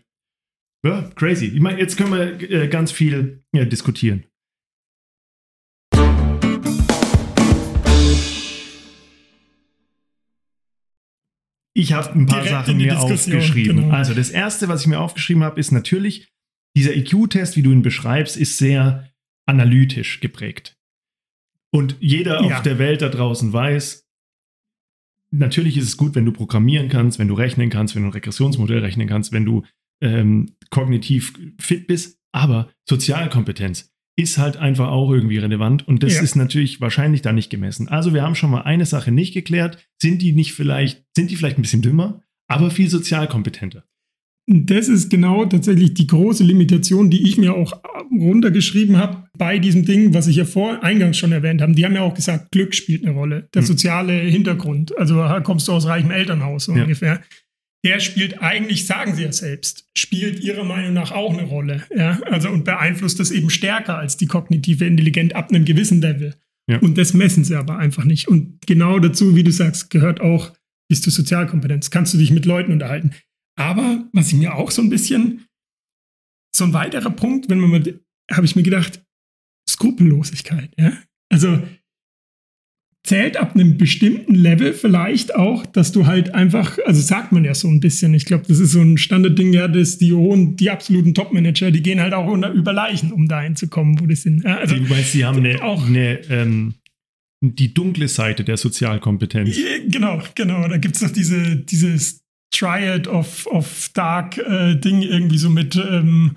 Ja, 0.83 1.03
crazy. 1.13 1.45
Ich 1.45 1.61
meine, 1.61 1.79
jetzt 1.79 1.97
können 1.97 2.11
wir 2.11 2.49
äh, 2.49 2.67
ganz 2.67 2.91
viel 2.91 3.43
ja, 3.53 3.63
diskutieren. 3.65 4.23
Ich 11.81 11.93
habe 11.93 12.13
ein 12.13 12.27
paar 12.27 12.43
Direkt 12.43 12.67
Sachen 12.67 12.77
mir 12.77 12.99
aufgeschrieben. 12.99 13.77
Genau. 13.77 13.93
Also 13.93 14.13
das 14.13 14.29
erste, 14.29 14.67
was 14.67 14.81
ich 14.81 14.87
mir 14.87 14.99
aufgeschrieben 14.99 15.43
habe, 15.43 15.59
ist 15.59 15.71
natürlich, 15.71 16.27
dieser 16.77 16.95
IQ-Test, 16.95 17.57
wie 17.57 17.63
du 17.63 17.71
ihn 17.71 17.81
beschreibst, 17.81 18.37
ist 18.37 18.59
sehr 18.59 19.09
analytisch 19.47 20.19
geprägt. 20.19 20.77
Und 21.73 21.97
jeder 21.99 22.43
ja. 22.43 22.57
auf 22.57 22.61
der 22.61 22.77
Welt 22.77 23.01
da 23.01 23.09
draußen 23.09 23.51
weiß, 23.51 24.07
natürlich 25.31 25.75
ist 25.75 25.87
es 25.87 25.97
gut, 25.97 26.13
wenn 26.13 26.25
du 26.25 26.31
programmieren 26.31 26.87
kannst, 26.87 27.17
wenn 27.17 27.27
du 27.27 27.33
rechnen 27.33 27.71
kannst, 27.71 27.95
wenn 27.95 28.03
du 28.03 28.09
ein 28.09 28.13
Regressionsmodell 28.13 28.79
rechnen 28.79 29.07
kannst, 29.07 29.31
wenn 29.31 29.45
du 29.45 29.63
ähm, 30.03 30.55
kognitiv 30.69 31.33
fit 31.59 31.87
bist, 31.87 32.19
aber 32.31 32.71
Sozialkompetenz 32.87 33.90
ist 34.21 34.37
halt 34.37 34.57
einfach 34.57 34.89
auch 34.89 35.11
irgendwie 35.11 35.37
relevant 35.37 35.87
und 35.87 36.03
das 36.03 36.15
ja. 36.15 36.21
ist 36.21 36.35
natürlich 36.35 36.81
wahrscheinlich 36.81 37.21
da 37.21 37.33
nicht 37.33 37.49
gemessen. 37.49 37.87
Also 37.87 38.13
wir 38.13 38.23
haben 38.23 38.35
schon 38.35 38.51
mal 38.51 38.61
eine 38.61 38.85
Sache 38.85 39.11
nicht 39.11 39.33
geklärt. 39.33 39.77
Sind 40.01 40.21
die 40.21 40.33
nicht 40.33 40.53
vielleicht, 40.53 41.03
sind 41.15 41.31
die 41.31 41.35
vielleicht 41.35 41.57
ein 41.57 41.63
bisschen 41.63 41.81
dümmer, 41.81 42.21
aber 42.47 42.71
viel 42.71 42.89
sozialkompetenter? 42.89 43.83
Das 44.47 44.87
ist 44.87 45.09
genau 45.09 45.45
tatsächlich 45.45 45.93
die 45.93 46.07
große 46.07 46.43
Limitation, 46.43 47.09
die 47.09 47.27
ich 47.27 47.37
mir 47.37 47.53
auch 47.53 47.73
runtergeschrieben 48.11 48.97
habe 48.97 49.27
bei 49.37 49.59
diesem 49.59 49.85
Ding, 49.85 50.13
was 50.13 50.27
ich 50.27 50.35
ja 50.35 50.45
vor 50.45 50.83
eingangs 50.83 51.17
schon 51.17 51.31
erwähnt 51.31 51.61
habe. 51.61 51.73
Die 51.73 51.85
haben 51.85 51.95
ja 51.95 52.01
auch 52.01 52.13
gesagt, 52.13 52.51
Glück 52.51 52.73
spielt 52.75 53.05
eine 53.05 53.13
Rolle, 53.13 53.47
der 53.53 53.61
hm. 53.61 53.67
soziale 53.67 54.13
Hintergrund. 54.13 54.97
Also 54.97 55.23
kommst 55.43 55.67
du 55.67 55.71
aus 55.71 55.85
reichem 55.85 56.11
Elternhaus 56.11 56.65
so 56.65 56.75
ja. 56.75 56.83
ungefähr 56.83 57.21
der 57.83 57.99
spielt 57.99 58.41
eigentlich, 58.41 58.85
sagen 58.85 59.15
sie 59.15 59.23
ja 59.23 59.31
selbst, 59.31 59.89
spielt 59.97 60.39
ihrer 60.39 60.63
Meinung 60.63 60.93
nach 60.93 61.11
auch 61.11 61.33
eine 61.33 61.47
Rolle. 61.47 61.83
Ja? 61.95 62.19
Also 62.23 62.49
und 62.49 62.63
beeinflusst 62.63 63.19
das 63.19 63.31
eben 63.31 63.49
stärker 63.49 63.97
als 63.97 64.17
die 64.17 64.27
kognitive 64.27 64.85
Intelligenz 64.85 65.33
ab 65.33 65.49
einem 65.49 65.65
gewissen 65.65 66.01
Level. 66.01 66.35
Ja. 66.69 66.79
Und 66.79 66.97
das 66.97 67.13
messen 67.13 67.43
sie 67.43 67.55
aber 67.55 67.77
einfach 67.77 68.03
nicht. 68.03 68.27
Und 68.27 68.65
genau 68.67 68.99
dazu, 68.99 69.35
wie 69.35 69.43
du 69.43 69.51
sagst, 69.51 69.89
gehört 69.89 70.21
auch, 70.21 70.53
bist 70.89 71.05
du 71.07 71.09
Sozialkompetenz, 71.09 71.89
kannst 71.89 72.13
du 72.13 72.17
dich 72.17 72.31
mit 72.31 72.45
Leuten 72.45 72.71
unterhalten. 72.71 73.11
Aber 73.57 74.07
was 74.13 74.27
ich 74.27 74.35
mir 74.35 74.55
auch 74.55 74.71
so 74.71 74.81
ein 74.81 74.89
bisschen, 74.89 75.45
so 76.55 76.65
ein 76.65 76.73
weiterer 76.73 77.11
Punkt, 77.11 77.49
wenn 77.49 77.59
man 77.59 77.71
mal, 77.71 77.99
habe 78.31 78.45
ich 78.45 78.55
mir 78.55 78.63
gedacht, 78.63 79.03
Skrupellosigkeit. 79.67 80.71
Ja? 80.77 80.97
Also 81.29 81.61
zählt 83.03 83.37
ab 83.37 83.55
einem 83.55 83.77
bestimmten 83.77 84.35
Level 84.35 84.73
vielleicht 84.73 85.33
auch, 85.35 85.65
dass 85.65 85.91
du 85.91 86.05
halt 86.05 86.35
einfach, 86.35 86.77
also 86.85 87.01
sagt 87.01 87.31
man 87.31 87.43
ja 87.43 87.55
so 87.55 87.67
ein 87.67 87.79
bisschen, 87.79 88.13
ich 88.13 88.25
glaube, 88.25 88.45
das 88.47 88.59
ist 88.59 88.71
so 88.71 88.81
ein 88.81 88.97
Standardding, 88.97 89.53
ja, 89.53 89.67
dass 89.67 89.97
die 89.97 90.13
hohen, 90.13 90.55
die 90.55 90.69
absoluten 90.69 91.13
Top-Manager, 91.13 91.71
die 91.71 91.81
gehen 91.81 91.99
halt 91.99 92.13
auch 92.13 92.27
unter, 92.27 92.51
über 92.51 92.73
Leichen, 92.73 93.11
um 93.11 93.27
dahin 93.27 93.55
zu 93.55 93.67
kommen, 93.67 93.99
wo 93.99 94.05
die 94.05 94.15
sind. 94.15 94.45
Also, 94.45 94.75
du 94.75 94.83
meinst, 94.83 95.13
sie 95.13 95.25
haben 95.25 95.37
eine, 95.37 95.63
auch 95.63 95.87
eine 95.87 96.21
ähm, 96.29 96.75
die 97.41 97.73
dunkle 97.73 98.07
Seite 98.07 98.43
der 98.43 98.57
Sozialkompetenz. 98.57 99.57
Genau, 99.87 100.21
genau. 100.35 100.67
Da 100.67 100.77
gibt 100.77 100.95
es 100.95 101.01
doch 101.01 101.11
diese, 101.11 101.55
dieses 101.55 102.21
Triad 102.53 103.07
of, 103.07 103.47
of 103.47 103.89
Dark 103.93 104.37
äh, 104.37 104.75
Ding 104.75 105.01
irgendwie 105.01 105.37
so 105.37 105.49
mit 105.49 105.75
ähm, 105.75 106.35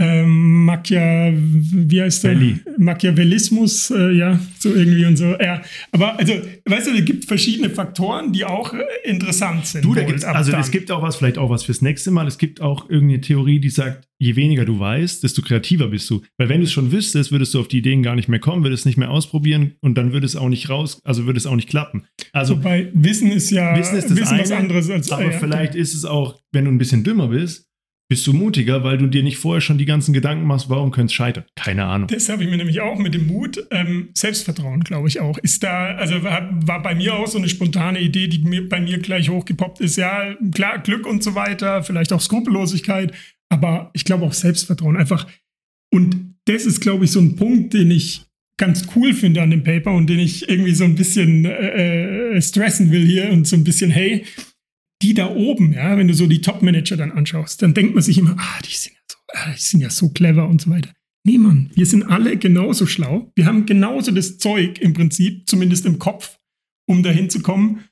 ähm, 0.00 0.64
Machiav 0.64 1.34
wie 1.34 2.00
heißt 2.00 2.24
der? 2.24 2.30
Belli. 2.30 2.56
Machiavellismus, 2.78 3.90
äh, 3.90 4.12
ja, 4.12 4.40
so 4.58 4.74
irgendwie 4.74 5.04
und 5.04 5.16
so. 5.16 5.36
Ja, 5.38 5.60
aber 5.92 6.18
also, 6.18 6.32
weißt 6.64 6.86
du, 6.86 6.92
es 6.92 7.04
gibt 7.04 7.26
verschiedene 7.26 7.68
Faktoren, 7.68 8.32
die 8.32 8.46
auch 8.46 8.72
äh, 8.72 8.78
interessant 9.04 9.66
sind. 9.66 9.84
Du, 9.84 9.94
da 9.94 10.02
gibt's, 10.02 10.24
also 10.24 10.56
es 10.56 10.70
gibt 10.70 10.90
auch 10.90 11.02
was, 11.02 11.16
vielleicht 11.16 11.36
auch 11.36 11.50
was 11.50 11.64
fürs 11.64 11.82
nächste 11.82 12.10
Mal. 12.10 12.26
Es 12.26 12.38
gibt 12.38 12.62
auch 12.62 12.88
irgendeine 12.88 13.20
Theorie, 13.20 13.60
die 13.60 13.68
sagt, 13.68 14.08
je 14.18 14.36
weniger 14.36 14.64
du 14.64 14.78
weißt, 14.78 15.22
desto 15.22 15.42
kreativer 15.42 15.88
bist 15.88 16.08
du. 16.08 16.22
Weil 16.38 16.48
wenn 16.48 16.60
du 16.60 16.64
es 16.64 16.72
schon 16.72 16.92
wüsstest, 16.92 17.30
würdest 17.30 17.52
du 17.52 17.60
auf 17.60 17.68
die 17.68 17.78
Ideen 17.78 18.02
gar 18.02 18.14
nicht 18.14 18.28
mehr 18.28 18.40
kommen, 18.40 18.62
würdest 18.64 18.82
es 18.82 18.86
nicht 18.86 18.98
mehr 18.98 19.10
ausprobieren 19.10 19.74
und 19.80 19.98
dann 19.98 20.12
würde 20.12 20.24
es 20.26 20.36
auch 20.36 20.48
nicht 20.48 20.68
raus, 20.70 21.00
also 21.04 21.26
würde 21.26 21.38
es 21.38 21.46
auch 21.46 21.56
nicht 21.56 21.68
klappen. 21.68 22.06
Also 22.32 22.56
Wobei 22.56 22.90
Wissen 22.94 23.30
ist 23.32 23.50
ja 23.50 23.76
Wissen 23.76 23.96
ist 23.98 24.10
das 24.10 24.16
Wissen 24.16 24.34
eine, 24.34 24.42
was 24.42 24.52
anderes 24.52 24.90
als 24.90 25.12
Aber 25.12 25.30
ja, 25.30 25.38
vielleicht 25.38 25.74
ja. 25.74 25.80
ist 25.80 25.94
es 25.94 26.04
auch, 26.06 26.40
wenn 26.52 26.64
du 26.64 26.70
ein 26.70 26.78
bisschen 26.78 27.04
dümmer 27.04 27.28
bist, 27.28 27.69
bist 28.10 28.26
du 28.26 28.32
mutiger, 28.32 28.82
weil 28.82 28.98
du 28.98 29.06
dir 29.06 29.22
nicht 29.22 29.38
vorher 29.38 29.60
schon 29.60 29.78
die 29.78 29.84
ganzen 29.84 30.12
Gedanken 30.12 30.44
machst, 30.44 30.68
warum 30.68 30.90
könnte 30.90 31.06
es 31.06 31.12
scheitern? 31.12 31.44
Keine 31.54 31.84
Ahnung. 31.84 32.08
Das 32.08 32.28
habe 32.28 32.42
ich 32.42 32.50
mir 32.50 32.56
nämlich 32.56 32.80
auch 32.80 32.98
mit 32.98 33.14
dem 33.14 33.28
Mut. 33.28 33.64
Ähm, 33.70 34.08
Selbstvertrauen, 34.14 34.82
glaube 34.82 35.06
ich 35.06 35.20
auch. 35.20 35.38
Ist 35.38 35.62
da, 35.62 35.94
also 35.94 36.24
war, 36.24 36.50
war, 36.66 36.82
bei 36.82 36.96
mir 36.96 37.14
auch 37.14 37.28
so 37.28 37.38
eine 37.38 37.48
spontane 37.48 38.00
Idee, 38.00 38.26
die 38.26 38.40
mir, 38.40 38.68
bei 38.68 38.80
mir 38.80 38.98
gleich 38.98 39.28
hochgepoppt 39.28 39.80
ist. 39.80 39.94
Ja, 39.94 40.34
klar, 40.52 40.80
Glück 40.80 41.06
und 41.06 41.22
so 41.22 41.36
weiter, 41.36 41.84
vielleicht 41.84 42.12
auch 42.12 42.20
Skrupellosigkeit, 42.20 43.12
aber 43.48 43.90
ich 43.94 44.04
glaube 44.04 44.26
auch 44.26 44.32
Selbstvertrauen 44.32 44.96
einfach. 44.96 45.28
Und 45.94 46.34
das 46.46 46.66
ist, 46.66 46.80
glaube 46.80 47.04
ich, 47.04 47.12
so 47.12 47.20
ein 47.20 47.36
Punkt, 47.36 47.74
den 47.74 47.92
ich 47.92 48.22
ganz 48.56 48.88
cool 48.96 49.14
finde 49.14 49.40
an 49.40 49.52
dem 49.52 49.62
Paper 49.62 49.92
und 49.92 50.10
den 50.10 50.18
ich 50.18 50.48
irgendwie 50.48 50.74
so 50.74 50.82
ein 50.82 50.96
bisschen 50.96 51.44
äh, 51.44 52.34
äh 52.34 52.42
stressen 52.42 52.90
will 52.90 53.06
hier 53.06 53.30
und 53.30 53.46
so 53.46 53.54
ein 53.54 53.62
bisschen, 53.62 53.92
hey, 53.92 54.24
die 55.02 55.14
da 55.14 55.30
oben, 55.30 55.72
ja, 55.72 55.96
wenn 55.96 56.08
du 56.08 56.14
so 56.14 56.26
die 56.26 56.40
Top-Manager 56.40 56.96
dann 56.96 57.12
anschaust, 57.12 57.62
dann 57.62 57.74
denkt 57.74 57.94
man 57.94 58.02
sich 58.02 58.18
immer, 58.18 58.36
ah, 58.38 58.60
die 58.64 58.74
sind 58.74 58.92
ja 58.94 59.00
so, 59.10 59.16
ah, 59.32 59.52
die 59.54 59.62
sind 59.62 59.80
ja 59.80 59.90
so 59.90 60.10
clever 60.10 60.48
und 60.48 60.60
so 60.60 60.70
weiter. 60.70 60.90
Nee, 61.24 61.38
Mann, 61.38 61.70
wir 61.74 61.86
sind 61.86 62.04
alle 62.04 62.36
genauso 62.36 62.86
schlau. 62.86 63.30
Wir 63.34 63.46
haben 63.46 63.66
genauso 63.66 64.10
das 64.10 64.38
Zeug 64.38 64.78
im 64.80 64.94
Prinzip, 64.94 65.48
zumindest 65.48 65.84
im 65.84 65.98
Kopf, 65.98 66.38
um 66.86 67.02
dahin 67.02 67.28
zu 67.28 67.40
kommen. 67.40 67.84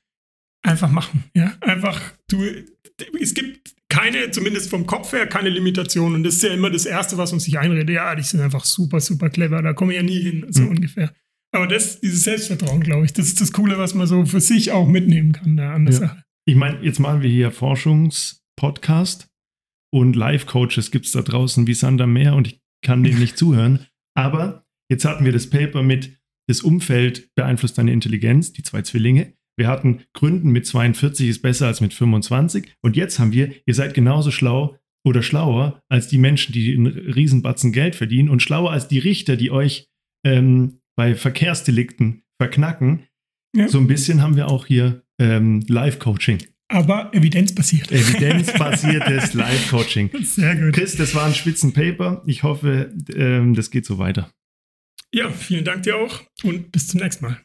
Einfach 0.61 0.91
machen, 0.91 1.23
ja. 1.35 1.53
Einfach, 1.61 2.01
du, 2.27 2.43
es 3.19 3.33
gibt 3.33 3.75
keine, 3.87 4.31
zumindest 4.31 4.69
vom 4.69 4.85
Kopf 4.85 5.13
her, 5.13 5.27
keine 5.27 5.49
Limitation. 5.49 6.15
Und 6.15 6.23
das 6.23 6.35
ist 6.35 6.43
ja 6.43 6.53
immer 6.53 6.69
das 6.69 6.85
Erste, 6.85 7.17
was 7.17 7.31
uns 7.31 7.43
sich 7.43 7.57
einredet. 7.57 7.89
Ja, 7.89 8.15
die 8.15 8.23
sind 8.23 8.41
einfach 8.41 8.65
super, 8.65 8.99
super 8.99 9.29
clever. 9.29 9.61
Da 9.61 9.73
komme 9.73 9.93
ich 9.93 9.97
ja 9.97 10.03
nie 10.03 10.21
hin, 10.21 10.45
so 10.49 10.63
mhm. 10.63 10.69
ungefähr. 10.69 11.13
Aber 11.51 11.67
das, 11.67 11.99
dieses 11.99 12.23
Selbstvertrauen, 12.23 12.81
glaube 12.81 13.05
ich, 13.05 13.13
das 13.13 13.27
ist 13.27 13.41
das 13.41 13.51
Coole, 13.51 13.77
was 13.77 13.95
man 13.95 14.05
so 14.05 14.25
für 14.25 14.41
sich 14.41 14.71
auch 14.71 14.87
mitnehmen 14.87 15.31
kann 15.31 15.57
da 15.57 15.73
an 15.73 15.85
der 15.85 15.93
ja. 15.93 15.99
Sache. 16.01 16.23
Ich 16.49 16.55
meine, 16.55 16.83
jetzt 16.83 16.99
machen 16.99 17.21
wir 17.21 17.29
hier 17.29 17.51
Forschungspodcast 17.51 19.29
und 19.93 20.15
Live-Coaches 20.15 20.89
gibt 20.89 21.05
es 21.05 21.11
da 21.11 21.21
draußen 21.21 21.67
wie 21.67 21.75
Sander 21.75 22.07
mehr 22.07 22.33
und 22.33 22.47
ich 22.47 22.59
kann 22.83 23.03
denen 23.03 23.19
nicht 23.19 23.37
zuhören. 23.37 23.85
Aber 24.17 24.65
jetzt 24.89 25.05
hatten 25.05 25.25
wir 25.25 25.31
das 25.31 25.51
Paper 25.51 25.83
mit 25.83 26.17
das 26.47 26.61
Umfeld 26.61 27.29
beeinflusst 27.35 27.77
deine 27.77 27.93
Intelligenz, 27.93 28.51
die 28.51 28.63
zwei 28.63 28.81
Zwillinge. 28.81 29.35
Wir 29.59 29.67
hatten 29.67 30.01
Gründen 30.13 30.49
mit 30.49 30.65
42 30.65 31.29
ist 31.29 31.43
besser 31.43 31.67
als 31.67 31.81
mit 31.81 31.93
25. 31.93 32.73
Und 32.81 32.97
jetzt 32.97 33.19
haben 33.19 33.31
wir, 33.31 33.53
ihr 33.67 33.75
seid 33.75 33.93
genauso 33.93 34.31
schlau 34.31 34.75
oder 35.05 35.21
schlauer 35.21 35.79
als 35.87 36.07
die 36.07 36.17
Menschen, 36.17 36.51
die 36.53 36.73
einen 36.73 36.87
Riesenbatzen 36.87 37.73
Geld 37.73 37.93
verdienen 37.93 38.27
und 38.27 38.41
schlauer 38.41 38.71
als 38.71 38.87
die 38.87 38.97
Richter, 38.97 39.35
die 39.35 39.51
euch 39.51 39.87
ähm, 40.25 40.79
bei 40.95 41.13
Verkehrsdelikten 41.13 42.23
verknacken. 42.41 43.03
Ja. 43.55 43.67
So 43.67 43.77
ein 43.77 43.85
bisschen 43.85 44.23
haben 44.23 44.35
wir 44.35 44.47
auch 44.47 44.65
hier 44.65 45.03
ähm, 45.19 45.63
Live-Coaching. 45.67 46.39
Aber 46.69 47.13
evidenzbasiert. 47.13 47.91
Evidenzbasiertes 47.91 49.33
Live-Coaching. 49.33 50.11
Sehr 50.23 50.55
gut. 50.55 50.73
Chris, 50.73 50.95
das 50.95 51.15
war 51.15 51.25
ein 51.25 51.33
Spitzenpaper. 51.33 52.23
Ich 52.25 52.43
hoffe, 52.43 52.93
ähm, 53.13 53.55
das 53.55 53.71
geht 53.71 53.85
so 53.85 53.97
weiter. 53.97 54.31
Ja, 55.11 55.31
vielen 55.31 55.65
Dank 55.65 55.83
dir 55.83 55.97
auch 55.97 56.21
und 56.43 56.71
bis 56.71 56.87
zum 56.87 57.01
nächsten 57.01 57.25
Mal. 57.25 57.41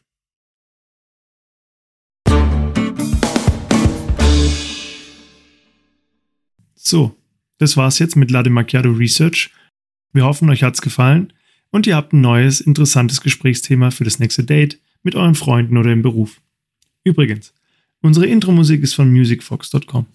So, 6.75 7.17
das 7.57 7.77
war's 7.77 7.97
jetzt 7.97 8.15
mit 8.15 8.29
Lade 8.29 8.51
Macchiato 8.51 8.91
Research. 8.91 9.49
Wir 10.13 10.23
hoffen, 10.23 10.51
euch 10.51 10.61
hat's 10.61 10.83
gefallen 10.83 11.33
und 11.71 11.87
ihr 11.87 11.95
habt 11.95 12.13
ein 12.13 12.21
neues, 12.21 12.61
interessantes 12.61 13.21
Gesprächsthema 13.21 13.89
für 13.89 14.03
das 14.03 14.19
nächste 14.19 14.43
Date 14.43 14.79
mit 15.01 15.15
euren 15.15 15.33
Freunden 15.33 15.77
oder 15.77 15.91
im 15.91 16.03
Beruf. 16.03 16.41
Übrigens, 17.03 17.55
Unsere 18.01 18.27
Intro-Musik 18.27 18.83
ist 18.83 18.93
von 18.93 19.11
musicfox.com. 19.11 20.05